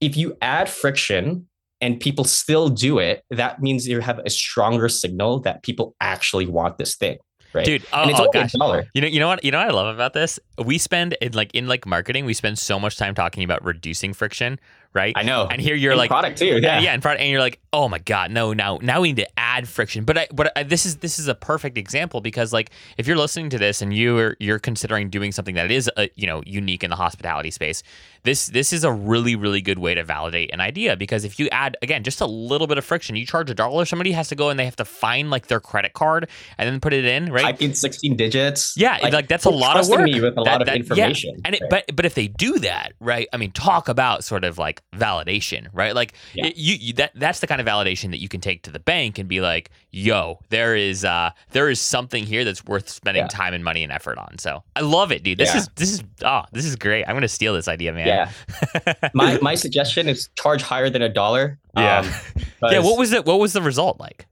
if 0.00 0.16
you 0.16 0.34
add 0.40 0.70
friction 0.70 1.46
and 1.82 2.00
people 2.00 2.24
still 2.24 2.70
do 2.70 2.98
it, 2.98 3.22
that 3.30 3.60
means 3.60 3.86
you 3.86 4.00
have 4.00 4.20
a 4.20 4.30
stronger 4.30 4.88
signal 4.88 5.40
that 5.40 5.62
people 5.62 5.94
actually 6.00 6.46
want 6.46 6.78
this 6.78 6.96
thing, 6.96 7.18
right? 7.52 7.66
dude 7.66 7.84
oh, 7.92 8.02
and 8.02 8.10
it's 8.10 8.18
oh 8.18 8.30
gosh 8.32 8.54
a 8.54 8.58
dollar. 8.58 8.86
You 8.94 9.02
know, 9.02 9.06
you 9.06 9.20
know 9.20 9.28
what, 9.28 9.44
you 9.44 9.50
know 9.50 9.58
what 9.58 9.68
I 9.68 9.70
love 9.70 9.94
about 9.94 10.14
this. 10.14 10.40
We 10.64 10.78
spend 10.78 11.14
in 11.20 11.32
like 11.32 11.54
in 11.54 11.68
like 11.68 11.84
marketing, 11.84 12.24
we 12.24 12.32
spend 12.32 12.58
so 12.58 12.80
much 12.80 12.96
time 12.96 13.14
talking 13.14 13.44
about 13.44 13.62
reducing 13.62 14.14
friction, 14.14 14.58
right? 14.98 15.14
I 15.16 15.22
know. 15.22 15.46
And 15.50 15.60
here 15.60 15.74
you're 15.76 15.92
In 15.92 15.98
like, 15.98 16.10
product 16.10 16.38
too. 16.38 16.46
yeah, 16.46 16.56
Yeah, 16.58 16.80
yeah, 16.80 16.94
in 16.94 17.00
front, 17.00 17.20
and 17.20 17.30
you're 17.30 17.40
like, 17.40 17.60
oh 17.72 17.88
my 17.88 17.98
god, 17.98 18.30
no, 18.30 18.52
now 18.52 18.78
now 18.82 19.00
we 19.00 19.08
need 19.08 19.22
to 19.22 19.28
add 19.38 19.68
friction. 19.68 20.04
But 20.04 20.18
I, 20.18 20.26
but 20.32 20.52
I, 20.56 20.62
this 20.64 20.84
is 20.84 20.96
this 20.96 21.18
is 21.18 21.28
a 21.28 21.34
perfect 21.34 21.78
example 21.78 22.20
because 22.20 22.52
like 22.52 22.70
if 22.98 23.06
you're 23.06 23.16
listening 23.16 23.50
to 23.50 23.58
this 23.58 23.80
and 23.82 23.94
you're 23.94 24.36
you're 24.40 24.58
considering 24.58 25.08
doing 25.10 25.32
something 25.32 25.54
that 25.54 25.70
is 25.70 25.90
uh, 25.96 26.06
you 26.16 26.26
know 26.26 26.42
unique 26.46 26.82
in 26.84 26.90
the 26.90 26.96
hospitality 26.96 27.50
space, 27.50 27.82
this 28.24 28.46
this 28.48 28.72
is 28.72 28.84
a 28.84 28.92
really 28.92 29.36
really 29.36 29.60
good 29.60 29.78
way 29.78 29.94
to 29.94 30.02
validate 30.04 30.52
an 30.52 30.60
idea 30.60 30.96
because 30.96 31.24
if 31.24 31.38
you 31.38 31.48
add 31.50 31.76
again 31.82 32.02
just 32.02 32.20
a 32.20 32.26
little 32.26 32.66
bit 32.66 32.76
of 32.78 32.84
friction, 32.84 33.14
you 33.16 33.24
charge 33.26 33.48
a 33.50 33.54
dollar, 33.54 33.84
somebody 33.84 34.12
has 34.12 34.28
to 34.28 34.34
go 34.34 34.50
and 34.50 34.58
they 34.58 34.64
have 34.64 34.76
to 34.76 34.84
find 34.84 35.30
like 35.30 35.46
their 35.46 35.60
credit 35.60 35.92
card 35.92 36.28
and 36.58 36.68
then 36.68 36.80
put 36.80 36.92
it 36.92 37.04
in, 37.04 37.30
right? 37.32 37.42
Type 37.42 37.62
in 37.62 37.74
16 37.74 38.16
digits. 38.16 38.74
Yeah, 38.76 38.98
like, 39.02 39.28
that's 39.28 39.44
a 39.44 39.50
lot 39.50 39.78
of 39.78 39.88
work. 39.88 40.00
me 40.02 40.20
with 40.20 40.32
a 40.32 40.42
That- 40.42 40.46
lot 40.46 40.60
of 40.62 40.66
that- 40.66 40.74
yeah. 40.76 40.80
information. 40.80 41.36
And 41.44 41.54
it, 41.54 41.60
right? 41.70 41.84
but 41.86 41.96
but 41.96 42.04
if 42.06 42.14
they 42.14 42.28
do 42.28 42.58
that, 42.60 42.92
right? 43.00 43.28
I 43.32 43.36
mean, 43.36 43.50
talk 43.52 43.88
about 43.88 44.24
sort 44.24 44.44
of 44.44 44.58
like 44.58 44.82
validation, 44.96 45.68
right? 45.72 45.94
Like 45.94 46.14
Yeah. 46.34 46.46
it- 46.46 46.56
you, 46.56 46.74
you 46.74 46.92
that 46.94 47.12
that's 47.14 47.40
the 47.40 47.46
kind 47.46 47.60
of 47.60 47.66
validation 47.66 48.10
that 48.10 48.20
you 48.20 48.28
can 48.28 48.40
take 48.40 48.62
to 48.62 48.70
the 48.70 48.78
bank 48.78 49.18
and 49.18 49.28
be 49.28 49.40
like, 49.40 49.70
"Yo, 49.90 50.40
there 50.48 50.74
is 50.74 51.04
uh 51.04 51.30
there 51.52 51.68
is 51.68 51.80
something 51.80 52.24
here 52.24 52.44
that's 52.44 52.64
worth 52.64 52.88
spending 52.88 53.24
Yeah. 53.24 53.28
time 53.28 53.54
and 53.54 53.62
money 53.62 53.82
and 53.82 53.92
effort 53.92 54.18
on." 54.18 54.38
So 54.38 54.62
I 54.76 54.80
love 54.80 55.12
it, 55.12 55.22
dude. 55.22 55.38
This 55.38 55.50
Yeah. 55.50 55.58
is 55.60 55.68
this 55.76 55.92
is 55.92 56.02
oh 56.24 56.42
this 56.52 56.64
is 56.64 56.74
great. 56.76 57.04
I'm 57.06 57.14
gonna 57.14 57.28
steal 57.28 57.52
this 57.54 57.68
idea, 57.68 57.92
man. 57.92 58.06
yeah. 58.06 58.92
my 59.14 59.38
my 59.42 59.54
suggestion 59.54 60.08
is 60.08 60.30
charge 60.38 60.62
higher 60.62 60.88
than 60.90 61.02
a 61.02 61.08
dollar. 61.08 61.58
Yeah. 61.76 61.98
Um, 62.00 62.42
yeah. 62.72 62.78
What 62.80 62.98
was 62.98 63.12
it? 63.12 63.26
What 63.26 63.38
was 63.40 63.52
the 63.52 63.62
result 63.62 64.00
like? 64.00 64.26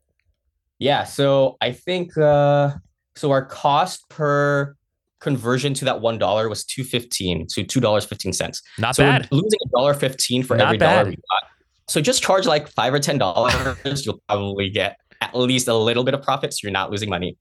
Yeah, 0.79 1.05
so 1.05 1.57
I 1.61 1.73
think 1.73 2.17
uh 2.19 2.73
so 3.15 3.31
our 3.31 3.45
cost 3.45 4.09
per 4.09 4.75
conversion 5.21 5.75
to 5.75 5.85
that 5.87 6.01
one 6.01 6.19
dollar 6.19 6.49
was 6.49 6.65
two 6.65 6.85
fifteen, 6.85 7.49
so 7.49 7.63
two 7.63 7.81
dollars 7.81 8.05
fifteen 8.05 8.33
cents. 8.33 8.63
Not 8.79 8.97
So 8.97 9.03
bad. 9.05 9.29
losing 9.31 9.59
a 9.67 9.69
dollar 9.77 9.95
fifteen 9.95 10.43
for 10.43 10.57
Not 10.57 10.67
every 10.69 10.79
bad. 10.79 10.95
dollar 10.97 11.09
we 11.11 11.17
got. 11.17 11.51
So 11.89 12.01
just 12.01 12.23
charge 12.23 12.47
like 12.47 12.69
five 12.69 12.93
or 12.93 12.99
ten 12.99 13.19
dollars, 13.19 14.05
you'll 14.07 14.21
probably 14.29 14.69
get 14.71 14.99
at 15.21 15.35
least 15.35 15.69
a 15.69 15.75
little 15.75 16.05
bit 16.05 16.15
of 16.15 16.23
profit, 16.23 16.53
so 16.53 16.59
you're 16.63 16.73
not 16.73 16.91
losing 16.91 17.09
money. 17.09 17.37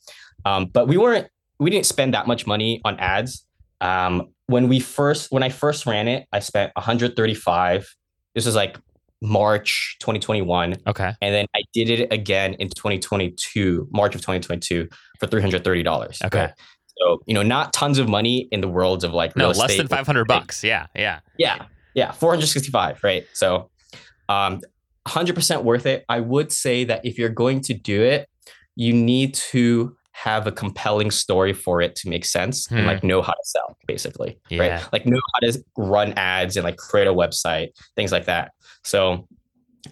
Um, 0.45 0.65
but 0.67 0.88
we 0.88 0.97
weren't 0.97 1.27
we 1.59 1.69
didn't 1.69 1.85
spend 1.85 2.13
that 2.13 2.27
much 2.27 2.45
money 2.45 2.81
on 2.85 2.99
ads. 2.99 3.45
Um, 3.81 4.27
when 4.47 4.67
we 4.69 4.80
first 4.80 5.32
when 5.32 5.43
I 5.43 5.49
first 5.49 5.86
ran 5.86 6.07
it, 6.07 6.28
I 6.32 6.39
spent 6.39 6.71
135. 6.76 7.88
This 8.36 8.45
was 8.45 8.55
like 8.55 8.78
March 9.21 9.95
2021. 10.01 10.76
Okay. 10.88 11.13
And 11.21 11.34
then 11.34 11.45
I 11.55 11.61
did 11.73 11.89
it 11.89 12.11
again 12.13 12.53
in 12.55 12.69
2022, 12.69 13.88
March 13.91 14.13
of 14.13 14.21
2022 14.21 14.88
for 15.19 15.28
$330. 15.28 16.26
Okay. 16.26 16.49
So, 16.97 17.21
you 17.25 17.33
know, 17.33 17.43
not 17.43 17.73
tons 17.73 17.97
of 17.99 18.07
money 18.07 18.47
in 18.51 18.61
the 18.61 18.67
worlds 18.69 19.03
of 19.03 19.13
like 19.13 19.35
No, 19.35 19.49
less 19.49 19.75
than 19.77 19.87
500 19.87 20.25
bucks. 20.25 20.63
Yeah. 20.63 20.87
Yeah. 20.95 21.19
Yeah. 21.37 21.65
Yeah, 21.93 22.11
465, 22.11 23.03
right? 23.03 23.25
So 23.33 23.69
um 24.29 24.61
100% 25.07 25.63
worth 25.63 25.85
it. 25.85 26.03
I 26.09 26.19
would 26.19 26.51
say 26.51 26.83
that 26.85 27.05
if 27.05 27.17
you're 27.19 27.29
going 27.29 27.61
to 27.61 27.73
do 27.73 28.01
it, 28.01 28.27
you 28.75 28.91
need 28.91 29.35
to 29.35 29.95
have 30.13 30.47
a 30.47 30.51
compelling 30.51 31.11
story 31.11 31.53
for 31.53 31.81
it 31.81 31.95
to 31.97 32.09
make 32.09 32.25
sense 32.25 32.67
and 32.71 32.79
Hmm. 32.81 32.85
like 32.87 33.03
know 33.03 33.21
how 33.21 33.33
to 33.33 33.43
sell 33.43 33.77
basically 33.85 34.39
Yeah. 34.49 34.59
right 34.61 34.93
like 34.93 35.05
know 35.05 35.19
how 35.33 35.39
to 35.47 35.61
run 35.77 36.13
ads 36.13 36.55
and 36.55 36.63
like 36.63 36.77
create 36.77 37.05
a 37.07 37.13
website 37.13 37.69
things 37.97 38.13
like 38.13 38.23
that 38.25 38.51
so 38.85 39.27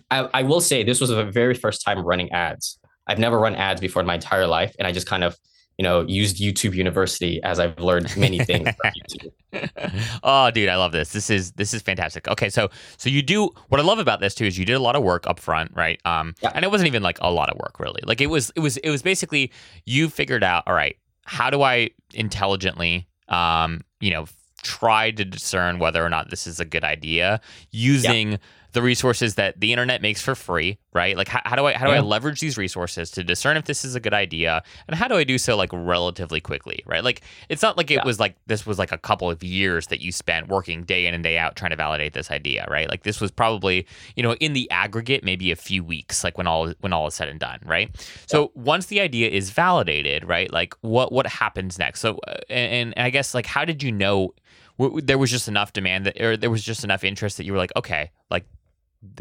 I, 0.10 0.30
I 0.34 0.44
will 0.44 0.62
say 0.62 0.82
this 0.84 1.02
was 1.02 1.10
the 1.10 1.26
very 1.26 1.54
first 1.54 1.84
time 1.84 2.00
running 2.00 2.32
ads 2.32 2.80
i've 3.06 3.20
never 3.20 3.38
run 3.38 3.54
ads 3.56 3.82
before 3.82 4.00
in 4.02 4.06
my 4.08 4.16
entire 4.16 4.48
life 4.48 4.74
and 4.80 4.88
i 4.88 4.94
just 4.94 5.08
kind 5.08 5.26
of 5.26 5.36
you 5.78 5.84
know 5.84 6.02
used 6.02 6.38
youtube 6.38 6.74
university 6.74 7.42
as 7.44 7.60
i've 7.60 7.80
learned 7.80 8.16
many 8.18 8.40
things 8.40 8.68
from 8.76 8.92
youtube 8.92 9.32
oh, 10.24 10.50
dude, 10.52 10.70
I 10.70 10.78
love 10.78 10.94
this. 10.94 11.14
This 11.14 11.30
is 11.30 11.52
this 11.54 11.74
is 11.76 11.82
fantastic. 11.84 12.28
Okay, 12.28 12.50
so 12.50 12.70
so 12.98 13.10
you 13.10 13.22
do 13.22 13.50
what 13.70 13.80
I 13.80 13.84
love 13.84 14.00
about 14.00 14.20
this 14.20 14.34
too 14.34 14.46
is 14.46 14.58
you 14.58 14.66
did 14.66 14.74
a 14.74 14.80
lot 14.80 14.96
of 14.96 15.04
work 15.04 15.28
up 15.28 15.40
front, 15.40 15.72
right? 15.76 16.00
Um, 16.06 16.34
Yeah. 16.42 16.52
and 16.56 16.66
it 16.66 16.72
wasn't 16.72 16.88
even 16.88 17.04
like 17.04 17.20
a 17.22 17.32
lot 17.32 17.50
of 17.50 17.58
work 17.60 17.80
really. 17.80 18.02
Like 18.04 18.22
it 18.22 18.28
was 18.28 18.52
it 18.56 18.62
was 18.62 18.78
it 18.78 18.90
was 18.90 19.02
basically 19.02 19.52
you 19.86 20.10
figured 20.10 20.44
out, 20.44 20.64
all 20.66 20.74
right, 20.74 20.98
how 21.26 21.50
do 21.50 21.62
I 21.62 21.92
intelligently, 22.14 23.08
um, 23.30 23.82
you 24.00 24.12
know, 24.12 24.26
try 24.64 25.12
to 25.12 25.26
discern 25.26 25.78
whether 25.78 26.04
or 26.04 26.10
not 26.10 26.30
this 26.30 26.48
is 26.48 26.60
a 26.60 26.66
good 26.66 26.84
idea 26.84 27.40
using 27.72 28.40
the 28.74 28.82
resources 28.82 29.36
that 29.36 29.60
the 29.60 29.72
internet 29.72 30.02
makes 30.02 30.22
for 30.22 30.36
free, 30.36 30.78
right? 30.94 31.16
Like 31.16 31.28
how, 31.28 31.42
how 31.46 31.56
do 31.56 31.66
I 31.66 31.74
how 31.74 31.86
do 31.86 31.92
I 31.92 32.00
leverage 32.02 32.40
these 32.42 32.58
resources 32.58 33.10
to 33.12 33.24
discern 33.24 33.56
if 33.56 33.66
this 33.66 33.86
is 33.86 33.96
a 33.96 34.00
good 34.00 34.14
idea, 34.14 34.62
and 34.88 34.96
how 34.96 35.08
do 35.08 35.16
I 35.16 35.24
do 35.24 35.38
so 35.38 35.56
like 35.56 35.70
relatively 35.72 36.42
quickly, 36.42 36.84
right? 36.86 37.04
Like 37.04 37.22
it's 37.50 37.62
not 37.62 37.78
like 37.78 37.90
it 37.92 37.96
Yeah. 37.96 38.06
was 38.06 38.20
like 38.20 38.36
this 38.48 38.66
was 38.66 38.78
like 38.80 38.92
a 38.92 38.98
couple 38.98 39.30
of 39.30 39.44
years 39.44 39.88
that 39.88 40.02
you 40.02 40.12
spent 40.12 40.48
working 40.50 40.84
day 40.84 41.06
in 41.06 41.14
and 41.14 41.24
day 41.24 41.38
out 41.38 41.56
trying 41.56 41.72
to 41.72 41.78
validate 41.78 42.14
this 42.14 42.30
idea, 42.32 42.66
right? 42.70 42.90
Like 42.90 43.04
this 43.04 43.22
was 43.22 43.32
probably 43.32 43.88
you 44.16 44.24
know 44.24 44.34
in 44.36 44.54
the 44.54 44.70
aggregate 44.72 45.24
maybe 45.24 45.52
a 45.52 45.56
few 45.56 45.84
weeks, 45.84 46.24
like 46.24 46.38
when 46.38 46.48
all 46.48 46.74
when 46.82 46.94
all 46.94 47.08
is 47.08 47.14
said 47.14 47.30
and 47.30 47.40
done, 47.40 47.60
right? 47.66 47.90
So 48.26 48.52
once 48.56 48.88
the 48.88 49.00
idea 49.00 49.30
is 49.30 49.52
validated, 49.52 50.28
right? 50.28 50.52
Like 50.52 50.74
what 50.82 51.12
what 51.12 51.28
happens 51.28 51.78
next? 51.80 52.00
So 52.02 52.20
uh, 52.28 52.38
and, 52.50 52.94
and 52.96 53.06
I 53.06 53.10
guess 53.10 53.34
like 53.34 53.46
how 53.46 53.66
did 53.66 53.84
you 53.84 53.92
know? 53.92 54.34
There 54.80 55.20
was 55.20 55.30
just 55.30 55.48
enough 55.48 55.72
demand 55.72 56.08
that, 56.08 56.20
or 56.20 56.36
there 56.36 56.50
was 56.50 56.64
just 56.64 56.84
enough 56.84 57.04
interest 57.04 57.38
that 57.38 57.46
you 57.46 57.52
were 57.52 57.60
like, 57.60 57.72
okay, 57.76 58.10
like 58.32 58.44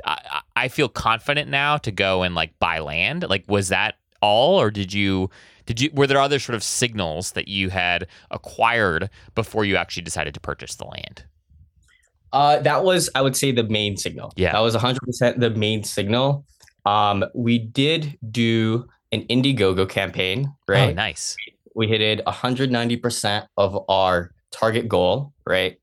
I, 0.04 0.40
I 0.56 0.68
feel 0.68 0.88
confident 0.88 1.50
now 1.50 1.76
to 1.78 1.90
go 1.90 2.22
and 2.22 2.34
like 2.34 2.58
buy 2.58 2.78
land. 2.78 3.28
Like, 3.28 3.44
was 3.48 3.68
that 3.68 3.96
all, 4.20 4.60
or 4.60 4.70
did 4.70 4.92
you 4.92 5.30
did 5.66 5.80
you 5.80 5.90
were 5.92 6.06
there 6.06 6.20
other 6.20 6.38
sort 6.38 6.54
of 6.54 6.62
signals 6.62 7.32
that 7.32 7.48
you 7.48 7.70
had 7.70 8.06
acquired 8.30 9.10
before 9.34 9.64
you 9.64 9.76
actually 9.76 10.02
decided 10.02 10.34
to 10.34 10.40
purchase 10.40 10.76
the 10.76 10.84
land? 10.84 11.24
Uh, 12.32 12.58
that 12.60 12.82
was, 12.82 13.10
I 13.14 13.22
would 13.22 13.36
say, 13.36 13.52
the 13.52 13.64
main 13.64 13.96
signal. 13.96 14.32
Yeah. 14.36 14.52
that 14.52 14.60
was 14.60 14.74
100% 14.74 15.38
the 15.38 15.50
main 15.50 15.84
signal. 15.84 16.46
Um, 16.86 17.24
we 17.34 17.58
did 17.58 18.18
do 18.30 18.88
an 19.12 19.26
Indiegogo 19.26 19.88
campaign, 19.88 20.52
right? 20.66 20.90
Oh, 20.90 20.92
nice. 20.94 21.36
We 21.74 21.88
hit 21.88 22.24
190% 22.24 23.46
of 23.56 23.84
our 23.88 24.32
target 24.50 24.88
goal, 24.88 25.32
right? 25.46 25.78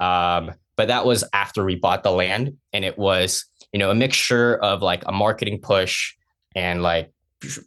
Um, 0.00 0.52
but 0.76 0.88
that 0.88 1.04
was 1.06 1.24
after 1.32 1.64
we 1.64 1.74
bought 1.76 2.02
the 2.02 2.10
land, 2.12 2.56
and 2.72 2.84
it 2.84 2.98
was, 2.98 3.44
you 3.72 3.78
know, 3.78 3.90
a 3.90 3.94
mixture 3.94 4.56
of 4.56 4.82
like 4.82 5.02
a 5.06 5.12
marketing 5.12 5.60
push 5.60 6.14
and 6.54 6.82
like 6.82 7.10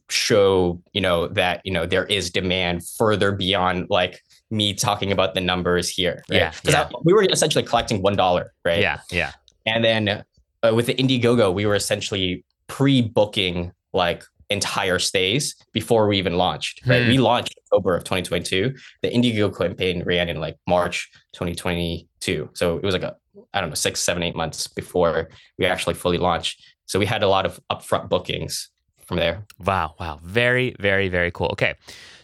show, 0.09 0.81
you 0.93 1.01
know, 1.01 1.27
that 1.27 1.61
you 1.63 1.71
know 1.73 1.85
there 1.85 2.05
is 2.05 2.29
demand 2.29 2.87
further 2.87 3.31
beyond 3.31 3.87
like 3.89 4.21
me 4.51 4.73
talking 4.73 5.11
about 5.11 5.33
the 5.33 5.41
numbers 5.41 5.89
here. 5.89 6.23
Right? 6.29 6.37
Yeah, 6.37 6.51
'Cause 6.51 6.73
yeah. 6.73 6.89
We 7.03 7.13
were 7.13 7.23
essentially 7.23 7.63
collecting 7.63 8.01
one 8.01 8.15
dollar, 8.15 8.53
right? 8.63 8.79
Yeah, 8.79 8.99
yeah, 9.11 9.31
And 9.65 9.83
then 9.83 10.23
uh, 10.63 10.73
with 10.73 10.85
the 10.85 10.93
Indiegogo, 10.95 11.53
we 11.53 11.65
were 11.65 11.75
essentially 11.75 12.43
pre-booking 12.67 13.71
like 13.93 14.23
entire 14.49 14.99
stays 14.99 15.55
before 15.73 16.07
we 16.07 16.17
even 16.17 16.37
launched. 16.37 16.85
Right, 16.85 17.03
Hmm. 17.03 17.09
we 17.09 17.17
launched 17.17 17.55
October 17.65 17.95
of 17.95 18.03
2022. 18.03 18.73
The 19.01 19.09
Indiegogo 19.09 19.57
campaign 19.57 20.03
ran 20.05 20.29
in 20.29 20.39
like 20.39 20.57
March 20.67 21.09
2022, 21.33 22.49
so 22.53 22.77
it 22.77 22.83
was 22.83 22.93
like 22.93 23.03
a 23.03 23.15
I 23.53 23.59
don't 23.61 23.69
know 23.69 23.75
six, 23.75 23.99
seven, 23.99 24.23
eight 24.23 24.35
months 24.35 24.67
before 24.67 25.29
we 25.57 25.65
actually 25.65 25.93
fully 25.95 26.17
launched. 26.17 26.61
So 26.85 26.99
we 26.99 27.05
had 27.05 27.23
a 27.23 27.27
lot 27.27 27.45
of 27.45 27.59
upfront 27.71 28.07
bookings 28.09 28.69
from 29.05 29.17
there. 29.17 29.45
Wow, 29.59 29.95
wow. 29.99 30.19
Very, 30.23 30.75
very, 30.79 31.09
very 31.09 31.31
cool. 31.31 31.47
Okay. 31.51 31.75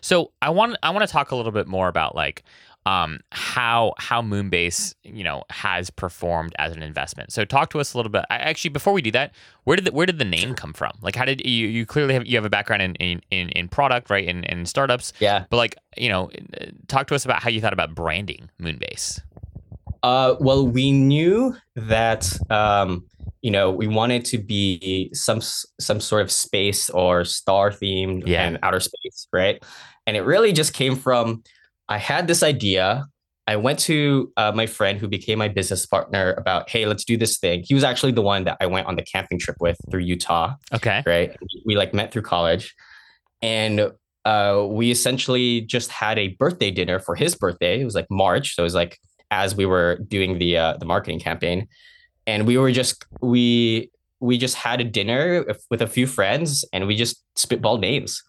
So 0.02 0.32
I 0.42 0.50
want 0.50 0.78
I 0.84 0.90
want 0.92 1.06
to 1.06 1.12
talk 1.12 1.32
a 1.32 1.36
little 1.36 1.52
bit 1.52 1.68
more 1.68 1.88
about 1.90 2.16
like 2.16 2.44
um 2.86 3.20
how 3.32 3.94
how 3.98 4.22
Moonbase, 4.22 4.96
you 5.04 5.24
know, 5.24 5.44
has 5.50 5.90
performed 5.90 6.56
as 6.58 6.74
an 6.76 6.82
investment. 6.82 7.32
So 7.32 7.46
talk 7.46 7.70
to 7.72 7.80
us 7.80 7.94
a 7.94 7.98
little 7.98 8.12
bit. 8.12 8.26
I, 8.30 8.38
actually 8.38 8.70
before 8.72 8.94
we 8.94 9.02
do 9.02 9.12
that, 9.12 9.34
where 9.66 9.76
did 9.76 9.86
the, 9.86 9.92
where 9.92 10.06
did 10.08 10.18
the 10.18 10.26
name 10.26 10.56
come 10.56 10.74
from? 10.74 10.92
Like 11.02 11.16
how 11.16 11.26
did 11.26 11.46
you 11.46 11.68
you 11.68 11.86
clearly 11.86 12.14
have 12.16 12.26
you 12.26 12.38
have 12.38 12.46
a 12.46 12.50
background 12.50 12.82
in 12.82 12.96
in 12.96 13.22
in, 13.30 13.50
in 13.50 13.68
product, 13.68 14.10
right? 14.10 14.28
In 14.28 14.44
in 14.46 14.66
startups. 14.66 15.14
Yeah. 15.20 15.46
But 15.50 15.58
like, 15.58 15.78
you 15.96 16.10
know, 16.10 16.32
talk 16.88 17.08
to 17.08 17.16
us 17.16 17.24
about 17.24 17.44
how 17.44 17.50
you 17.50 17.62
thought 17.62 17.74
about 17.74 17.94
branding 17.94 18.50
Moonbase. 18.60 19.22
Uh, 20.04 20.36
well, 20.40 20.68
we 20.68 20.92
knew 20.92 21.56
that 21.76 22.28
um, 22.50 23.06
you 23.44 23.52
know 23.52 23.70
we 23.70 23.86
wanted 23.86 24.26
to 24.26 24.40
be 24.40 25.12
some 25.14 25.40
some 25.42 26.00
sort 26.00 26.24
of 26.24 26.32
space 26.32 26.90
or 26.90 27.24
star 27.26 27.70
themed 27.70 28.24
Yeah. 28.26 28.48
and 28.48 28.58
outer 28.64 28.80
space, 28.80 29.28
right? 29.32 29.64
And 30.08 30.18
it 30.18 30.22
really 30.22 30.52
just 30.52 30.74
came 30.74 30.96
from 30.96 31.44
I 31.90 31.98
had 31.98 32.28
this 32.28 32.44
idea. 32.44 33.06
I 33.48 33.56
went 33.56 33.80
to 33.80 34.32
uh, 34.38 34.52
my 34.54 34.66
friend 34.68 35.00
who 35.00 35.08
became 35.08 35.40
my 35.40 35.48
business 35.48 35.86
partner 35.86 36.34
about, 36.38 36.70
hey, 36.70 36.86
let's 36.86 37.04
do 37.04 37.18
this 37.18 37.38
thing. 37.38 37.64
He 37.68 37.74
was 37.74 37.84
actually 37.84 38.12
the 38.14 38.22
one 38.22 38.44
that 38.46 38.58
I 38.62 38.66
went 38.68 38.88
on 38.88 38.96
the 38.96 39.02
camping 39.02 39.40
trip 39.40 39.58
with 39.60 39.78
through 39.90 40.02
Utah 40.02 40.54
Okay. 40.74 41.04
right? 41.06 41.36
We 41.66 41.76
like 41.76 41.94
met 41.94 42.12
through 42.14 42.22
college, 42.22 42.74
and 43.42 43.92
uh, 44.26 44.66
we 44.70 44.92
essentially 44.92 45.62
just 45.62 45.90
had 45.90 46.20
a 46.20 46.30
birthday 46.30 46.70
dinner 46.72 47.00
for 47.00 47.16
his 47.16 47.36
birthday. 47.36 47.82
It 47.82 47.86
was 47.86 47.96
like 47.96 48.08
March, 48.10 48.56
so 48.56 48.64
it 48.64 48.66
was 48.66 48.76
like 48.76 49.00
as 49.32 49.56
we 49.56 49.66
were 49.66 49.98
doing 50.08 50.38
the 50.38 50.58
uh, 50.58 50.78
the 50.78 50.86
marketing 50.86 51.20
campaign, 51.20 51.68
and 52.28 52.46
we 52.46 52.58
were 52.58 52.72
just 52.72 53.04
we 53.22 53.90
we 54.20 54.38
just 54.38 54.56
had 54.56 54.80
a 54.80 54.84
dinner 54.84 55.44
with- 55.72 55.82
a 55.82 55.88
few 55.88 56.06
friends, 56.06 56.64
and 56.72 56.86
we 56.86 56.96
just 56.96 57.24
spitballed 57.36 57.80
names, 57.80 58.22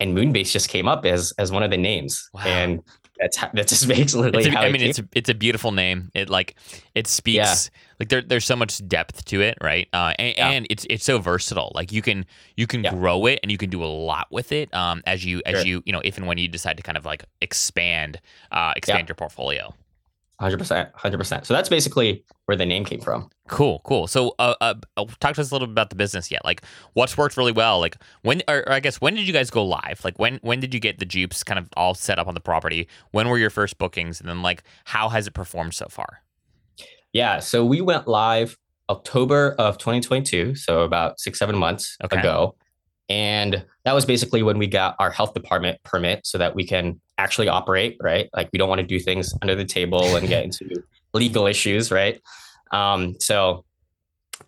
and 0.00 0.16
Moonbase 0.16 0.50
just 0.50 0.68
came 0.68 0.88
up 0.88 1.04
as 1.04 1.32
as 1.38 1.50
one 1.52 1.62
of 1.62 1.70
the 1.70 1.76
names, 1.78 2.28
Wow. 2.32 2.42
and 2.46 2.80
that's 3.18 3.36
how, 3.36 3.48
that's 3.54 3.70
just 3.70 3.86
basically 3.88 4.30
It's 4.34 4.46
a, 4.48 4.50
how 4.50 4.62
I 4.62 4.66
it 4.66 4.72
mean, 4.72 4.82
it's 4.82 4.98
a, 4.98 5.08
it's 5.14 5.28
a 5.28 5.34
beautiful 5.34 5.70
name. 5.72 6.10
It 6.14 6.28
like 6.28 6.56
it 6.96 7.06
speaks 7.06 7.36
yeah. 7.36 7.54
like 8.00 8.08
there, 8.08 8.22
there's 8.22 8.44
so 8.44 8.56
much 8.56 8.86
depth 8.88 9.24
to 9.26 9.40
it, 9.40 9.56
right? 9.62 9.86
Uh, 9.92 10.12
and, 10.18 10.34
Yeah. 10.36 10.50
and 10.50 10.66
it's 10.68 10.84
it's 10.90 11.04
so 11.04 11.18
versatile. 11.18 11.70
Like 11.74 11.92
you 11.92 12.02
can 12.02 12.26
you 12.56 12.66
can 12.66 12.82
Yeah. 12.82 12.90
grow 12.90 13.26
it 13.26 13.38
and 13.42 13.52
you 13.52 13.58
can 13.58 13.70
do 13.70 13.84
a 13.84 13.86
lot 13.86 14.26
with 14.32 14.50
it. 14.50 14.74
Um, 14.74 15.00
as 15.06 15.24
you 15.24 15.42
as 15.46 15.58
Sure. 15.58 15.66
you 15.66 15.82
you 15.86 15.92
know 15.92 16.00
if 16.04 16.18
and 16.18 16.26
when 16.26 16.38
you 16.38 16.48
decide 16.48 16.76
to 16.76 16.82
kind 16.82 16.98
of 16.98 17.04
like 17.04 17.24
expand 17.40 18.20
uh 18.50 18.72
expand 18.76 19.08
your 19.08 19.14
portfolio. 19.16 19.72
Hundred 20.40 20.58
percent, 20.58 20.90
hundred 20.94 21.18
percent. 21.18 21.46
So 21.46 21.54
that's 21.54 21.68
basically 21.68 22.24
where 22.46 22.56
the 22.56 22.66
name 22.66 22.84
came 22.84 23.00
from. 23.00 23.30
Cool, 23.48 23.80
cool. 23.84 24.08
So, 24.08 24.34
uh, 24.40 24.54
uh, 24.60 24.74
uh, 24.96 25.04
talk 25.20 25.36
to 25.36 25.40
us 25.40 25.50
a 25.50 25.54
little 25.54 25.68
bit 25.68 25.72
about 25.72 25.90
the 25.90 25.96
business 25.96 26.28
yet. 26.30 26.44
Like, 26.44 26.62
what's 26.94 27.16
worked 27.16 27.36
really 27.36 27.52
well? 27.52 27.78
Like, 27.78 27.96
when, 28.22 28.42
or, 28.48 28.58
or 28.66 28.72
I 28.72 28.80
guess, 28.80 29.00
when 29.00 29.14
did 29.14 29.28
you 29.28 29.32
guys 29.32 29.48
go 29.48 29.64
live? 29.64 30.00
Like, 30.02 30.18
when, 30.18 30.40
when 30.42 30.58
did 30.58 30.74
you 30.74 30.80
get 30.80 30.98
the 30.98 31.04
Jupes 31.04 31.44
kind 31.44 31.58
of 31.58 31.68
all 31.76 31.94
set 31.94 32.18
up 32.18 32.26
on 32.26 32.34
the 32.34 32.40
property? 32.40 32.88
When 33.12 33.28
were 33.28 33.38
your 33.38 33.50
first 33.50 33.78
bookings? 33.78 34.18
And 34.20 34.28
then, 34.28 34.42
like, 34.42 34.64
how 34.84 35.08
has 35.08 35.26
it 35.28 35.34
performed 35.34 35.74
so 35.74 35.86
far? 35.88 36.20
Yeah, 37.12 37.38
so 37.38 37.64
we 37.64 37.80
went 37.80 38.08
live 38.08 38.58
October 38.90 39.54
of 39.58 39.78
2022, 39.78 40.56
so 40.56 40.80
about 40.82 41.20
six, 41.20 41.38
seven 41.38 41.56
months 41.56 41.96
Okay. 42.02 42.18
ago. 42.18 42.56
And 43.08 43.64
that 43.84 43.92
was 43.92 44.04
basically 44.06 44.42
when 44.42 44.58
we 44.58 44.66
got 44.66 44.96
our 44.98 45.10
health 45.10 45.34
department 45.34 45.82
permit 45.84 46.26
so 46.26 46.38
that 46.38 46.54
we 46.54 46.66
can 46.66 47.00
actually 47.18 47.48
operate, 47.48 47.96
right? 48.00 48.30
Like 48.34 48.48
we 48.52 48.58
don't 48.58 48.68
want 48.68 48.80
to 48.80 48.86
do 48.86 48.98
things 48.98 49.34
under 49.42 49.54
the 49.54 49.64
table 49.64 50.16
and 50.16 50.26
get 50.26 50.44
into 50.44 50.82
legal 51.12 51.46
issues, 51.46 51.90
right? 51.90 52.20
Um, 52.72 53.14
so 53.20 53.64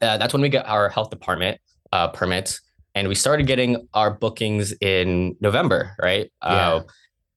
uh, 0.00 0.18
that's 0.18 0.32
when 0.32 0.42
we 0.42 0.48
got 0.48 0.66
our 0.66 0.88
health 0.88 1.10
department 1.10 1.60
uh, 1.92 2.08
permits. 2.08 2.60
And 2.94 3.08
we 3.08 3.14
started 3.14 3.46
getting 3.46 3.86
our 3.92 4.10
bookings 4.10 4.72
in 4.80 5.36
November, 5.40 5.94
right? 6.00 6.30
Yeah. 6.42 6.48
Uh, 6.48 6.82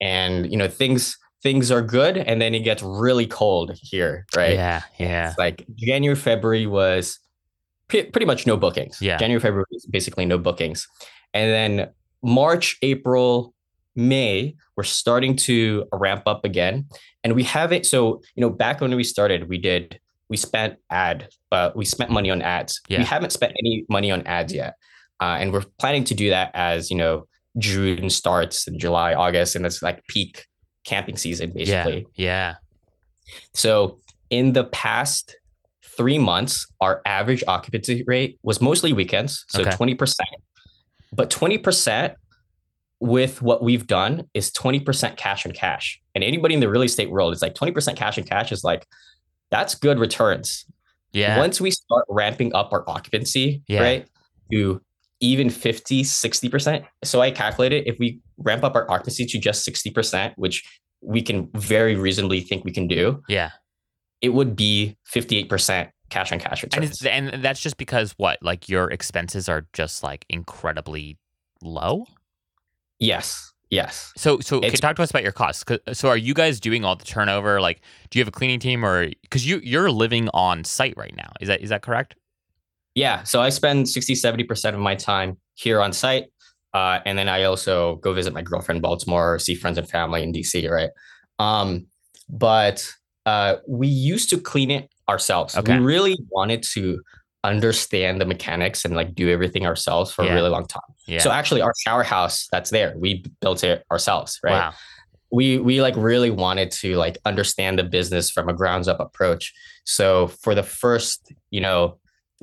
and 0.01 0.49
you 0.49 0.57
know 0.57 0.69
things 0.69 1.17
things 1.43 1.71
are 1.71 1.81
good, 1.81 2.17
and 2.17 2.41
then 2.41 2.53
it 2.53 2.59
gets 2.59 2.81
really 2.81 3.27
cold 3.27 3.77
here, 3.81 4.25
right? 4.35 4.53
Yeah, 4.53 4.81
yeah. 4.97 5.29
It's 5.29 5.37
like 5.37 5.65
January, 5.75 6.15
February 6.15 6.65
was 6.65 7.19
pretty 7.89 8.25
much 8.25 8.45
no 8.47 8.55
bookings. 8.55 9.01
Yeah. 9.01 9.17
January, 9.17 9.41
February 9.41 9.65
was 9.71 9.85
basically 9.85 10.25
no 10.25 10.37
bookings. 10.37 10.87
And 11.33 11.51
then 11.51 11.89
March, 12.23 12.77
April, 12.81 13.53
May, 13.95 14.55
we're 14.77 14.83
starting 14.83 15.35
to 15.37 15.85
ramp 15.91 16.23
up 16.25 16.45
again. 16.45 16.87
And 17.23 17.33
we 17.33 17.43
have 17.43 17.73
it. 17.73 17.85
So, 17.85 18.21
you 18.35 18.41
know, 18.41 18.49
back 18.49 18.79
when 18.81 18.95
we 18.95 19.03
started, 19.03 19.49
we 19.49 19.57
did, 19.57 19.99
we 20.29 20.37
spent 20.37 20.77
ad, 20.89 21.27
uh, 21.51 21.71
we 21.75 21.83
spent 21.85 22.11
money 22.11 22.29
on 22.29 22.41
ads. 22.41 22.79
Yeah. 22.87 22.99
We 22.99 23.05
haven't 23.05 23.31
spent 23.31 23.53
any 23.59 23.85
money 23.89 24.11
on 24.11 24.25
ads 24.25 24.53
yet. 24.53 24.75
Uh, 25.19 25.37
and 25.39 25.51
we're 25.51 25.65
planning 25.79 26.05
to 26.05 26.13
do 26.13 26.29
that 26.29 26.51
as, 26.53 26.89
you 26.89 26.95
know, 26.95 27.27
June 27.57 28.09
starts 28.09 28.67
and 28.67 28.79
July, 28.79 29.13
August, 29.13 29.55
and 29.55 29.65
it's 29.65 29.81
like 29.81 30.05
peak 30.07 30.45
camping 30.85 31.17
season, 31.17 31.51
Yeah, 31.55 31.83
basically. 31.83 32.07
yeah. 32.15 32.55
So 33.53 33.99
in 34.29 34.53
the 34.53 34.63
past 34.65 35.35
three 35.99 36.17
months, 36.17 36.65
our 36.79 37.01
average 37.05 37.43
occupancy 37.47 38.03
rate 38.07 38.39
was 38.41 38.61
mostly 38.61 38.91
weekends, 38.93 39.45
so 39.49 39.61
Okay. 39.61 39.71
twenty 39.71 39.93
percent. 39.95 40.29
But 41.13 41.29
twenty 41.29 41.57
percent 41.57 42.13
with 43.01 43.41
what 43.41 43.61
we've 43.63 43.85
done 43.87 44.13
is 44.33 44.51
twenty 44.51 44.79
percent 44.79 45.17
cash 45.17 45.45
on 45.45 45.51
cash. 45.51 45.99
And 46.15 46.23
anybody 46.23 46.53
in 46.53 46.59
the 46.61 46.69
real 46.69 46.81
estate 46.83 47.09
world 47.11 47.33
is 47.33 47.41
like 47.41 47.53
twenty 47.55 47.71
percent 47.73 47.97
cash 47.97 48.17
on 48.17 48.23
cash 48.23 48.51
is 48.51 48.63
like 48.63 48.85
that's 49.51 49.75
good 49.75 49.99
returns. 49.99 50.65
Yeah. 51.11 51.37
Once 51.37 51.59
we 51.59 51.71
start 51.71 52.05
ramping 52.09 52.53
up 52.53 52.71
our 52.71 52.83
occupancy, 52.89 53.61
Yeah. 53.67 53.81
right, 53.81 54.07
to 54.51 54.81
even 55.21 55.49
50, 55.49 56.03
60%. 56.03 56.85
So 57.03 57.19
I 57.19 57.31
calculated 57.31 57.87
if 57.87 57.97
we 57.99 58.19
ramp 58.37 58.63
up 58.63 58.75
our 58.75 58.89
occupancy 58.89 59.25
to 59.25 59.37
just 59.39 59.67
60%, 59.67 60.33
which 60.37 60.63
we 61.01 61.21
can 61.21 61.49
very 61.55 61.95
reasonably 61.95 62.39
think 62.41 62.63
we 62.63 62.71
can 62.71 62.87
do, 62.87 63.21
yeah. 63.27 63.49
It 64.21 64.29
would 64.29 64.55
be 64.55 64.97
58% 65.13 65.89
cash 66.09 66.31
on 66.31 66.39
cash 66.39 66.63
return. 66.63 66.83
And 66.83 67.31
and 67.33 67.43
that's 67.43 67.59
just 67.61 67.77
because 67.77 68.13
what? 68.17 68.37
Like 68.41 68.67
your 68.67 68.89
expenses 68.91 69.47
are 69.47 69.67
just 69.73 70.03
like 70.03 70.25
incredibly 70.29 71.17
low. 71.61 72.05
yes. 72.99 73.45
Yes. 73.71 74.11
So 74.17 74.39
so 74.39 74.59
can 74.61 74.69
It's- 74.69 74.79
talk 74.79 74.95
to 74.95 75.03
us 75.03 75.11
about 75.11 75.21
your 75.21 75.31
costs. 75.31 75.63
So 75.93 76.09
are 76.09 76.17
you 76.17 76.33
guys 76.33 76.59
doing 76.59 76.83
all 76.83 76.95
the 76.95 77.05
turnover? 77.05 77.61
Like, 77.61 77.81
do 78.09 78.17
you 78.17 78.21
have 78.21 78.27
a 78.27 78.31
cleaning 78.31 78.59
team 78.59 78.83
or 78.83 79.09
because 79.21 79.45
you 79.47 79.59
you're 79.63 79.91
living 79.91 80.27
on 80.33 80.63
site 80.63 80.95
right 80.97 81.15
now? 81.15 81.31
Is 81.39 81.49
that 81.49 81.61
is 81.61 81.69
that 81.69 81.83
correct? 81.83 82.15
Yeah. 82.95 83.21
So 83.21 83.41
I 83.41 83.49
spend 83.49 83.87
60, 83.87 84.15
70% 84.15 84.73
of 84.73 84.79
my 84.79 84.95
time 84.95 85.37
here 85.53 85.79
on 85.81 85.93
site. 85.93 86.25
Uh, 86.73 86.99
and 87.05 87.15
then 87.15 87.29
I 87.29 87.43
also 87.43 87.97
go 87.97 88.11
visit 88.11 88.33
my 88.33 88.41
girlfriend 88.41 88.77
in 88.77 88.81
Baltimore, 88.81 89.37
see 89.37 89.53
friends 89.53 89.77
and 89.77 89.87
family 89.87 90.23
in 90.23 90.33
DC, 90.33 90.67
right? 90.67 90.89
Um, 91.37 91.85
but 92.27 92.83
uh, 93.29 93.51
we 93.67 93.87
used 94.13 94.29
to 94.31 94.37
clean 94.51 94.71
it 94.77 94.85
ourselves. 95.07 95.51
Okay. 95.57 95.77
We 95.79 95.85
really 95.85 96.15
wanted 96.37 96.61
to 96.75 96.83
understand 97.43 98.19
the 98.21 98.25
mechanics 98.25 98.83
and 98.85 98.93
like 98.95 99.15
do 99.15 99.29
everything 99.29 99.65
ourselves 99.65 100.11
for 100.11 100.23
Yeah. 100.23 100.31
a 100.31 100.35
really 100.35 100.49
long 100.49 100.67
time. 100.67 100.91
Yeah. 101.07 101.19
So 101.19 101.29
actually 101.31 101.61
our 101.61 101.73
shower 101.85 102.03
house 102.03 102.47
that's 102.51 102.69
there, 102.69 102.93
we 102.97 103.23
built 103.41 103.63
it 103.63 103.77
ourselves, 103.91 104.31
right? 104.43 104.59
Wow. 104.59 104.73
we 105.31 105.59
we 105.69 105.75
like 105.87 105.95
really 106.11 106.31
wanted 106.45 106.69
to 106.81 106.89
like 107.05 107.17
understand 107.31 107.77
the 107.79 107.83
business 107.97 108.25
from 108.35 108.49
a 108.49 108.53
grounds 108.61 108.87
up 108.87 108.99
approach 109.07 109.53
so 109.97 110.27
for 110.43 110.53
the 110.59 110.63
first 110.63 111.17
you 111.55 111.61
know 111.65 111.79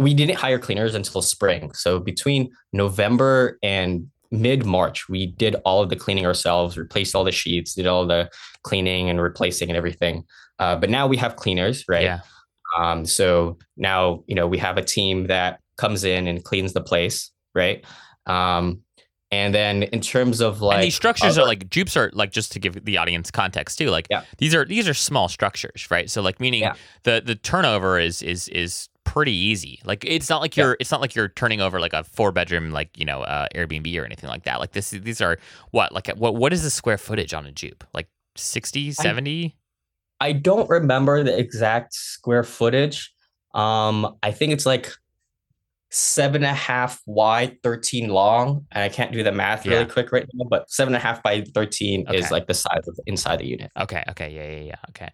we 0.05 0.15
didn't 0.15 0.39
hire 0.45 0.61
cleaners 0.67 0.95
until 0.95 1.21
spring 1.21 1.63
so 1.85 1.99
between 2.13 2.43
november 2.73 3.59
and 3.77 3.91
mid 4.31 4.61
march 4.65 4.99
we 5.09 5.23
did 5.45 5.55
all 5.65 5.83
of 5.83 5.89
the 5.91 5.97
cleaning 6.05 6.27
ourselves 6.31 6.79
replaced 6.79 7.13
all 7.17 7.25
the 7.25 7.33
sheets 7.43 7.75
did 7.75 7.89
all 7.93 8.07
the 8.07 8.23
cleaning 8.69 9.11
and 9.11 9.21
replacing 9.21 9.69
and 9.71 9.77
everything 9.77 10.23
uh, 10.59 10.77
but 10.77 10.89
now 10.91 11.07
we 11.07 11.17
have 11.17 11.37
cleaners 11.37 11.85
right 11.89 12.03
Yeah. 12.05 12.21
um, 12.79 13.05
so 13.05 13.59
now 13.77 14.25
you 14.27 14.35
know 14.35 14.47
we 14.47 14.59
have 14.59 14.77
a 14.79 14.83
team 14.83 15.27
that 15.27 15.61
comes 15.77 16.05
in 16.05 16.27
and 16.27 16.43
cleans 16.45 16.73
the 16.73 16.81
place 16.83 17.31
right 17.55 17.85
um, 18.27 18.81
and 19.33 19.55
then 19.55 19.83
in 19.85 20.01
terms 20.01 20.41
of 20.41 20.63
like 20.63 20.77
and 20.77 20.85
these 20.85 20.95
structures 20.95 21.37
are 21.37 21.45
like 21.45 21.69
Jupes 21.69 21.97
are 21.97 22.11
like 22.15 22.31
just 22.33 22.53
to 22.53 22.59
give 22.61 22.85
the 22.85 22.97
audience 22.97 23.31
context 23.31 23.77
too. 23.77 23.91
Like 23.91 24.07
Yeah. 24.09 24.23
these 24.39 24.55
are 24.55 24.65
these 24.65 24.89
are 24.89 24.95
small 24.95 25.29
structures, 25.29 25.89
right? 25.91 26.09
So 26.09 26.23
like 26.23 26.39
meaning 26.39 26.63
Yeah. 26.63 26.75
the 27.03 27.21
the 27.25 27.35
turnover 27.35 27.99
is 27.99 28.23
is 28.23 28.47
is 28.49 28.89
pretty 29.05 29.33
easy. 29.35 29.81
Like 29.85 30.05
it's 30.05 30.31
not 30.31 30.41
like 30.41 30.57
you're 30.57 30.77
it's 30.79 30.93
not 30.93 31.01
like 31.01 31.17
you're 31.17 31.29
turning 31.29 31.61
over 31.61 31.81
like 31.81 31.93
a 31.93 32.05
four 32.05 32.31
bedroom 32.31 32.71
like 32.71 32.97
you 32.97 33.05
know 33.05 33.23
uh, 33.23 33.49
Airbnb 33.55 34.01
or 34.01 34.05
anything 34.05 34.31
like 34.31 34.45
that. 34.45 34.61
Like 34.61 34.73
this 34.73 34.91
these 34.91 35.21
are 35.21 35.39
what 35.73 35.93
like 35.93 36.07
what 36.17 36.37
what 36.37 36.53
is 36.53 36.63
the 36.63 36.71
square 36.71 36.97
footage 36.99 37.35
on 37.35 37.47
a 37.47 37.53
Jupe? 37.53 37.83
Like 37.93 38.09
60, 38.37 38.93
70? 38.93 39.45
I 39.47 39.55
don't 40.33 40.69
remember 40.69 41.23
the 41.23 41.37
exact 41.39 41.95
square 41.95 42.43
footage. 42.43 43.13
Um, 43.55 44.17
I 44.23 44.33
think 44.33 44.53
it's 44.53 44.67
like 44.67 44.93
seven 45.91 46.43
and 46.43 46.51
a 46.51 46.55
half 46.55 47.01
wide, 47.07 47.63
13 47.63 48.09
long. 48.09 48.67
And 48.73 48.83
I 48.83 48.89
can't 48.89 49.13
do 49.13 49.23
the 49.23 49.33
math 49.33 49.65
Yeah. 49.65 49.75
really 49.75 49.87
quick 49.87 50.13
right 50.13 50.27
now, 50.35 50.47
but 50.49 50.71
seven 50.71 50.95
and 50.95 51.03
a 51.03 51.07
half 51.07 51.23
by 51.23 51.43
13 51.43 52.07
Okay. 52.09 52.19
is 52.19 52.31
like 52.31 52.47
the 52.47 52.55
size 52.55 52.87
of 52.89 52.97
the 52.97 53.03
inside 53.07 53.39
the 53.39 53.47
unit. 53.47 53.71
Okay. 53.79 54.03
Okay. 54.11 54.31
Yeah. 54.31 54.49
Yeah. 54.59 54.65
Yeah. 54.65 54.75
Okay. 54.91 55.09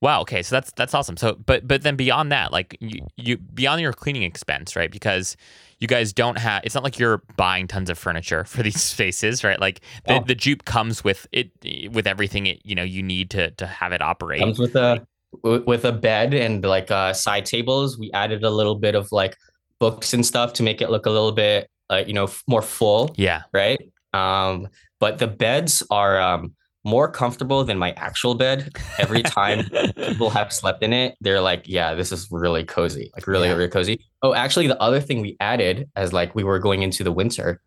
Wow. 0.00 0.20
Okay. 0.22 0.42
So 0.42 0.56
that's 0.56 0.72
that's 0.72 0.94
awesome. 0.94 1.16
So, 1.16 1.34
but 1.34 1.66
but 1.66 1.82
then 1.82 1.96
beyond 1.96 2.30
that, 2.32 2.52
like 2.52 2.76
you, 2.80 3.00
you 3.16 3.38
beyond 3.38 3.80
your 3.80 3.92
cleaning 3.92 4.22
expense, 4.22 4.76
right? 4.76 4.90
Because 4.90 5.36
you 5.80 5.88
guys 5.88 6.12
don't 6.12 6.38
have. 6.38 6.62
It's 6.64 6.74
not 6.74 6.84
like 6.84 6.98
you're 6.98 7.22
buying 7.36 7.66
tons 7.66 7.90
of 7.90 7.98
furniture 7.98 8.44
for 8.44 8.62
these 8.62 8.82
spaces, 8.92 9.42
right? 9.44 9.60
Like 9.60 9.80
the, 10.06 10.18
No. 10.18 10.24
the 10.26 10.34
Jupe 10.34 10.64
comes 10.64 11.02
with 11.04 11.26
it 11.32 11.50
with 11.92 12.06
everything 12.06 12.46
it 12.46 12.60
you 12.64 12.74
know 12.74 12.82
you 12.82 13.02
need 13.02 13.30
to 13.30 13.50
to 13.52 13.66
have 13.66 13.92
it 13.92 14.02
operate. 14.02 14.40
Comes 14.40 14.58
with 14.58 14.76
a 14.76 15.06
with 15.42 15.84
a 15.84 15.92
bed 15.92 16.32
and 16.34 16.62
like 16.64 16.90
uh 16.90 17.12
side 17.12 17.44
tables. 17.46 17.98
We 17.98 18.10
added 18.12 18.44
a 18.44 18.50
little 18.50 18.76
bit 18.76 18.94
of 18.94 19.10
like 19.12 19.36
books 19.80 20.14
and 20.14 20.24
stuff 20.24 20.52
to 20.54 20.62
make 20.62 20.80
it 20.80 20.90
look 20.90 21.06
a 21.06 21.10
little 21.10 21.32
bit 21.32 21.68
uh, 21.90 22.02
you 22.06 22.14
know, 22.14 22.24
f- 22.24 22.42
more 22.48 22.62
full. 22.62 23.12
yeah. 23.16 23.42
right? 23.52 23.78
Um, 24.14 24.68
but 25.00 25.18
the 25.18 25.26
beds 25.26 25.82
are 25.90 26.18
um, 26.18 26.54
more 26.84 27.10
comfortable 27.10 27.64
than 27.64 27.78
my 27.78 27.92
actual 27.92 28.34
bed. 28.34 28.76
Every 28.98 29.22
time 29.22 29.64
people 29.96 30.30
have 30.30 30.52
slept 30.52 30.82
in 30.82 30.92
it, 30.92 31.16
they're 31.20 31.40
like, 31.40 31.64
"Yeah, 31.66 31.94
this 31.94 32.12
is 32.12 32.28
really 32.30 32.64
cozy, 32.64 33.10
like 33.14 33.26
really, 33.26 33.48
Yeah. 33.48 33.54
really 33.54 33.68
cozy." 33.70 34.04
Oh, 34.22 34.34
actually, 34.34 34.66
the 34.66 34.80
other 34.80 35.00
thing 35.00 35.20
we 35.20 35.36
added 35.40 35.88
as 35.96 36.12
like 36.12 36.34
we 36.34 36.44
were 36.44 36.58
going 36.58 36.82
into 36.82 37.02
the 37.04 37.12
winter 37.12 37.60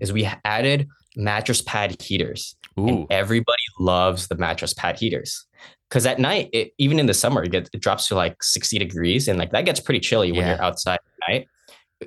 is 0.00 0.12
we 0.12 0.28
added 0.44 0.88
mattress 1.16 1.60
pad 1.62 2.00
heaters, 2.00 2.56
Ooh. 2.78 2.88
and 2.88 3.06
everybody 3.10 3.62
loves 3.78 4.28
the 4.28 4.36
mattress 4.36 4.72
pad 4.74 4.98
heaters. 4.98 5.46
Because 5.88 6.06
at 6.06 6.18
night, 6.18 6.48
it, 6.54 6.72
even 6.78 6.98
in 6.98 7.04
the 7.04 7.12
summer, 7.12 7.42
it, 7.42 7.50
gets, 7.52 7.68
it 7.74 7.82
drops 7.82 8.08
to 8.08 8.14
like 8.14 8.42
60 8.42 8.78
degrees, 8.78 9.28
and 9.28 9.38
like 9.38 9.50
that 9.52 9.66
gets 9.66 9.78
pretty 9.78 10.00
chilly 10.00 10.32
when 10.32 10.46
you're 10.46 10.62
outside 10.62 10.94
at 10.94 11.28
night 11.32 11.46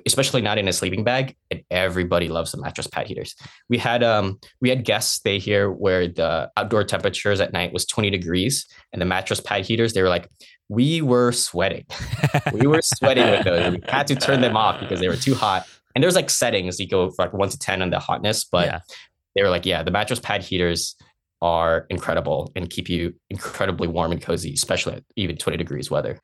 especially 0.04 0.42
not 0.42 0.58
in 0.58 0.68
a 0.68 0.72
sleeping 0.72 1.04
bag 1.04 1.36
and 1.50 1.62
everybody 1.70 2.28
loves 2.28 2.52
the 2.52 2.58
mattress 2.58 2.86
pad 2.86 3.06
heaters. 3.06 3.34
We 3.68 3.78
had 3.78 4.02
um 4.02 4.38
we 4.60 4.68
had 4.68 4.84
guests 4.84 5.14
stay 5.14 5.38
here 5.38 5.70
where 5.70 6.08
the 6.08 6.50
outdoor 6.56 6.84
temperatures 6.84 7.40
at 7.40 7.52
night 7.52 7.72
was 7.72 7.86
20 7.86 8.10
degrees 8.10 8.66
and 8.92 9.00
the 9.00 9.06
mattress 9.06 9.40
pad 9.40 9.64
heaters 9.64 9.92
they 9.92 10.02
were 10.02 10.08
like 10.08 10.28
we 10.68 11.00
were 11.00 11.30
sweating. 11.30 11.84
We 12.52 12.66
were 12.66 12.82
sweating 12.82 13.30
with 13.30 13.44
those. 13.44 13.72
We 13.74 13.82
had 13.88 14.08
to 14.08 14.16
turn 14.16 14.40
them 14.40 14.56
off 14.56 14.80
because 14.80 14.98
they 14.98 15.08
were 15.08 15.16
too 15.16 15.34
hot. 15.34 15.64
And 15.94 16.02
there's 16.02 16.16
like 16.16 16.28
settings. 16.28 16.80
You 16.80 16.88
go 16.88 17.12
like 17.18 17.32
1 17.32 17.48
to 17.50 17.58
10 17.58 17.82
on 17.82 17.90
the 17.90 18.00
hotness 18.00 18.44
but 18.44 18.66
yeah. 18.66 18.80
they 19.34 19.42
were 19.42 19.50
like 19.50 19.66
yeah 19.66 19.82
the 19.82 19.90
mattress 19.90 20.20
pad 20.20 20.42
heaters 20.42 20.96
are 21.42 21.86
incredible 21.90 22.50
and 22.56 22.70
keep 22.70 22.88
you 22.88 23.14
incredibly 23.30 23.88
warm 23.88 24.12
and 24.12 24.22
cozy 24.22 24.54
especially 24.54 24.94
at 24.94 25.04
even 25.16 25.36
20 25.36 25.56
degrees 25.58 25.90
weather 25.90 26.18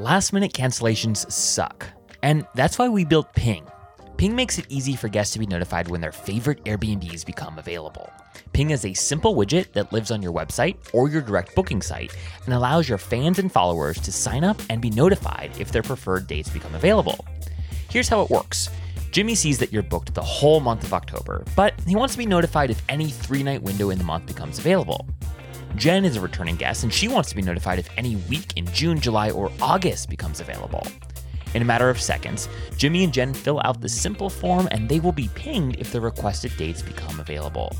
Last 0.00 0.32
minute 0.32 0.52
cancellations 0.52 1.30
suck. 1.30 1.86
And 2.20 2.44
that's 2.56 2.80
why 2.80 2.88
we 2.88 3.04
built 3.04 3.32
Ping. 3.32 3.64
Ping 4.16 4.34
makes 4.34 4.58
it 4.58 4.66
easy 4.68 4.96
for 4.96 5.08
guests 5.08 5.34
to 5.34 5.38
be 5.38 5.46
notified 5.46 5.88
when 5.88 6.00
their 6.00 6.10
favorite 6.10 6.64
Airbnbs 6.64 7.24
become 7.24 7.60
available. 7.60 8.10
Ping 8.52 8.70
is 8.70 8.84
a 8.84 8.92
simple 8.92 9.36
widget 9.36 9.72
that 9.72 9.92
lives 9.92 10.10
on 10.10 10.20
your 10.20 10.32
website 10.32 10.76
or 10.92 11.08
your 11.08 11.22
direct 11.22 11.54
booking 11.54 11.80
site 11.80 12.12
and 12.44 12.54
allows 12.54 12.88
your 12.88 12.98
fans 12.98 13.38
and 13.38 13.52
followers 13.52 14.00
to 14.00 14.10
sign 14.10 14.42
up 14.42 14.60
and 14.68 14.82
be 14.82 14.90
notified 14.90 15.52
if 15.60 15.70
their 15.70 15.82
preferred 15.82 16.26
dates 16.26 16.50
become 16.50 16.74
available. 16.74 17.24
Here's 17.88 18.08
how 18.08 18.20
it 18.22 18.30
works 18.30 18.70
Jimmy 19.12 19.36
sees 19.36 19.58
that 19.58 19.72
you're 19.72 19.84
booked 19.84 20.12
the 20.12 20.20
whole 20.20 20.58
month 20.58 20.82
of 20.82 20.92
October, 20.92 21.44
but 21.54 21.72
he 21.86 21.94
wants 21.94 22.14
to 22.14 22.18
be 22.18 22.26
notified 22.26 22.68
if 22.68 22.82
any 22.88 23.10
three 23.10 23.44
night 23.44 23.62
window 23.62 23.90
in 23.90 23.98
the 23.98 24.04
month 24.04 24.26
becomes 24.26 24.58
available. 24.58 25.06
Jen 25.76 26.04
is 26.04 26.16
a 26.16 26.20
returning 26.20 26.54
guest 26.54 26.84
and 26.84 26.92
she 26.92 27.08
wants 27.08 27.30
to 27.30 27.36
be 27.36 27.42
notified 27.42 27.78
if 27.78 27.88
any 27.96 28.16
week 28.30 28.52
in 28.56 28.66
June, 28.66 29.00
July, 29.00 29.30
or 29.30 29.50
August 29.60 30.08
becomes 30.08 30.40
available. 30.40 30.86
In 31.54 31.62
a 31.62 31.64
matter 31.64 31.90
of 31.90 32.00
seconds, 32.00 32.48
Jimmy 32.76 33.04
and 33.04 33.12
Jen 33.12 33.34
fill 33.34 33.60
out 33.64 33.80
the 33.80 33.88
simple 33.88 34.30
form 34.30 34.68
and 34.70 34.88
they 34.88 35.00
will 35.00 35.12
be 35.12 35.28
pinged 35.34 35.76
if 35.78 35.92
the 35.92 36.00
requested 36.00 36.56
dates 36.56 36.80
become 36.80 37.18
available. 37.18 37.74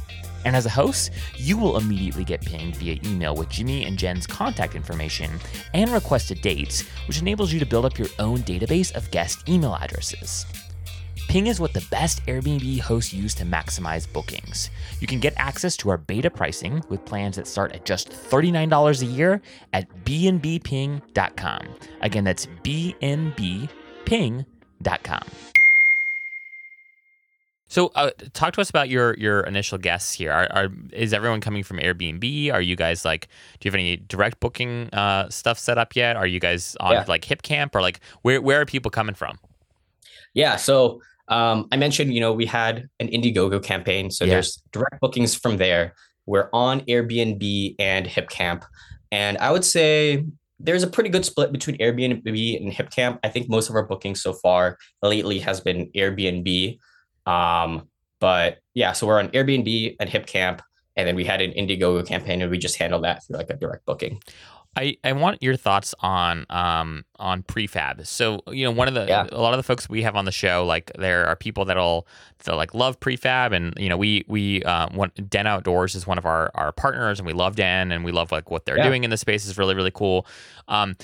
And 0.44 0.54
as 0.56 0.66
a 0.66 0.70
host, 0.70 1.12
you 1.36 1.56
will 1.56 1.78
immediately 1.78 2.24
get 2.24 2.44
pinged 2.44 2.76
via 2.76 2.98
email 3.04 3.34
with 3.34 3.48
Jimmy 3.48 3.84
and 3.84 3.96
Jen's 3.96 4.26
contact 4.26 4.74
information 4.74 5.30
and 5.72 5.90
requested 5.90 6.40
dates, 6.42 6.82
which 7.06 7.20
enables 7.20 7.52
you 7.52 7.60
to 7.60 7.66
build 7.66 7.84
up 7.84 7.98
your 7.98 8.08
own 8.18 8.38
database 8.38 8.94
of 8.94 9.10
guest 9.10 9.48
email 9.48 9.74
addresses. 9.80 10.46
Ping 11.28 11.46
is 11.48 11.58
what 11.58 11.72
the 11.72 11.84
best 11.90 12.24
Airbnb 12.26 12.80
hosts 12.80 13.12
use 13.12 13.34
to 13.34 13.44
maximize 13.44 14.10
bookings. 14.12 14.70
You 15.00 15.06
can 15.08 15.18
get 15.18 15.34
access 15.36 15.76
to 15.78 15.90
our 15.90 15.98
beta 15.98 16.30
pricing 16.30 16.82
with 16.88 17.04
plans 17.04 17.36
that 17.36 17.46
start 17.48 17.72
at 17.72 17.84
just 17.84 18.10
$39 18.10 19.02
a 19.02 19.06
year 19.06 19.42
at 19.72 19.88
bnbping.com. 20.04 21.60
Again, 22.02 22.24
that's 22.24 22.46
bnbping.com. 22.62 23.68
So, 27.66 27.90
uh, 27.96 28.10
talk 28.34 28.54
to 28.54 28.60
us 28.60 28.70
about 28.70 28.88
your 28.88 29.14
your 29.14 29.40
initial 29.40 29.78
guests 29.78 30.12
here. 30.12 30.30
Are, 30.30 30.46
are 30.52 30.68
is 30.92 31.12
everyone 31.12 31.40
coming 31.40 31.64
from 31.64 31.78
Airbnb? 31.78 32.52
Are 32.52 32.60
you 32.60 32.76
guys 32.76 33.04
like? 33.04 33.26
Do 33.58 33.66
you 33.66 33.70
have 33.72 33.74
any 33.74 33.96
direct 33.96 34.38
booking 34.38 34.90
uh, 34.92 35.28
stuff 35.30 35.58
set 35.58 35.76
up 35.76 35.96
yet? 35.96 36.14
Are 36.14 36.26
you 36.26 36.38
guys 36.38 36.76
on 36.78 36.92
Yeah. 36.92 37.04
like 37.08 37.24
Hip 37.24 37.42
Camp 37.42 37.74
or 37.74 37.80
like 37.82 37.98
where 38.22 38.40
where 38.40 38.60
are 38.60 38.64
people 38.66 38.92
coming 38.92 39.16
from? 39.16 39.40
Yeah. 40.34 40.54
So 40.54 41.00
um, 41.28 41.68
I 41.72 41.76
mentioned, 41.76 42.12
you 42.12 42.20
know, 42.20 42.32
we 42.32 42.46
had 42.46 42.88
an 43.00 43.08
Indiegogo 43.08 43.62
campaign. 43.62 44.10
So 44.10 44.24
Yeah. 44.24 44.34
there's 44.34 44.62
direct 44.72 45.00
bookings 45.00 45.34
from 45.34 45.56
there. 45.56 45.94
we're 46.26 46.48
on 46.54 46.80
Airbnb 46.82 47.74
and 47.78 48.06
HipCamp. 48.06 48.62
And 49.12 49.36
I 49.38 49.50
would 49.50 49.62
say 49.64 50.24
there's 50.58 50.82
a 50.82 50.86
pretty 50.86 51.10
good 51.10 51.24
split 51.26 51.52
between 51.52 51.76
Airbnb 51.76 52.56
and 52.62 52.72
HipCamp. 52.72 53.18
I 53.22 53.28
think 53.28 53.50
most 53.50 53.68
of 53.68 53.74
our 53.74 53.84
bookings 53.86 54.22
so 54.22 54.32
far 54.32 54.78
lately 55.02 55.38
has 55.40 55.60
been 55.60 55.90
Airbnb. 55.94 56.78
Um, 57.26 57.88
but 58.20 58.58
yeah, 58.72 58.92
so 58.92 59.06
we're 59.06 59.18
on 59.18 59.28
Airbnb 59.28 59.96
and 60.00 60.08
HipCamp, 60.08 60.60
and 60.96 61.06
then 61.06 61.14
we 61.14 61.24
had 61.26 61.42
an 61.42 61.50
Indiegogo 61.52 62.06
campaign, 62.06 62.40
and 62.40 62.50
we 62.50 62.56
just 62.56 62.78
handled 62.78 63.04
that 63.04 63.22
through 63.26 63.36
like 63.36 63.50
a 63.50 63.56
direct 63.56 63.84
booking. 63.84 64.22
I, 64.76 64.96
I 65.04 65.12
want 65.12 65.42
your 65.42 65.56
thoughts 65.56 65.94
on 66.00 66.46
um 66.50 67.04
on 67.18 67.42
prefab. 67.42 68.06
So 68.06 68.40
you 68.48 68.64
know 68.64 68.70
one 68.70 68.88
of 68.88 68.94
the 68.94 69.06
Yeah. 69.06 69.26
a 69.30 69.40
lot 69.40 69.52
of 69.54 69.58
the 69.58 69.62
folks 69.62 69.88
we 69.88 70.02
have 70.02 70.16
on 70.16 70.24
the 70.24 70.32
show 70.32 70.64
like 70.66 70.90
there 70.98 71.26
are 71.26 71.36
people 71.36 71.64
that'll 71.64 72.06
that 72.44 72.56
like 72.56 72.74
love 72.74 72.98
prefab 73.00 73.52
and 73.52 73.72
you 73.78 73.88
know 73.88 73.96
we 73.96 74.24
we 74.28 74.62
uh, 74.64 74.88
want 74.94 75.30
Den 75.30 75.46
Outdoors 75.46 75.94
is 75.94 76.06
one 76.06 76.18
of 76.18 76.26
our 76.26 76.50
our 76.54 76.72
partners 76.72 77.18
and 77.20 77.26
we 77.26 77.32
love 77.32 77.56
Den 77.56 77.92
and 77.92 78.04
we 78.04 78.12
love 78.12 78.32
like 78.32 78.50
what 78.50 78.66
they're 78.66 78.76
Yeah. 78.78 78.88
doing 78.88 79.04
in 79.04 79.10
the 79.10 79.16
space 79.16 79.46
is 79.46 79.56
really 79.58 79.74
really 79.74 79.92
cool. 79.92 80.26
Um, 80.68 80.96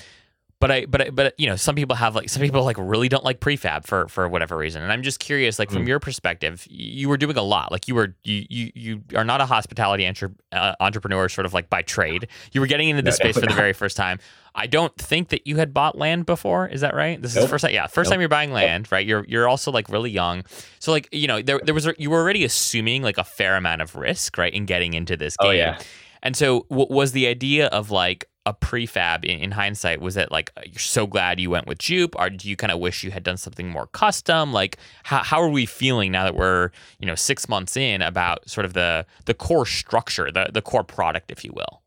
but 0.61 0.71
I 0.71 0.85
but 0.85 1.01
I, 1.01 1.09
but 1.09 1.33
you 1.37 1.47
know 1.47 1.57
some 1.57 1.75
people 1.75 1.95
have 1.97 2.15
like 2.15 2.29
some 2.29 2.41
people 2.41 2.63
like 2.63 2.77
really 2.79 3.09
don't 3.09 3.25
like 3.25 3.41
prefab 3.41 3.85
for 3.85 4.07
for 4.07 4.29
whatever 4.29 4.55
reason. 4.55 4.81
And 4.81 4.91
I'm 4.93 5.01
just 5.03 5.19
curious 5.19 5.59
like 5.59 5.69
from 5.69 5.83
Mm. 5.83 5.87
your 5.89 5.99
perspective 5.99 6.65
you 6.69 7.09
were 7.09 7.17
doing 7.17 7.35
a 7.35 7.41
lot. 7.41 7.71
Like 7.71 7.89
you 7.89 7.95
were 7.95 8.15
you 8.23 8.45
you, 8.49 8.71
you 8.75 9.03
are 9.15 9.25
not 9.25 9.41
a 9.41 9.45
hospitality 9.45 10.05
entre- 10.05 10.31
uh, 10.53 10.75
entrepreneur 10.79 11.27
sort 11.27 11.45
of 11.45 11.53
like 11.53 11.69
by 11.69 11.81
trade. 11.81 12.27
You 12.53 12.61
were 12.61 12.67
getting 12.67 12.87
into 12.87 13.01
this 13.01 13.19
No, 13.19 13.23
space 13.25 13.35
for 13.35 13.41
the 13.41 13.47
definitely 13.47 13.61
very 13.63 13.73
first 13.73 13.97
time. 13.97 14.19
I 14.53 14.67
don't 14.67 14.95
think 14.97 15.29
that 15.29 15.47
you 15.47 15.57
had 15.57 15.73
bought 15.73 15.97
land 15.97 16.25
before. 16.25 16.67
Is 16.67 16.81
that 16.81 16.93
right? 16.93 17.21
This 17.21 17.35
is 17.35 17.41
the 17.41 17.47
first 17.49 17.63
time 17.63 17.73
yeah 17.73 17.87
first 17.87 18.07
Nope. 18.09 18.13
time 18.15 18.19
you're 18.21 18.29
buying 18.29 18.53
land 18.53 18.91
right? 18.91 19.05
You're 19.05 19.25
you're 19.27 19.49
also 19.49 19.71
like 19.71 19.89
really 19.89 20.11
young. 20.11 20.43
So 20.79 20.91
like 20.91 21.09
you 21.11 21.27
know 21.27 21.41
there 21.41 21.59
there 21.63 21.73
was 21.73 21.89
you 21.97 22.09
were 22.09 22.19
already 22.21 22.43
assuming 22.45 23.01
like 23.01 23.17
a 23.17 23.23
fair 23.23 23.55
amount 23.57 23.81
of 23.81 23.95
risk 23.95 24.37
right 24.37 24.53
in 24.53 24.65
getting 24.65 24.93
into 24.93 25.17
this 25.17 25.35
game. 25.37 25.47
Oh 25.49 25.51
yeah. 25.51 25.79
and 26.21 26.37
so, 26.37 26.67
w- 26.69 26.87
was 26.89 27.13
the 27.13 27.25
idea 27.27 27.65
of 27.67 27.89
like 27.89 28.25
a 28.45 28.53
prefab 28.53 29.23
in, 29.23 29.39
in 29.39 29.51
hindsight? 29.51 30.01
Was 30.01 30.15
that 30.15 30.31
like 30.31 30.51
you're 30.65 30.79
so 30.79 31.07
glad 31.07 31.39
you 31.39 31.49
went 31.49 31.67
with 31.67 31.79
Jupe, 31.79 32.15
or 32.17 32.29
do 32.29 32.49
you 32.49 32.55
kind 32.55 32.71
of 32.71 32.79
wish 32.79 33.03
you 33.03 33.11
had 33.11 33.23
done 33.23 33.37
something 33.37 33.69
more 33.69 33.87
custom? 33.87 34.51
Like, 34.53 34.77
how, 35.03 35.23
how 35.23 35.41
are 35.41 35.49
we 35.49 35.65
feeling 35.65 36.11
now 36.11 36.23
that 36.23 36.35
we're 36.35 36.71
you 36.99 37.07
know 37.07 37.15
six 37.15 37.47
months 37.47 37.77
in 37.77 38.01
about 38.01 38.49
sort 38.49 38.65
of 38.65 38.73
the 38.73 39.05
the 39.25 39.33
core 39.33 39.65
structure, 39.65 40.31
the 40.31 40.49
the 40.53 40.61
core 40.61 40.83
product, 40.83 41.31
if 41.31 41.43
you 41.45 41.51
will? 41.53 41.81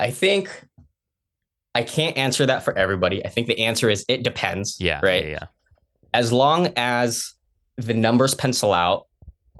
I 0.00 0.10
think 0.10 0.66
I 1.74 1.82
can't 1.82 2.16
answer 2.16 2.46
that 2.46 2.64
for 2.64 2.76
everybody. 2.76 3.24
I 3.24 3.28
think 3.28 3.46
the 3.46 3.60
answer 3.60 3.90
is 3.90 4.04
it 4.08 4.22
depends. 4.22 4.76
Yeah, 4.80 5.00
Right. 5.02 5.24
Yeah, 5.24 5.30
yeah. 5.30 5.46
As 6.12 6.32
long 6.32 6.72
as 6.76 7.34
the 7.76 7.94
numbers 7.94 8.34
pencil 8.34 8.72
out 8.72 9.08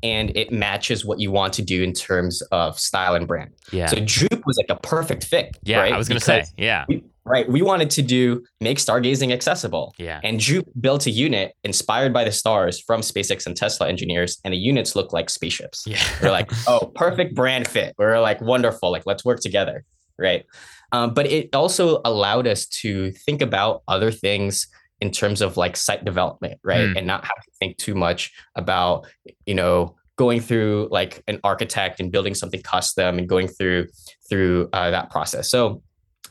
and 0.04 0.36
it 0.36 0.52
matches 0.52 1.04
what 1.04 1.18
you 1.18 1.32
want 1.32 1.52
to 1.54 1.62
do 1.62 1.82
in 1.82 1.92
terms 1.92 2.40
of 2.52 2.78
style 2.78 3.14
and 3.16 3.26
brand. 3.26 3.50
yeah. 3.72 3.86
So 3.86 3.96
Jupe 3.96 4.46
was 4.46 4.56
like 4.58 4.70
a 4.70 4.80
perfect 4.80 5.24
fit. 5.24 5.56
yeah, 5.64 5.78
right? 5.80 5.92
I 5.92 5.98
was 5.98 6.06
gonna 6.08 6.20
say, 6.20 6.40
Because- 6.40 6.54
yeah, 6.56 6.84
right. 7.24 7.48
We 7.48 7.62
wanted 7.62 7.90
to 7.90 8.02
do 8.02 8.44
make 8.60 8.78
stargazing 8.78 9.32
accessible. 9.32 9.94
yeah, 9.98 10.20
And 10.22 10.38
Jupe 10.38 10.68
built 10.80 11.06
a 11.06 11.10
unit 11.10 11.54
inspired 11.64 12.12
by 12.12 12.22
the 12.24 12.32
stars 12.32 12.78
from 12.78 13.00
SpaceX 13.00 13.46
and 13.46 13.56
Tesla 13.56 13.88
engineers, 13.88 14.38
and 14.44 14.52
the 14.54 14.58
units 14.58 14.94
look 14.94 15.12
like 15.12 15.30
spaceships. 15.30 15.84
yeah. 15.86 15.98
We're 16.22 16.30
like, 16.30 16.50
oh, 16.68 16.92
perfect 16.94 17.34
brand 17.34 17.66
fit. 17.66 17.94
We're 17.98 18.20
like, 18.20 18.40
wonderful. 18.40 18.92
Like, 18.92 19.04
let's 19.06 19.24
work 19.24 19.40
together. 19.40 19.84
Right. 20.18 20.44
Um, 20.92 21.12
but 21.12 21.26
it 21.26 21.54
also 21.56 22.00
allowed 22.04 22.46
us 22.46 22.66
to 22.82 23.10
think 23.10 23.42
about 23.42 23.82
other 23.88 24.12
things 24.12 24.68
in 25.00 25.10
terms 25.10 25.40
of 25.42 25.56
like 25.56 25.76
site 25.76 26.04
development, 26.04 26.58
right? 26.62 26.88
Mm. 26.88 26.98
And 26.98 27.06
not 27.06 27.24
have 27.24 27.42
to 27.44 27.50
think 27.58 27.76
too 27.76 27.94
much 27.94 28.32
about, 28.54 29.06
you 29.46 29.54
know, 29.54 29.96
going 30.16 30.40
through 30.40 30.88
like 30.90 31.22
an 31.26 31.40
architect 31.42 32.00
and 32.00 32.12
building 32.12 32.34
something 32.34 32.62
custom 32.62 33.18
and 33.18 33.28
going 33.28 33.48
through 33.48 33.88
through 34.28 34.68
uh, 34.72 34.90
that 34.90 35.10
process. 35.10 35.50
So 35.50 35.82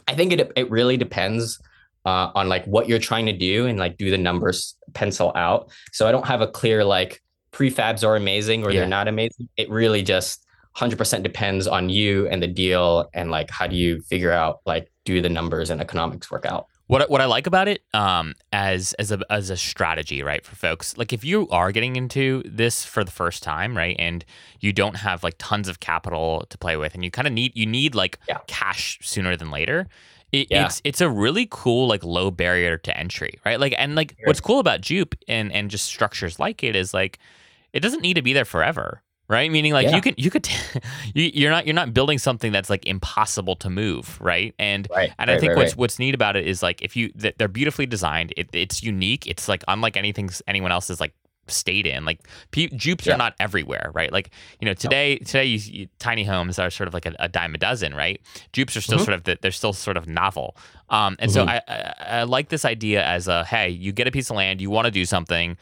I 0.07 0.15
think 0.15 0.33
it 0.33 0.51
it 0.55 0.69
really 0.71 0.97
depends 0.97 1.61
uh, 2.05 2.31
on 2.35 2.49
like 2.49 2.65
what 2.65 2.87
you're 2.87 2.99
trying 2.99 3.25
to 3.27 3.33
do 3.33 3.65
and 3.65 3.79
like 3.79 3.97
do 3.97 4.09
the 4.09 4.17
numbers 4.17 4.75
pencil 4.93 5.31
out. 5.35 5.71
So 5.91 6.07
I 6.07 6.11
don't 6.11 6.25
have 6.27 6.41
a 6.41 6.47
clear 6.47 6.83
like 6.83 7.21
prefabs 7.51 8.05
are 8.05 8.15
amazing 8.15 8.65
or 8.65 8.71
Yeah. 8.71 8.81
they're 8.81 8.89
not 8.89 9.07
amazing. 9.07 9.47
It 9.57 9.69
really 9.69 10.01
just 10.01 10.45
100% 10.75 11.21
depends 11.21 11.67
on 11.67 11.89
you 11.89 12.27
and 12.29 12.41
the 12.41 12.47
deal 12.47 13.07
and 13.13 13.29
like 13.29 13.49
how 13.51 13.67
do 13.67 13.75
you 13.75 14.01
figure 14.01 14.31
out 14.31 14.59
like 14.65 14.91
do 15.05 15.21
the 15.21 15.29
numbers 15.29 15.69
and 15.69 15.79
economics 15.79 16.31
work 16.31 16.45
out. 16.45 16.67
What 16.87 17.09
what 17.09 17.21
I 17.21 17.25
like 17.25 17.47
about 17.47 17.67
it, 17.67 17.81
um, 17.93 18.33
as 18.51 18.93
as 18.93 19.11
a 19.11 19.19
as 19.29 19.49
a 19.49 19.55
strategy, 19.57 20.21
right, 20.21 20.45
for 20.45 20.55
folks, 20.55 20.97
like 20.97 21.13
if 21.13 21.23
you 21.23 21.47
are 21.49 21.71
getting 21.71 21.95
into 21.95 22.43
this 22.45 22.83
for 22.83 23.03
the 23.03 23.11
first 23.11 23.41
time, 23.41 23.75
right, 23.77 23.95
and 23.97 24.25
you 24.59 24.73
don't 24.73 24.95
have 24.97 25.23
like 25.23 25.35
tons 25.37 25.67
of 25.69 25.79
capital 25.79 26.45
to 26.49 26.57
play 26.57 26.75
with, 26.75 26.93
and 26.93 27.03
you 27.05 27.09
kind 27.11 27.27
of 27.27 27.33
need 27.33 27.53
you 27.55 27.65
need 27.65 27.95
like 27.95 28.19
Yeah. 28.27 28.39
cash 28.47 28.99
sooner 29.01 29.37
than 29.37 29.49
later. 29.49 29.87
It, 30.33 30.47
Yeah. 30.49 30.65
It's 30.65 30.81
it's 30.83 30.99
a 31.01 31.09
really 31.09 31.47
cool 31.49 31.87
like 31.87 32.03
low 32.03 32.31
barrier 32.31 32.77
to 32.79 32.97
entry, 32.97 33.39
right? 33.45 33.59
Like 33.59 33.75
and 33.77 33.95
like 33.95 34.15
what's 34.25 34.41
cool 34.41 34.59
about 34.59 34.81
Jupe 34.81 35.15
and 35.27 35.53
and 35.53 35.69
just 35.69 35.85
structures 35.85 36.39
like 36.39 36.63
it 36.63 36.75
is 36.75 36.93
like 36.93 37.17
it 37.71 37.79
doesn't 37.79 38.01
need 38.01 38.15
to 38.15 38.21
be 38.23 38.33
there 38.33 38.43
forever, 38.45 39.02
right? 39.27 39.49
Meaning 39.51 39.73
like 39.73 39.87
Yeah. 39.87 39.95
you 39.95 40.01
can 40.01 40.13
you 40.17 40.29
could 40.29 40.47
you, 41.13 41.31
you're 41.33 41.51
not 41.51 41.65
you're 41.65 41.73
not 41.75 41.93
building 41.93 42.17
something 42.19 42.51
that's 42.51 42.69
like 42.69 42.85
impossible 42.85 43.55
to 43.57 43.69
move, 43.69 44.17
right? 44.21 44.53
And 44.59 44.87
Right. 44.91 45.11
and 45.19 45.31
I 45.31 45.37
think 45.39 45.49
right, 45.51 45.57
what's 45.57 45.71
right. 45.73 45.77
what's 45.77 45.99
neat 45.99 46.13
about 46.15 46.35
it 46.35 46.45
is 46.47 46.61
like 46.61 46.81
if 46.81 46.95
you 46.95 47.11
they're 47.15 47.47
beautifully 47.47 47.85
designed. 47.85 48.33
It, 48.37 48.49
it's 48.53 48.83
unique. 48.83 49.27
It's 49.27 49.47
like 49.47 49.63
unlike 49.67 49.97
anything 49.97 50.29
anyone 50.47 50.71
else 50.71 50.87
has 50.89 50.99
like 50.99 51.13
stayed 51.47 51.85
in. 51.85 52.05
Like 52.05 52.19
pe- 52.51 52.69
Jupes 52.69 53.05
Yeah. 53.05 53.15
are 53.15 53.17
not 53.17 53.33
everywhere, 53.39 53.91
right? 53.93 54.11
Like 54.13 54.29
you 54.61 54.65
know 54.65 54.73
today 54.73 55.17
today 55.17 55.45
you, 55.45 55.57
you, 55.57 55.87
tiny 55.99 56.23
homes 56.23 56.57
are 56.59 56.69
sort 56.69 56.87
of 56.87 56.93
like 56.93 57.05
a, 57.05 57.13
a 57.19 57.27
dime 57.29 57.53
a 57.53 57.57
dozen, 57.57 57.93
right? 57.93 58.21
Jupes 58.53 58.77
are 58.77 58.81
still 58.81 58.97
Mhm. 58.99 59.05
sort 59.05 59.13
of 59.15 59.23
the, 59.25 59.37
they're 59.41 59.51
still 59.51 59.73
sort 59.73 59.97
of 59.97 60.07
novel. 60.07 60.55
Um, 60.89 61.15
and 61.19 61.31
so 61.31 61.45
Mhm. 61.45 61.49
I, 61.49 61.61
I 61.67 62.19
I 62.19 62.23
like 62.23 62.49
this 62.49 62.63
idea 62.65 63.03
as 63.05 63.27
a 63.27 63.43
hey, 63.45 63.69
you 63.69 63.91
get 63.91 64.07
a 64.07 64.11
piece 64.11 64.29
of 64.29 64.35
land, 64.37 64.61
you 64.61 64.69
want 64.69 64.85
to 64.85 64.91
do 64.91 65.05
something. 65.05 65.57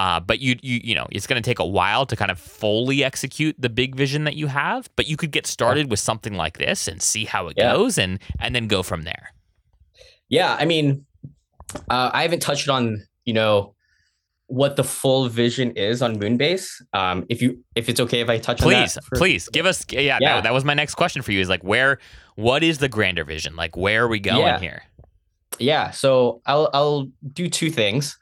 Uh, 0.00 0.18
but 0.28 0.38
you 0.40 0.52
you 0.62 0.80
you 0.88 0.94
know 0.98 1.06
it's 1.12 1.26
going 1.26 1.40
to 1.42 1.46
take 1.50 1.58
a 1.58 1.66
while 1.78 2.04
to 2.06 2.16
kind 2.16 2.30
of 2.30 2.38
fully 2.38 2.98
execute 3.10 3.54
the 3.58 3.68
big 3.68 3.90
vision 4.02 4.24
that 4.24 4.36
you 4.40 4.46
have. 4.46 4.88
But 4.96 5.04
you 5.10 5.16
could 5.20 5.30
get 5.38 5.46
started 5.46 5.90
with 5.90 6.00
something 6.00 6.34
like 6.44 6.56
this 6.58 6.88
and 6.88 7.02
see 7.02 7.24
how 7.32 7.48
it 7.48 7.54
Yeah. 7.58 7.72
goes, 7.74 7.98
and 7.98 8.18
and 8.38 8.54
then 8.54 8.66
go 8.76 8.82
from 8.82 9.02
there. 9.02 9.24
Yeah, 10.28 10.56
I 10.58 10.64
mean, 10.64 11.04
uh, 11.94 12.10
I 12.18 12.22
haven't 12.22 12.40
touched 12.40 12.68
on 12.76 13.02
you 13.26 13.34
know 13.34 13.74
what 14.46 14.74
the 14.76 14.84
full 14.84 15.28
vision 15.28 15.72
is 15.76 16.02
on 16.02 16.16
Moonbase. 16.20 16.66
Um, 16.92 17.26
if 17.28 17.42
you 17.42 17.62
if 17.74 17.88
it's 17.90 18.00
okay 18.00 18.20
if 18.20 18.28
I 18.30 18.38
touch 18.38 18.62
on 18.62 18.68
Please, 18.68 18.94
that. 18.94 19.04
for- 19.04 19.16
please 19.18 19.48
give 19.50 19.66
us. 19.66 19.84
Yeah, 19.90 20.00
Yeah. 20.00 20.18
That, 20.36 20.44
that 20.44 20.54
was 20.54 20.64
my 20.64 20.74
next 20.74 20.94
question 20.94 21.20
for 21.22 21.32
you. 21.32 21.40
Is 21.40 21.48
like 21.48 21.62
where, 21.62 21.98
what 22.36 22.62
is 22.62 22.78
the 22.78 22.88
grander 22.88 23.24
vision? 23.24 23.54
Like 23.56 23.76
where 23.76 24.04
are 24.04 24.08
we 24.08 24.18
going 24.20 24.40
Yeah. 24.46 24.58
here? 24.60 24.82
Yeah, 25.58 25.90
so 25.90 26.40
I'll 26.46 26.70
I'll 26.72 27.08
do 27.40 27.48
two 27.48 27.70
things. 27.70 28.16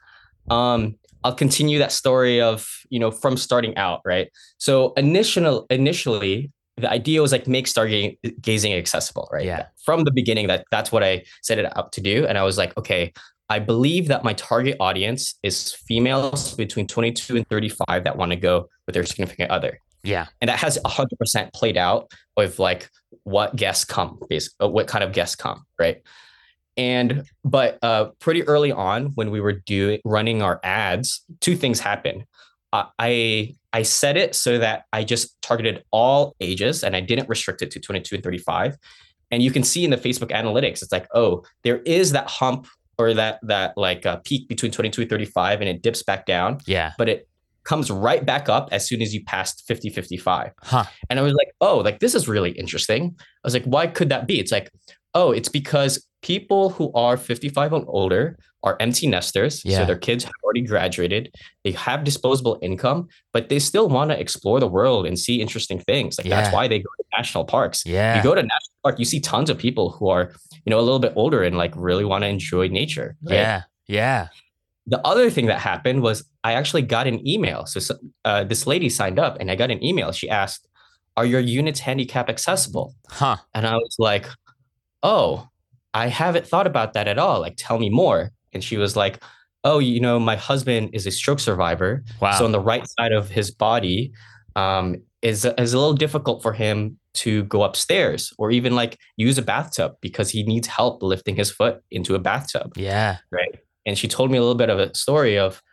Um, 0.49 0.95
I'll 1.23 1.35
continue 1.35 1.79
that 1.79 1.91
story 1.91 2.41
of 2.41 2.67
you 2.89 2.99
know 2.99 3.11
from 3.11 3.37
starting 3.37 3.75
out, 3.77 4.01
right? 4.05 4.29
So 4.57 4.93
initial 4.93 5.65
initially 5.69 6.51
the 6.77 6.89
idea 6.89 7.21
was 7.21 7.31
like 7.31 7.47
make 7.47 7.65
stargazing 7.65 8.77
accessible, 8.77 9.27
right? 9.31 9.45
Yeah. 9.45 9.65
From 9.83 10.05
the 10.05 10.11
beginning, 10.11 10.47
that 10.47 10.65
that's 10.71 10.91
what 10.91 11.03
I 11.03 11.23
set 11.41 11.57
it 11.57 11.77
out 11.77 11.91
to 11.93 12.01
do, 12.01 12.25
and 12.25 12.37
I 12.37 12.43
was 12.43 12.57
like, 12.57 12.75
okay, 12.77 13.13
I 13.49 13.59
believe 13.59 14.07
that 14.07 14.23
my 14.23 14.33
target 14.33 14.77
audience 14.79 15.35
is 15.43 15.73
females 15.73 16.53
between 16.55 16.85
22 16.85 17.37
and 17.37 17.49
35 17.49 18.03
that 18.03 18.15
want 18.15 18.31
to 18.31 18.35
go 18.35 18.69
with 18.85 18.93
their 18.93 19.05
significant 19.05 19.49
other 19.49 19.79
Yeah, 20.03 20.27
and 20.39 20.49
that 20.49 20.59
has 20.59 20.77
100% 20.85 21.53
played 21.53 21.77
out 21.77 22.11
with 22.37 22.59
like 22.59 22.89
what 23.23 23.55
guests 23.55 23.85
come 23.85 24.19
basically 24.29 24.69
what 24.69 24.87
kind 24.87 25.03
of 25.03 25.11
guests 25.11 25.35
come 25.35 25.65
right 25.77 26.01
and 26.79 27.23
but 27.43 27.77
uh 27.83 28.05
pretty 28.19 28.41
early 28.43 28.71
on 28.71 29.07
when 29.15 29.31
we 29.31 29.41
were 29.41 29.53
doing 29.53 29.99
running 30.05 30.41
our 30.41 30.59
ads 30.63 31.25
two 31.41 31.55
things 31.55 31.79
happened. 31.79 32.23
Uh, 32.71 32.85
i 32.99 33.53
i 33.73 33.81
set 33.81 34.15
it 34.15 34.35
so 34.35 34.59
that 34.59 34.83
i 34.93 35.03
just 35.03 35.41
targeted 35.41 35.83
all 35.91 36.35
ages 36.39 36.83
and 36.83 36.95
i 36.95 37.01
didn't 37.01 37.27
restrict 37.27 37.63
it 37.63 37.71
to 37.71 37.79
22 37.79 38.15
and 38.15 38.23
35 38.23 38.77
and 39.31 39.41
you 39.41 39.49
can 39.49 39.63
see 39.63 39.83
in 39.83 39.89
the 39.89 39.97
facebook 39.97 40.29
analytics 40.29 40.83
it's 40.83 40.91
like 40.91 41.07
oh 41.15 41.43
there 41.63 41.79
is 41.79 42.11
that 42.11 42.29
hump 42.29 42.67
or 42.99 43.13
that 43.13 43.39
that 43.41 43.75
like 43.77 44.05
uh, 44.05 44.17
peak 44.17 44.47
between 44.47 44.71
22 44.71 45.01
and 45.01 45.09
35 45.09 45.61
and 45.61 45.69
it 45.69 45.81
dips 45.81 46.03
back 46.03 46.25
down. 46.25 46.59
Yeah, 46.67 46.91
but 46.97 47.09
it 47.09 47.27
comes 47.63 47.89
right 47.89 48.25
back 48.25 48.49
up 48.49 48.69
as 48.71 48.87
soon 48.87 49.01
as 49.01 49.13
you 49.13 49.23
passed 49.25 49.63
50 49.67 49.89
55 49.89 50.53
huh? 50.61 50.85
and 51.09 51.19
i 51.19 51.21
was 51.21 51.33
like 51.33 51.51
oh 51.61 51.77
like 51.77 51.99
this 51.99 52.15
is 52.15 52.27
really 52.27 52.51
interesting. 52.51 53.15
I 53.17 53.23
was 53.43 53.53
like 53.53 53.65
why 53.65 53.87
could 53.87 54.09
that 54.09 54.27
be? 54.27 54.39
It's 54.39 54.51
like 54.51 54.69
oh 55.15 55.31
it's 55.31 55.49
because 55.49 56.05
people 56.21 56.69
who 56.71 56.91
are 56.93 57.17
55 57.17 57.73
and 57.73 57.85
older 57.87 58.37
are 58.63 58.75
empty 58.79 59.07
nesters 59.07 59.63
Yeah. 59.63 59.79
so 59.79 59.85
their 59.85 59.97
kids 59.97 60.23
have 60.25 60.33
already 60.43 60.61
graduated 60.61 61.33
they 61.63 61.71
have 61.71 62.03
disposable 62.03 62.59
income 62.61 63.07
but 63.31 63.47
they 63.49 63.59
still 63.59 63.87
want 63.87 64.11
to 64.11 64.19
explore 64.19 64.59
the 64.59 64.67
world 64.67 65.05
and 65.05 65.17
see 65.17 65.41
interesting 65.41 65.79
things 65.79 66.17
like 66.17 66.27
Yeah. 66.27 66.41
that's 66.41 66.53
why 66.53 66.67
they 66.67 66.79
go 66.79 66.89
to 66.97 67.03
national 67.17 67.45
parks 67.45 67.83
Yeah, 67.85 68.17
you 68.17 68.23
go 68.23 68.35
to 68.35 68.41
national 68.41 68.75
park 68.83 68.99
you 68.99 69.05
see 69.05 69.19
tons 69.21 69.49
of 69.49 69.57
people 69.57 69.91
who 69.91 70.09
are 70.09 70.33
you 70.65 70.69
know 70.71 70.79
a 70.79 70.85
little 70.87 70.99
bit 70.99 71.13
older 71.15 71.43
and 71.43 71.57
like 71.57 71.73
really 71.75 72.03
want 72.05 72.23
to 72.23 72.27
enjoy 72.27 72.67
nature 72.67 73.15
right? 73.23 73.35
yeah, 73.35 73.61
yeah. 73.87 74.27
the 74.87 74.99
other 75.07 75.29
thing 75.29 75.45
that 75.45 75.59
happened 75.59 76.01
was 76.01 76.23
I 76.43 76.53
actually 76.53 76.83
got 76.83 77.05
an 77.05 77.25
email. 77.27 77.65
So 77.65 77.95
uh, 78.23 78.45
this 78.45 78.65
lady 78.65 78.87
signed 78.89 79.19
up, 79.19 79.35
and 79.41 79.51
I 79.51 79.55
got 79.55 79.71
an 79.71 79.83
email. 79.83 80.13
She 80.13 80.29
asked, 80.29 80.65
are 81.17 81.25
your 81.25 81.41
units 81.41 81.81
handicap 81.81 82.29
accessible? 82.29 82.95
Huh. 83.09 83.35
And 83.53 83.67
I 83.67 83.75
was 83.75 83.97
like, 83.99 84.25
oh, 85.03 85.48
I 85.93 86.07
haven't 86.07 86.47
thought 86.47 86.67
about 86.67 86.93
that 86.93 87.07
at 87.07 87.17
all. 87.17 87.39
Like, 87.39 87.55
tell 87.57 87.79
me 87.79 87.89
more. 87.89 88.31
And 88.53 88.63
she 88.63 88.77
was 88.77 88.95
like, 88.95 89.21
oh, 89.63 89.79
you 89.79 89.99
know, 89.99 90.19
my 90.19 90.35
husband 90.35 90.91
is 90.93 91.05
a 91.05 91.11
stroke 91.11 91.39
survivor. 91.39 92.03
Wow. 92.21 92.37
So 92.37 92.45
on 92.45 92.51
the 92.51 92.59
right 92.59 92.87
side 92.99 93.11
of 93.11 93.29
his 93.29 93.51
body 93.51 94.13
um, 94.55 94.97
is, 95.21 95.45
is 95.45 95.73
a 95.73 95.77
little 95.77 95.93
difficult 95.93 96.41
for 96.41 96.53
him 96.53 96.97
to 97.15 97.43
go 97.45 97.63
upstairs 97.63 98.31
or 98.37 98.51
even 98.51 98.75
like 98.75 98.97
use 99.17 99.37
a 99.37 99.41
bathtub 99.41 99.95
because 100.01 100.29
he 100.29 100.43
needs 100.43 100.67
help 100.67 101.01
lifting 101.01 101.35
his 101.35 101.51
foot 101.51 101.81
into 101.91 102.15
a 102.15 102.19
bathtub. 102.19 102.73
yeah. 102.77 103.17
Right. 103.31 103.59
And 103.85 103.97
she 103.97 104.07
told 104.07 104.29
me 104.29 104.37
a 104.37 104.41
little 104.41 104.55
bit 104.55 104.69
of 104.69 104.77
a 104.77 104.93
story 104.93 105.37
of 105.37 105.63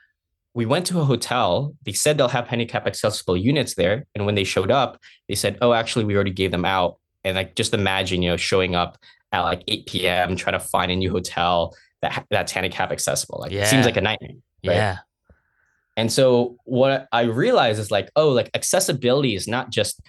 we 0.54 0.64
went 0.64 0.86
to 0.86 1.00
a 1.00 1.04
hotel. 1.04 1.74
They 1.84 1.92
said 1.92 2.16
they'll 2.16 2.28
have 2.28 2.48
handicap 2.48 2.86
accessible 2.86 3.36
units 3.36 3.74
there. 3.74 4.06
And 4.14 4.24
when 4.24 4.36
they 4.36 4.44
showed 4.44 4.70
up, 4.70 4.98
they 5.28 5.34
said, 5.34 5.58
oh, 5.60 5.74
actually, 5.74 6.06
we 6.06 6.14
already 6.14 6.30
gave 6.30 6.50
them 6.50 6.64
out. 6.64 6.98
And 7.24 7.36
like, 7.36 7.56
just 7.56 7.74
imagine, 7.74 8.22
you 8.22 8.30
know, 8.30 8.38
showing 8.38 8.74
up 8.74 8.96
at 9.32 9.40
like 9.40 9.62
8 9.68 9.86
p.m., 9.86 10.36
trying 10.36 10.58
to 10.58 10.64
find 10.64 10.90
a 10.90 10.96
new 10.96 11.10
hotel 11.10 11.74
that 12.02 12.26
that's 12.30 12.52
handicap 12.52 12.92
accessible. 12.92 13.38
Like, 13.40 13.52
it 13.52 13.66
seems 13.66 13.86
like 13.86 13.96
a 13.96 14.00
nightmare. 14.00 14.30
Right? 14.64 14.76
Yeah. 14.76 14.98
And 15.96 16.12
so 16.12 16.56
what 16.64 17.08
I 17.10 17.22
realized 17.22 17.80
is 17.80 17.90
like, 17.90 18.10
oh, 18.16 18.28
like 18.28 18.50
accessibility 18.54 19.34
is 19.34 19.48
not 19.48 19.70
just 19.70 20.00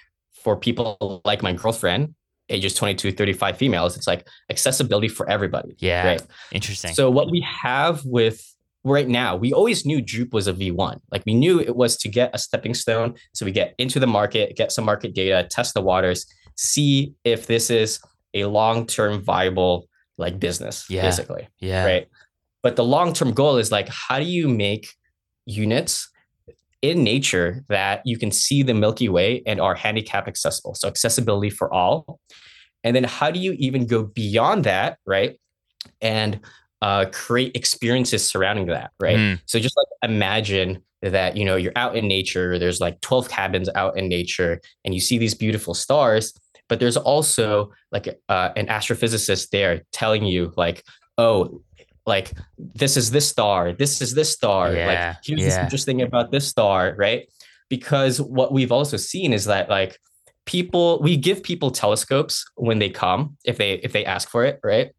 for 0.43 0.57
people 0.57 1.21
like 1.23 1.41
my 1.41 1.53
girlfriend, 1.53 2.13
ages 2.49 2.73
22, 2.73 3.13
35 3.13 3.57
females. 3.57 3.95
It's 3.95 4.07
like 4.07 4.27
accessibility 4.49 5.07
for 5.07 5.29
everybody. 5.29 5.75
Yeah. 5.79 6.05
Right. 6.05 6.21
Interesting. 6.51 6.93
So 6.93 7.09
what 7.09 7.31
we 7.31 7.41
have 7.41 8.03
with 8.05 8.43
right 8.83 9.07
now, 9.07 9.35
we 9.35 9.53
always 9.53 9.85
knew 9.85 10.01
Jupe 10.01 10.33
was 10.33 10.47
a 10.47 10.53
V1. 10.53 10.99
Like 11.11 11.23
we 11.25 11.33
knew 11.33 11.59
it 11.59 11.75
was 11.75 11.97
to 11.97 12.09
get 12.09 12.31
a 12.33 12.37
stepping 12.37 12.73
stone. 12.73 13.15
So 13.33 13.45
we 13.45 13.51
get 13.51 13.73
into 13.77 13.99
the 13.99 14.07
market, 14.07 14.55
get 14.55 14.71
some 14.71 14.85
market 14.85 15.13
data, 15.13 15.47
test 15.49 15.73
the 15.73 15.81
waters, 15.81 16.25
see 16.55 17.13
if 17.23 17.47
this 17.47 17.69
is 17.69 17.99
a 18.41 18.47
long-term 18.49 19.21
viable 19.23 19.87
like 20.17 20.39
business, 20.39 20.85
Yeah. 20.89 21.03
basically. 21.03 21.47
yeah. 21.59 21.85
Right. 21.85 22.07
But 22.63 22.75
the 22.75 22.83
long-term 22.83 23.33
goal 23.33 23.57
is 23.57 23.71
like, 23.71 23.87
how 23.89 24.17
do 24.19 24.25
you 24.25 24.47
make 24.47 24.89
units 25.45 26.09
in 26.81 27.03
nature 27.03 27.63
that 27.69 28.01
you 28.05 28.17
can 28.17 28.31
see 28.31 28.63
the 28.63 28.73
Milky 28.73 29.09
Way 29.09 29.43
and 29.45 29.59
are 29.61 29.75
handicap 29.75 30.27
accessible? 30.27 30.73
So 30.75 30.87
accessibility 30.87 31.49
for 31.49 31.71
all. 31.73 32.19
And 32.83 32.95
then 32.95 33.03
how 33.03 33.31
do 33.31 33.39
you 33.39 33.53
even 33.59 33.85
go 33.85 34.03
beyond 34.03 34.63
that, 34.65 34.97
right? 35.05 35.39
And 36.01 36.39
uh, 36.81 37.05
create 37.11 37.55
experiences 37.55 38.29
surrounding 38.29 38.67
that, 38.67 38.91
right? 38.99 39.17
Mm, 39.17 39.41
So 39.45 39.59
just 39.59 39.75
like 39.77 40.09
imagine 40.11 40.83
that 41.01 41.37
you 41.37 41.45
know 41.45 41.55
you're 41.55 41.73
out 41.75 41.95
in 41.95 42.07
nature. 42.07 42.57
There's 42.59 42.79
like 42.79 42.99
12 43.01 43.29
cabins 43.29 43.69
out 43.75 43.97
in 43.97 44.07
nature, 44.07 44.59
and 44.83 44.93
you 44.93 44.99
see 44.99 45.17
these 45.17 45.33
beautiful 45.35 45.73
stars. 45.73 46.33
But 46.69 46.79
there's 46.79 46.97
also 46.97 47.71
like 47.91 48.19
uh, 48.29 48.49
an 48.55 48.67
astrophysicist 48.67 49.49
there 49.49 49.83
telling 49.91 50.25
you 50.25 50.53
like, 50.57 50.83
oh, 51.17 51.61
like 52.05 52.31
this 52.57 52.97
is 52.97 53.11
this 53.11 53.27
star, 53.27 53.73
this 53.73 54.01
is 54.01 54.13
this 54.13 54.31
star. 54.31 54.73
Yeah, 54.73 54.87
Like 54.87 55.17
here's 55.23 55.43
this 55.43 55.55
yeah. 55.55 55.63
interesting 55.63 56.01
about 56.01 56.31
this 56.31 56.47
star, 56.47 56.95
right? 56.97 57.29
Because 57.69 58.21
what 58.21 58.53
we've 58.53 58.71
also 58.71 58.97
seen 58.97 59.33
is 59.33 59.45
that 59.45 59.69
like 59.69 59.99
people 60.45 60.99
we 61.01 61.17
give 61.17 61.43
people 61.43 61.69
telescopes 61.69 62.45
when 62.55 62.79
they 62.79 62.89
come 62.89 63.37
if 63.43 63.57
they 63.57 63.73
if 63.73 63.91
they 63.91 64.05
ask 64.05 64.29
for 64.29 64.45
it, 64.45 64.59
right? 64.63 64.91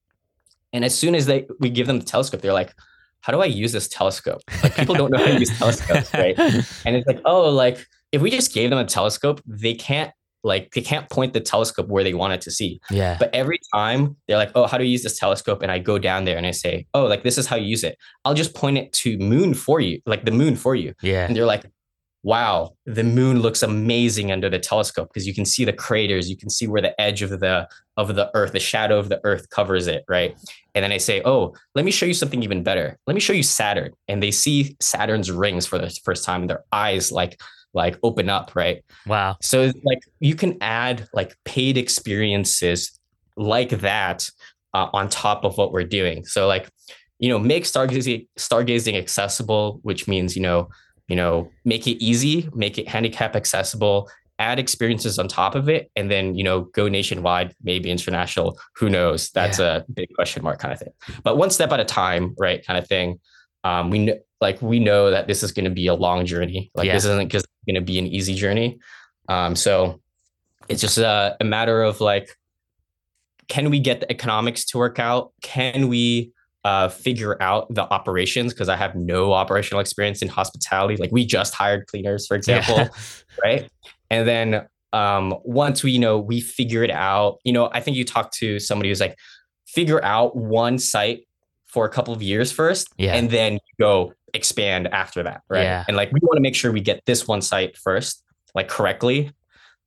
And 0.73 0.85
as 0.85 0.97
soon 0.97 1.15
as 1.15 1.27
they 1.27 1.47
we 1.59 1.71
give 1.71 1.87
them 1.87 1.99
the 1.99 2.05
telescope, 2.05 2.43
they're 2.43 2.53
like, 2.53 2.75
how 3.21 3.33
do 3.33 3.41
I 3.41 3.47
use 3.47 3.73
this 3.73 3.89
telescope? 3.89 4.43
Like 4.63 4.77
people 4.77 4.95
don't 4.95 5.11
know 5.11 5.19
how 5.19 5.33
to 5.33 5.39
use 5.39 5.59
telescopes, 5.59 6.13
right? 6.15 6.39
And 6.85 6.95
it's 6.95 7.07
like, 7.07 7.21
oh, 7.25 7.49
like 7.49 7.87
if 8.13 8.23
we 8.23 8.31
just 8.31 8.53
gave 8.53 8.71
them 8.71 8.79
a 8.79 8.85
telescope, 8.85 9.41
they 9.47 9.75
can't 9.75 10.13
like 10.49 10.73
they 10.73 10.81
can't 10.81 11.09
point 11.09 11.33
the 11.35 11.41
telescope 11.41 11.87
where 11.89 12.03
they 12.03 12.15
want 12.15 12.33
it 12.33 12.41
to 12.43 12.51
see. 12.51 12.81
yeah. 12.91 13.17
But 13.19 13.33
every 13.35 13.61
time 13.73 14.17
they're 14.27 14.37
like, 14.37 14.51
oh, 14.55 14.67
how 14.67 14.79
do 14.79 14.85
you 14.85 14.91
use 14.91 15.03
this 15.03 15.19
telescope? 15.19 15.63
And 15.63 15.71
I 15.71 15.79
go 15.79 15.99
down 15.99 16.25
there 16.25 16.37
and 16.37 16.47
I 16.47 16.51
say, 16.51 16.87
oh, 16.95 17.05
like 17.07 17.23
this 17.23 17.39
is 17.39 17.47
how 17.47 17.57
you 17.57 17.67
use 17.67 17.85
it. 17.85 17.97
I'll 18.25 18.35
just 18.35 18.55
point 18.55 18.79
it 18.79 18.93
to 18.95 19.17
moon 19.19 19.55
for 19.55 19.81
you, 19.81 20.01
like 20.07 20.25
the 20.25 20.33
moon 20.33 20.57
for 20.57 20.75
you. 20.75 20.95
yeah. 21.03 21.27
And 21.27 21.37
they're 21.37 21.47
like, 21.47 21.65
wow, 22.25 22.73
the 22.85 23.05
moon 23.05 23.41
looks 23.41 23.63
amazing 23.63 24.33
under 24.33 24.51
the 24.51 24.59
telescope 24.59 25.09
because 25.09 25.27
you 25.27 25.35
can 25.35 25.45
see 25.45 25.65
the 25.65 25.73
craters, 25.73 26.29
you 26.29 26.37
can 26.37 26.51
see 26.51 26.67
where 26.67 26.83
the 26.83 26.99
edge 27.01 27.23
of 27.23 27.31
the 27.31 27.69
of 27.97 28.15
the 28.15 28.31
earth, 28.35 28.53
the 28.53 28.61
shadow 28.61 28.99
of 28.99 29.09
the 29.09 29.21
earth 29.25 29.51
covers 29.51 29.87
it, 29.87 30.05
right? 30.09 30.37
And 30.75 30.83
then 30.85 30.93
I 30.93 30.99
say, 30.99 31.23
oh, 31.25 31.55
let 31.75 31.85
me 31.85 31.91
show 31.91 32.07
you 32.07 32.15
something 32.15 32.43
even 32.43 32.63
better. 32.63 32.97
Let 33.07 33.15
me 33.15 33.21
show 33.21 33.33
you 33.33 33.43
Saturn. 33.43 33.93
And 34.09 34.23
they 34.23 34.31
see 34.31 34.77
Saturn's 34.81 35.31
rings 35.31 35.67
for 35.67 35.79
the 35.79 35.91
first 36.05 36.25
time, 36.25 36.43
and 36.43 36.51
their 36.51 36.65
eyes 36.73 37.11
like 37.11 37.41
like 37.75 37.99
open 38.03 38.29
up, 38.29 38.53
right? 38.55 38.83
Wow. 39.07 39.37
So 39.43 39.73
like 39.85 40.01
you 40.21 40.35
can 40.35 40.57
add 40.61 41.09
like 41.13 41.37
paid 41.45 41.77
experiences 41.77 42.99
like 43.37 43.71
that 43.81 44.29
uh, 44.75 44.89
on 44.93 45.09
top 45.09 45.45
of 45.45 45.57
what 45.57 45.73
we're 45.73 45.85
doing. 45.85 46.25
So 46.25 46.47
like, 46.47 46.69
you 47.19 47.29
know, 47.29 47.39
make 47.39 47.65
stargazing 47.65 48.27
stargazing 48.39 48.97
accessible, 48.97 49.81
which 49.83 50.09
means 50.09 50.37
you 50.37 50.43
know, 50.43 50.69
you 51.09 51.17
know, 51.17 51.51
make 51.65 51.87
it 51.87 52.03
easy, 52.03 52.49
make 52.55 52.79
it 52.79 52.89
handicap 52.89 53.35
accessible, 53.35 54.09
add 54.39 54.59
experiences 54.59 55.19
on 55.19 55.27
top 55.27 55.55
of 55.55 55.69
it, 55.69 55.91
and 55.97 56.11
then 56.11 56.35
you 56.35 56.45
know, 56.45 56.63
go 56.63 56.89
nationwide, 56.89 57.55
maybe 57.63 57.91
international. 57.91 58.59
Who 58.77 58.89
knows? 58.89 59.31
That's 59.31 59.59
a 59.59 59.85
big 59.93 60.09
question 60.15 60.43
mark 60.43 60.61
kind 60.61 60.73
of 60.73 60.79
thing. 60.79 60.93
But 61.25 61.37
one 61.37 61.51
step 61.51 61.73
at 61.73 61.81
a 61.81 61.85
time, 61.85 62.35
right? 62.39 62.65
Kind 62.65 62.79
of 62.79 62.87
thing. 62.87 63.19
Um, 63.65 63.91
we 63.91 63.99
know, 63.99 64.15
like 64.41 64.63
we 64.63 64.79
know 64.79 65.11
that 65.11 65.27
this 65.27 65.43
is 65.43 65.51
going 65.51 65.65
to 65.65 65.71
be 65.73 65.89
a 65.89 65.95
long 65.95 66.25
journey. 66.25 66.71
Like 66.75 66.87
Yeah. 66.87 66.93
this 66.95 67.05
isn't 67.05 67.31
just 67.33 67.48
going 67.69 67.81
to 67.81 67.93
be 67.93 67.99
an 67.99 68.07
easy 68.07 68.35
journey. 68.35 68.79
Um, 69.29 69.55
so 69.55 70.01
it's 70.69 70.81
just 70.81 70.99
a, 70.99 71.37
a 71.41 71.45
matter 71.45 71.83
of 71.83 72.01
like, 72.01 72.31
can 73.49 73.71
we 73.71 73.79
get 73.81 74.01
the 74.01 74.11
economics 74.11 74.65
to 74.67 74.79
work 74.79 74.99
out? 74.99 75.33
Can 75.43 75.89
we 75.89 76.33
uh, 76.65 76.89
figure 76.89 77.41
out 77.43 77.73
the 77.73 77.83
operations? 77.83 78.53
Because 78.53 78.69
I 78.69 78.77
have 78.77 78.95
no 78.95 79.33
operational 79.33 79.81
experience 79.81 80.21
in 80.23 80.29
hospitality. 80.29 80.97
Like 80.97 81.11
we 81.13 81.25
just 81.25 81.55
hired 81.55 81.87
cleaners, 81.87 82.27
for 82.27 82.37
example, 82.37 82.77
Yeah. 82.77 82.89
right? 83.45 83.71
And 84.11 84.27
then 84.29 84.67
um, 84.93 85.35
once 85.45 85.83
we 85.83 85.93
you 85.93 85.99
know 85.99 86.19
we 86.19 86.41
figure 86.41 86.83
it 86.83 86.91
out, 86.91 87.39
you 87.45 87.53
know, 87.53 87.71
I 87.73 87.81
think 87.81 87.97
you 87.97 88.05
talk 88.05 88.33
to 88.33 88.59
somebody 88.59 88.89
who's 88.89 89.01
like, 89.01 89.17
figure 89.67 90.03
out 90.05 90.35
one 90.37 90.79
site 90.79 91.27
for 91.67 91.85
a 91.85 91.91
couple 91.91 92.15
of 92.15 92.23
years 92.23 92.51
first, 92.51 92.89
Yeah. 92.97 93.15
and 93.15 93.29
then 93.31 93.59
go 93.79 94.15
expand 94.39 94.89
after 94.89 95.23
that, 95.25 95.43
right? 95.49 95.63
Yeah. 95.63 95.85
And 95.89 95.97
like 95.97 96.11
we 96.13 96.21
want 96.23 96.37
to 96.37 96.41
make 96.41 96.55
sure 96.55 96.73
we 96.73 96.81
get 96.81 97.03
this 97.05 97.29
one 97.29 97.43
site 97.43 97.77
first, 97.77 98.25
like 98.55 98.69
correctly. 98.69 99.33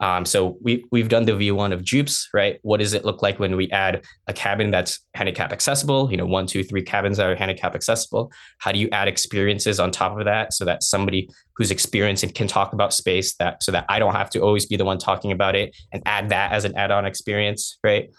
Um, 0.01 0.25
so 0.25 0.57
we 0.61 0.83
we've 0.91 1.09
done 1.09 1.25
the 1.25 1.33
V1 1.33 1.71
of 1.71 1.83
Jupes, 1.83 2.27
right? 2.33 2.59
What 2.63 2.79
does 2.79 2.93
it 2.93 3.05
look 3.05 3.21
like 3.21 3.39
when 3.39 3.55
we 3.55 3.69
add 3.69 4.03
a 4.25 4.33
cabin 4.33 4.71
that's 4.71 4.99
handicap 5.13 5.51
accessible? 5.53 6.09
You 6.09 6.17
know, 6.17 6.25
one, 6.25 6.47
two, 6.47 6.63
three 6.63 6.81
cabins 6.81 7.17
that 7.17 7.27
are 7.27 7.35
handicap 7.35 7.75
accessible. 7.75 8.31
How 8.57 8.71
do 8.71 8.79
you 8.79 8.89
add 8.89 9.07
experiences 9.07 9.79
on 9.79 9.91
top 9.91 10.17
of 10.17 10.25
that 10.25 10.53
so 10.53 10.65
that 10.65 10.81
somebody 10.81 11.29
who's 11.55 11.69
experienced 11.69 12.23
and 12.23 12.33
can 12.33 12.47
talk 12.47 12.73
about 12.73 12.93
space 12.93 13.35
that 13.35 13.61
so 13.61 13.71
that 13.71 13.85
I 13.89 13.99
don't 13.99 14.15
have 14.15 14.31
to 14.31 14.39
always 14.39 14.65
be 14.65 14.75
the 14.75 14.85
one 14.85 14.97
talking 14.97 15.31
about 15.31 15.55
it 15.55 15.75
and 15.93 16.01
add 16.07 16.29
that 16.29 16.51
as 16.51 16.65
an 16.65 16.75
add-on 16.75 17.05
experience, 17.05 17.77
right? 17.83 18.09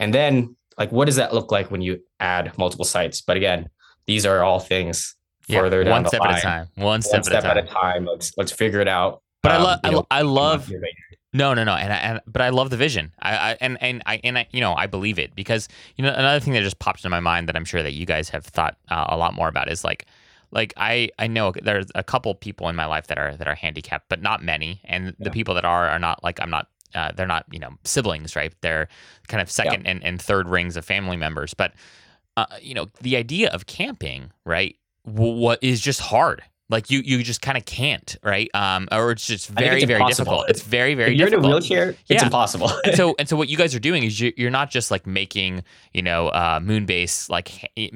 And 0.00 0.12
then 0.12 0.56
like 0.78 0.90
what 0.90 1.04
does 1.04 1.16
that 1.16 1.32
look 1.32 1.52
like 1.52 1.70
when 1.70 1.80
you 1.80 2.00
add 2.18 2.58
multiple 2.58 2.84
sites? 2.84 3.20
But 3.20 3.36
again, 3.36 3.68
these 4.06 4.26
are 4.26 4.42
all 4.42 4.58
things 4.58 5.14
Yeah, 5.50 5.60
further 5.60 5.84
down 5.84 5.92
one 5.92 6.02
the 6.04 6.08
step 6.08 6.20
line. 6.20 6.30
at 6.32 6.38
a 6.38 6.42
time. 6.42 6.66
One 6.76 6.84
One 6.86 7.02
step, 7.02 7.24
step 7.24 7.44
at 7.44 7.56
a 7.56 7.62
time. 7.62 8.04
Let's 8.06 8.32
let's 8.36 8.52
figure 8.52 8.80
it 8.80 8.88
out. 8.88 9.22
But 9.42 9.52
I 9.52 9.56
Um, 9.56 9.62
love, 9.62 9.80
I, 9.84 9.90
know, 9.90 10.06
I 10.10 10.22
love, 10.22 10.66
here 10.66 10.80
right 10.80 10.92
No, 11.32 11.54
no, 11.54 11.64
no, 11.64 11.74
and 11.74 11.92
I, 11.92 11.96
and 11.96 12.20
but 12.26 12.42
I 12.42 12.50
love 12.50 12.70
the 12.70 12.76
vision. 12.76 13.12
I, 13.22 13.52
I 13.52 13.56
and 13.60 13.78
and 13.80 14.02
I 14.04 14.20
and 14.22 14.38
I, 14.38 14.46
you 14.50 14.60
know, 14.60 14.74
I 14.74 14.86
believe 14.86 15.18
it 15.18 15.34
because 15.34 15.68
you 15.96 16.04
know 16.04 16.12
another 16.12 16.40
thing 16.40 16.52
that 16.54 16.62
just 16.62 16.78
popped 16.78 17.00
into 17.00 17.10
my 17.10 17.20
mind 17.20 17.48
that 17.48 17.56
I'm 17.56 17.64
sure 17.64 17.82
that 17.82 17.92
you 17.92 18.04
guys 18.04 18.28
have 18.30 18.44
thought 18.44 18.76
uh, 18.90 19.06
a 19.08 19.16
lot 19.16 19.34
more 19.34 19.48
about 19.48 19.70
is 19.70 19.84
like, 19.84 20.06
like 20.50 20.74
I 20.76 21.10
I 21.18 21.26
know 21.26 21.52
there's 21.62 21.86
a 21.94 22.02
couple 22.02 22.34
people 22.34 22.68
in 22.68 22.76
my 22.76 22.86
life 22.86 23.06
that 23.06 23.18
are 23.18 23.36
that 23.36 23.48
are 23.48 23.54
handicapped, 23.54 24.08
but 24.08 24.20
not 24.20 24.42
many, 24.42 24.80
and 24.84 25.14
the 25.18 25.30
people 25.30 25.54
that 25.54 25.64
are 25.64 25.88
are 25.88 25.98
not 25.98 26.22
like 26.24 26.40
I'm 26.40 26.50
not. 26.50 26.68
Uh, 26.92 27.12
they're 27.12 27.24
not, 27.24 27.44
you 27.52 27.60
know, 27.60 27.70
siblings, 27.84 28.34
right? 28.34 28.52
They're 28.62 28.88
kind 29.28 29.40
of 29.40 29.48
second 29.48 29.86
and, 29.86 30.02
and 30.02 30.20
third 30.20 30.48
rings 30.48 30.76
of 30.76 30.84
family 30.84 31.16
members. 31.16 31.54
But, 31.54 31.72
uh, 32.36 32.46
you 32.60 32.74
know, 32.74 32.88
the 33.00 33.16
idea 33.16 33.48
of 33.50 33.66
camping, 33.66 34.32
right? 34.44 34.74
What 35.14 35.58
is 35.62 35.80
just 35.80 36.00
hard. 36.00 36.42
Like 36.68 36.88
you, 36.88 37.00
you 37.00 37.24
just 37.24 37.42
kind 37.42 37.58
of 37.58 37.64
can't, 37.64 38.16
right? 38.22 38.48
Um, 38.54 38.86
or 38.92 39.10
it's 39.10 39.26
just 39.26 39.48
very, 39.48 39.78
it's 39.82 39.86
very 39.86 40.04
difficult. 40.06 40.48
It's 40.48 40.62
very, 40.62 40.94
very 40.94 41.14
if 41.14 41.18
you're 41.18 41.28
difficult 41.28 41.46
in 41.46 41.50
a 41.50 41.54
wheelchair, 41.56 41.88
it's 41.90 41.98
Yeah. 42.10 42.24
impossible. 42.26 42.70
and 42.84 42.94
so 42.94 43.16
and 43.18 43.28
so 43.28 43.34
what 43.36 43.48
you 43.48 43.56
guys 43.56 43.74
are 43.74 43.80
doing 43.80 44.04
is 44.04 44.20
you, 44.20 44.32
you're 44.36 44.52
not 44.52 44.70
just 44.70 44.88
like 44.92 45.04
making 45.04 45.64
you 45.92 46.00
know 46.02 46.28
uh, 46.28 46.60
Moonbase 46.60 47.28
like 47.28 47.46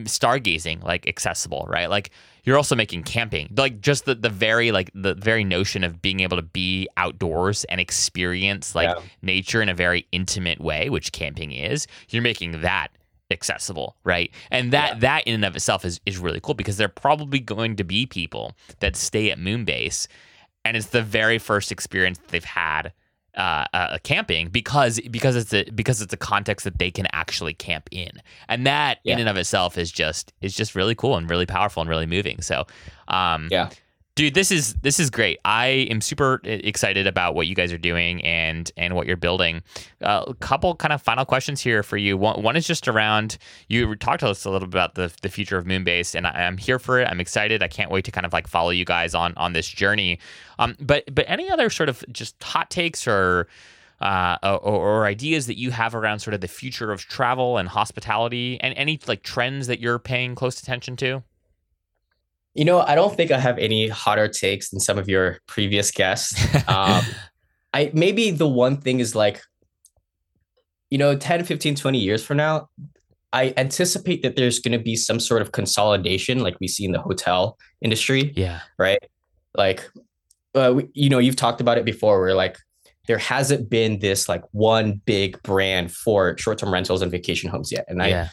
stargazing 0.09 0.83
like 0.83 1.07
accessible 1.09 1.67
right 1.69 1.89
like 1.89 2.11
you're 2.45 2.57
also 2.57 2.75
making 2.75 3.05
camping 3.05 3.49
like 3.57 3.81
just 3.81 4.05
the, 4.07 4.15
the 4.15 4.29
very 4.29 4.73
like 4.73 4.91
the 4.95 5.15
very 5.15 5.45
notion 5.45 5.85
of 5.85 6.03
being 6.03 6.21
able 6.21 6.37
to 6.37 6.43
be 6.43 6.89
outdoors 6.97 7.63
and 7.65 7.81
experience 7.81 8.75
like 8.75 8.89
Yeah. 8.89 9.03
nature 9.23 9.63
in 9.63 9.69
a 9.69 9.75
very 9.75 10.07
intimate 10.13 10.61
way 10.61 10.91
which 10.91 11.13
camping 11.13 11.53
is 11.53 11.87
you're 12.09 12.23
making 12.23 12.61
that 12.63 12.89
accessible 13.35 13.97
right 14.05 14.31
and 14.51 14.73
that 14.73 14.95
Yeah. 14.95 14.99
that 15.01 15.27
in 15.27 15.35
and 15.35 15.45
of 15.45 15.55
itself 15.57 15.85
is 15.85 16.01
is 16.07 16.17
really 16.17 16.41
cool 16.41 16.55
because 16.55 16.79
there 16.79 16.87
are 16.87 16.89
probably 16.89 17.41
going 17.41 17.77
to 17.77 17.85
be 17.85 18.07
people 18.07 18.53
that 18.81 18.97
stay 18.97 19.31
at 19.31 19.39
Moonbase 19.39 20.07
and 20.65 20.77
it's 20.79 20.87
the 20.87 21.03
very 21.03 21.39
first 21.39 21.71
experience 21.71 22.19
they've 22.29 22.43
had 22.45 22.93
uh, 23.37 23.65
uh, 23.75 23.99
camping 24.05 24.47
because 24.49 25.01
because 25.11 25.35
it's 25.35 25.53
a 25.53 25.65
because 25.75 26.01
it's 26.01 26.13
a 26.13 26.17
context 26.17 26.63
that 26.65 26.79
they 26.79 26.89
can 26.91 27.09
actually 27.13 27.53
camp 27.53 27.89
in, 27.91 28.13
and 28.49 28.65
that 28.65 28.99
Yeah. 29.03 29.15
in 29.15 29.19
and 29.21 29.29
of 29.29 29.37
itself 29.37 29.77
is 29.77 29.91
just 29.91 30.33
is 30.41 30.55
just 30.55 30.77
really 30.77 30.95
cool 30.95 31.17
and 31.17 31.29
really 31.29 31.45
powerful 31.45 31.81
and 31.81 31.91
really 31.91 32.07
moving. 32.07 32.41
So, 32.43 32.65
um, 33.09 33.49
Yeah. 33.51 33.71
Dude, 34.15 34.35
this 34.35 34.51
is 34.51 34.75
this 34.75 35.01
is 35.01 35.11
great. 35.11 35.39
I 35.45 35.67
am 35.91 36.01
super 36.01 36.41
excited 36.45 37.07
about 37.07 37.35
what 37.35 37.47
you 37.47 37.55
guys 37.55 37.73
are 37.73 37.79
doing 37.79 38.25
and 38.25 38.71
and 38.77 38.95
what 38.95 39.07
you're 39.07 39.17
building. 39.17 39.63
Uh, 40.03 40.25
a 40.29 40.35
couple 40.35 40.75
kind 40.77 40.93
of 40.93 41.03
final 41.03 41.25
questions 41.25 41.61
here 41.61 41.83
for 41.83 41.97
you. 41.97 42.17
One, 42.17 42.43
one 42.43 42.57
is 42.57 42.67
just 42.67 42.89
around 42.89 43.39
you 43.69 43.95
talked 43.97 44.21
to 44.21 44.29
us 44.29 44.45
a 44.45 44.51
little 44.51 44.69
bit 44.69 44.75
about 44.75 44.95
the 44.95 45.13
the 45.23 45.29
future 45.29 45.57
of 45.57 45.65
Moonbase, 45.65 46.15
and 46.15 46.27
I, 46.27 46.31
I'm 46.31 46.59
here 46.59 46.79
for 46.79 47.01
it. 47.01 47.09
I'm 47.09 47.21
excited. 47.21 47.63
I 47.63 47.69
can't 47.69 47.91
wait 47.91 48.05
to 48.05 48.11
kind 48.11 48.27
of 48.27 48.33
like 48.33 48.47
follow 48.47 48.71
you 48.71 48.85
guys 48.85 49.15
on 49.15 49.35
on 49.37 49.53
this 49.53 49.69
journey. 49.69 50.19
Um, 50.59 50.77
but 50.81 51.05
but 51.15 51.25
any 51.29 51.51
other 51.51 51.71
sort 51.71 51.89
of 51.89 52.05
just 52.13 52.43
hot 52.43 52.71
takes 52.71 53.07
or 53.07 53.49
uh, 54.01 54.37
or, 54.43 54.59
or 54.59 55.07
ideas 55.07 55.47
that 55.47 55.59
you 55.59 55.71
have 55.71 55.95
around 55.95 56.19
sort 56.21 56.35
of 56.35 56.41
the 56.41 56.49
future 56.49 56.93
of 56.93 57.01
travel 57.03 57.59
and 57.59 57.69
hospitality 57.69 58.61
and 58.61 58.75
any 58.77 59.01
like 59.07 59.23
trends 59.23 59.67
that 59.67 59.81
you're 59.81 59.99
paying 59.99 60.35
close 60.35 60.61
attention 60.61 60.97
to? 60.97 61.23
You 62.55 62.65
know, 62.65 62.81
I 62.81 62.95
don't 62.95 63.15
think 63.17 63.31
I 63.31 63.39
have 63.39 63.59
any 63.59 63.89
hotter 63.89 64.29
takes 64.29 64.71
than 64.71 64.81
some 64.81 64.99
of 64.99 65.09
your 65.09 65.41
previous 65.47 65.91
guests. 65.91 66.35
Um, 66.69 67.03
I 67.75 67.91
maybe 67.93 68.31
the 68.31 68.49
one 68.49 68.77
thing 68.77 69.01
is 69.01 69.15
like, 69.15 69.43
you 70.91 70.99
know, 70.99 71.17
10, 71.17 71.45
15, 71.45 71.75
20 71.75 71.99
years 71.99 72.25
from 72.25 72.37
now, 72.37 72.69
I 73.33 73.53
anticipate 73.57 74.23
that 74.23 74.37
there's 74.37 74.61
going 74.61 74.79
to 74.79 74.83
be 74.83 74.95
some 74.95 75.19
sort 75.19 75.43
of 75.43 75.51
consolidation 75.51 76.39
like 76.39 76.57
we 76.61 76.69
see 76.69 76.85
in 76.85 76.93
the 76.93 77.01
hotel 77.01 77.59
industry, 77.83 78.33
yeah. 78.37 78.61
right? 78.79 79.03
Like, 79.57 79.91
uh, 80.55 80.73
we, 80.77 80.89
you 80.95 81.11
know, 81.11 81.19
you've 81.19 81.35
talked 81.35 81.61
about 81.61 81.77
it 81.77 81.85
before 81.85 82.21
where 82.21 82.35
like 82.35 82.57
there 83.09 83.19
hasn't 83.19 83.69
been 83.69 83.99
this 83.99 84.29
like 84.29 84.43
one 84.53 85.03
big 85.05 85.43
brand 85.43 85.91
for 85.91 86.39
short-term 86.39 86.73
rentals 86.73 87.03
and 87.03 87.11
vacation 87.11 87.51
homes 87.51 87.73
yet. 87.73 87.85
And 87.89 88.01
I, 88.01 88.09
yeah. 88.09 88.29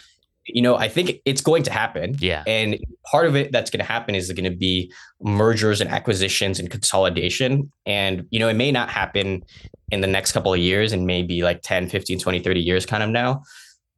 You 0.45 0.61
know, 0.61 0.75
I 0.75 0.87
think 0.87 1.21
it's 1.25 1.41
going 1.41 1.63
to 1.63 1.71
happen. 1.71 2.15
Yeah. 2.19 2.43
And 2.47 2.77
part 3.09 3.27
of 3.27 3.35
it 3.35 3.51
that's 3.51 3.69
going 3.69 3.79
to 3.79 3.85
happen 3.85 4.15
is 4.15 4.31
going 4.31 4.49
to 4.49 4.55
be 4.57 4.91
mergers 5.21 5.81
and 5.81 5.89
acquisitions 5.89 6.59
and 6.59 6.69
consolidation. 6.69 7.71
And, 7.85 8.25
you 8.31 8.39
know, 8.39 8.47
it 8.47 8.55
may 8.55 8.71
not 8.71 8.89
happen 8.89 9.43
in 9.91 10.01
the 10.01 10.07
next 10.07 10.31
couple 10.31 10.53
of 10.53 10.59
years 10.59 10.93
and 10.93 11.05
maybe 11.05 11.43
like 11.43 11.61
10, 11.61 11.89
15, 11.89 12.19
20, 12.19 12.39
30 12.39 12.59
years 12.59 12.85
kind 12.85 13.03
of 13.03 13.09
now. 13.09 13.43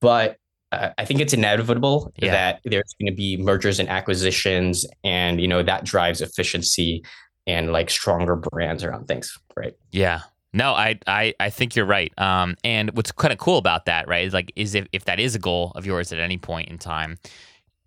But 0.02 0.38
uh, 0.72 0.89
I 0.98 1.06
think 1.06 1.22
it's 1.22 1.34
inevitable 1.34 2.12
Yeah. 2.18 2.32
that 2.32 2.60
there's 2.66 2.94
going 3.00 3.12
to 3.12 3.16
be 3.16 3.38
mergers 3.38 3.80
and 3.80 3.88
acquisitions. 3.88 4.86
And, 5.04 5.39
you 5.39 5.48
know, 5.48 5.64
that 5.64 5.86
drives 5.86 6.22
efficiency 6.22 7.04
and 7.48 7.72
like 7.72 7.89
stronger 7.89 8.36
brands 8.36 8.84
around 8.84 9.08
things. 9.08 9.38
Right. 9.56 9.74
Yeah. 9.91 10.22
No, 10.54 10.74
I, 10.74 10.99
I, 11.08 11.34
I 11.39 11.49
think 11.49 11.76
you're 11.76 11.86
right. 11.86 12.14
Um, 12.20 12.56
and 12.64 12.91
what's 12.95 13.12
kind 13.12 13.34
of 13.34 13.39
cool 13.39 13.58
about 13.58 13.86
that, 13.86 14.08
right, 14.08 14.26
is 14.26 14.34
like, 14.34 14.51
is 14.56 14.76
if, 14.76 14.88
if 14.91 15.06
that 15.06 15.20
is 15.20 15.34
a 15.36 15.39
goal 15.39 15.72
of 15.76 15.86
yours 15.86 16.12
at 16.14 16.20
any 16.20 16.38
point 16.38 16.70
in 16.70 16.78
time, 16.78 17.18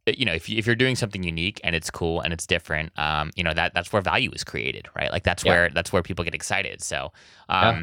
uh, 0.09 0.13
you 0.17 0.25
know, 0.25 0.33
if, 0.33 0.49
you, 0.49 0.59
if 0.59 0.67
you're 0.67 0.75
doing 0.77 0.97
something 0.97 1.23
unique 1.23 1.61
and 1.63 1.77
it's 1.77 1.91
cool 1.91 2.21
and 2.21 2.33
it's 2.33 2.47
different, 2.47 2.91
um, 2.99 3.31
you 3.37 3.45
know, 3.45 3.55
that 3.55 3.73
that's 3.75 3.93
where 3.93 4.03
value 4.03 4.31
is 4.33 4.43
created, 4.45 4.89
right? 4.97 5.13
Like 5.13 5.23
that's 5.23 5.45
Yeah. 5.45 5.53
where, 5.53 5.71
that's 5.71 5.93
where 5.93 6.03
people 6.03 6.25
get 6.25 6.35
excited. 6.35 6.83
So, 6.83 7.13
Yeah. 7.49 7.83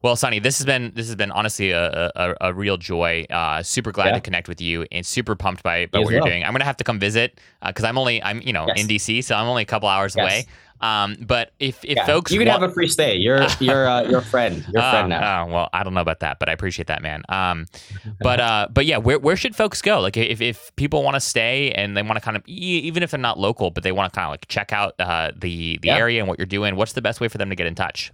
Well, 0.00 0.14
Sani, 0.14 0.38
this 0.38 0.58
has 0.58 0.64
been 0.64 0.92
this 0.94 1.06
has 1.06 1.16
been 1.16 1.32
honestly 1.32 1.72
a 1.72 2.10
a, 2.14 2.34
a 2.40 2.54
real 2.54 2.76
joy. 2.76 3.26
Uh, 3.28 3.62
super 3.64 3.90
glad 3.90 4.06
Yeah. 4.08 4.12
to 4.14 4.20
connect 4.20 4.48
with 4.48 4.60
you, 4.60 4.86
and 4.92 5.04
super 5.04 5.34
pumped 5.34 5.62
by, 5.64 5.86
by 5.86 5.98
Me 5.98 6.04
what 6.04 6.10
you're 6.12 6.20
well. 6.20 6.28
doing. 6.28 6.44
I'm 6.44 6.52
gonna 6.52 6.64
have 6.64 6.76
to 6.76 6.84
come 6.84 7.00
visit 7.00 7.40
because 7.66 7.84
I'm 7.84 7.98
only 7.98 8.22
I'm 8.22 8.40
you 8.42 8.52
know 8.52 8.66
Yes. 8.68 8.78
in 8.80 8.86
DC, 8.86 9.24
so 9.24 9.34
I'm 9.34 9.46
only 9.48 9.62
a 9.62 9.66
couple 9.66 9.88
hours 9.88 10.14
Yes. 10.14 10.22
away. 10.22 10.46
Um, 10.80 11.16
but 11.26 11.50
if 11.58 11.84
if 11.84 11.96
Yeah. 11.96 12.06
folks 12.06 12.30
you 12.30 12.38
can 12.38 12.46
want, 12.46 12.60
have 12.62 12.70
a 12.70 12.72
free 12.72 12.86
stay. 12.86 13.16
You're, 13.16 13.44
you're, 13.58 13.88
uh, 13.88 14.02
your 14.02 14.20
friend, 14.22 14.64
your 14.72 14.80
Oh, 14.84 14.90
friend 14.90 15.08
now. 15.08 15.42
oh, 15.42 15.52
well, 15.52 15.68
I 15.72 15.82
don't 15.82 15.94
know 15.94 16.00
about 16.00 16.20
that, 16.20 16.38
but 16.38 16.48
I 16.48 16.52
appreciate 16.52 16.86
that, 16.86 17.02
man. 17.02 17.22
Um, 17.28 17.66
but 18.20 18.38
uh, 18.38 18.68
but 18.70 18.86
yeah, 18.86 18.98
where 18.98 19.18
where 19.18 19.34
should 19.34 19.56
folks 19.56 19.82
go? 19.82 19.98
Like, 19.98 20.16
if 20.16 20.40
if 20.40 20.70
people 20.76 21.02
want 21.02 21.14
to 21.16 21.20
stay 21.20 21.72
and 21.72 21.96
they 21.96 22.02
want 22.02 22.14
to 22.14 22.20
kind 22.20 22.36
of 22.36 22.44
even 22.46 23.02
if 23.02 23.10
they're 23.10 23.18
not 23.18 23.40
local, 23.40 23.72
but 23.72 23.82
they 23.82 23.90
want 23.90 24.12
to 24.12 24.16
kind 24.16 24.26
of 24.26 24.30
like 24.30 24.46
check 24.46 24.72
out 24.72 24.94
uh, 25.00 25.32
the 25.36 25.78
the 25.82 25.88
Yeah. 25.88 25.96
area 25.96 26.20
and 26.20 26.28
what 26.28 26.38
you're 26.38 26.46
doing, 26.46 26.76
what's 26.76 26.92
the 26.92 27.02
best 27.02 27.20
way 27.20 27.26
for 27.26 27.38
them 27.38 27.50
to 27.50 27.56
get 27.56 27.66
in 27.66 27.74
touch? 27.74 28.12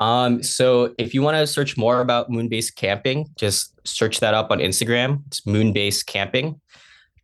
Um, 0.00 0.42
so 0.42 0.94
if 0.98 1.12
you 1.14 1.22
want 1.22 1.36
to 1.36 1.46
search 1.46 1.76
more 1.76 2.00
about 2.00 2.30
Moonbase 2.30 2.74
camping, 2.74 3.26
just 3.36 3.78
search 3.86 4.20
that 4.20 4.34
up 4.34 4.50
on 4.50 4.58
Instagram. 4.58 5.22
It's 5.26 5.40
Moonbase 5.40 6.06
camping. 6.06 6.60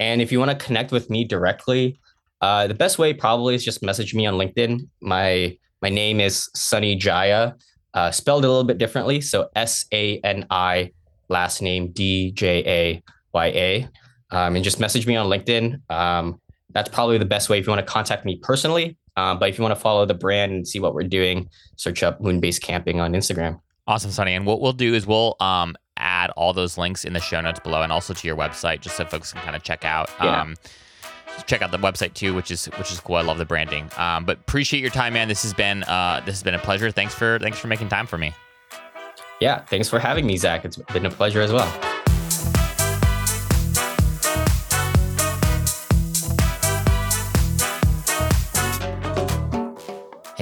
And 0.01 0.21
if 0.21 0.33
you 0.33 0.39
want 0.41 0.51
to 0.51 0.67
connect 0.67 0.91
with 0.91 1.09
me 1.09 1.25
directly, 1.25 2.01
uh, 2.41 2.67
the 2.67 2.75
best 2.75 2.99
way 2.99 3.15
probably 3.15 3.55
is 3.55 3.65
just 3.65 3.83
message 3.83 4.15
me 4.15 4.27
on 4.27 4.35
LinkedIn. 4.35 4.89
My 5.01 5.57
my 5.83 5.89
name 5.91 6.19
is 6.19 6.51
Sani 6.55 6.99
Djaya, 6.99 7.55
uh, 7.95 8.11
spelled 8.11 8.45
a 8.45 8.49
little 8.49 8.65
bit 8.65 8.79
differently. 8.79 9.21
So 9.21 9.51
S 9.55 9.87
A 9.93 10.19
N 10.21 10.47
I, 10.51 10.93
last 11.29 11.63
name 11.63 11.93
D 11.93 12.33
J 12.33 12.65
A 12.67 13.03
Y 13.33 13.47
A, 13.47 13.89
um, 14.31 14.57
and 14.57 14.65
just 14.65 14.81
message 14.81 15.07
me 15.07 15.15
on 15.15 15.29
LinkedIn. 15.29 15.79
Um, 15.91 16.41
that's 16.71 16.89
probably 16.89 17.19
the 17.19 17.25
best 17.25 17.49
way 17.49 17.59
if 17.59 17.67
you 17.67 17.71
want 17.71 17.87
to 17.87 17.93
contact 17.93 18.25
me 18.25 18.37
personally. 18.43 18.97
Um, 19.17 19.39
but 19.39 19.49
if 19.49 19.59
you 19.59 19.63
want 19.63 19.75
to 19.75 19.81
follow 19.81 20.05
the 20.07 20.15
brand 20.15 20.53
and 20.53 20.67
see 20.67 20.81
what 20.81 20.95
we're 20.95 21.03
doing, 21.05 21.49
search 21.77 22.03
up 22.03 22.21
Moonbase 22.21 22.61
Camping 22.61 23.01
on 23.01 23.13
Instagram. 23.13 23.61
Awesome, 23.87 24.11
Sani. 24.11 24.35
And 24.35 24.47
what 24.47 24.61
we'll 24.61 24.73
do 24.73 24.95
is 24.95 25.07
we'll 25.07 25.37
um 25.41 25.77
add 25.97 26.31
all 26.31 26.53
those 26.53 26.77
links 26.77 27.05
in 27.05 27.13
the 27.13 27.21
show 27.21 27.41
notes 27.41 27.61
below 27.61 27.83
and 27.83 27.93
also 27.93 28.13
to 28.15 28.27
your 28.27 28.37
website 28.37 28.81
just 28.81 28.97
so 28.97 29.05
folks 29.05 29.33
can 29.33 29.41
kind 29.43 29.55
of 29.55 29.63
check 29.63 29.85
out 29.85 30.11
Yeah. 30.21 30.41
um 30.41 30.57
check 31.47 31.63
out 31.63 31.71
the 31.71 31.79
website 31.79 32.15
too, 32.15 32.35
which 32.35 32.51
is 32.51 32.67
which 32.79 32.91
is 32.91 32.99
cool. 33.01 33.17
I 33.17 33.23
love 33.23 33.39
the 33.39 33.45
branding. 33.45 33.89
Um, 33.97 34.25
but 34.25 34.39
appreciate 34.39 34.81
your 34.81 34.91
time, 34.91 35.13
man. 35.13 35.29
This 35.29 35.43
has 35.43 35.53
been 35.55 35.83
uh 35.85 36.21
this 36.25 36.35
has 36.35 36.43
been 36.43 36.55
a 36.55 36.59
pleasure. 36.59 36.91
Thanks 36.91 37.15
for 37.15 37.39
thanks 37.41 37.59
for 37.59 37.69
making 37.69 37.89
time 37.91 38.07
for 38.07 38.19
me. 38.19 38.33
Yeah, 39.41 39.61
thanks 39.67 39.89
for 39.89 39.99
having 39.99 40.27
me, 40.27 40.37
Zach. 40.37 40.65
It's 40.65 40.77
been 40.77 41.07
a 41.07 41.11
pleasure 41.11 41.41
as 41.43 41.53
well. 41.53 41.94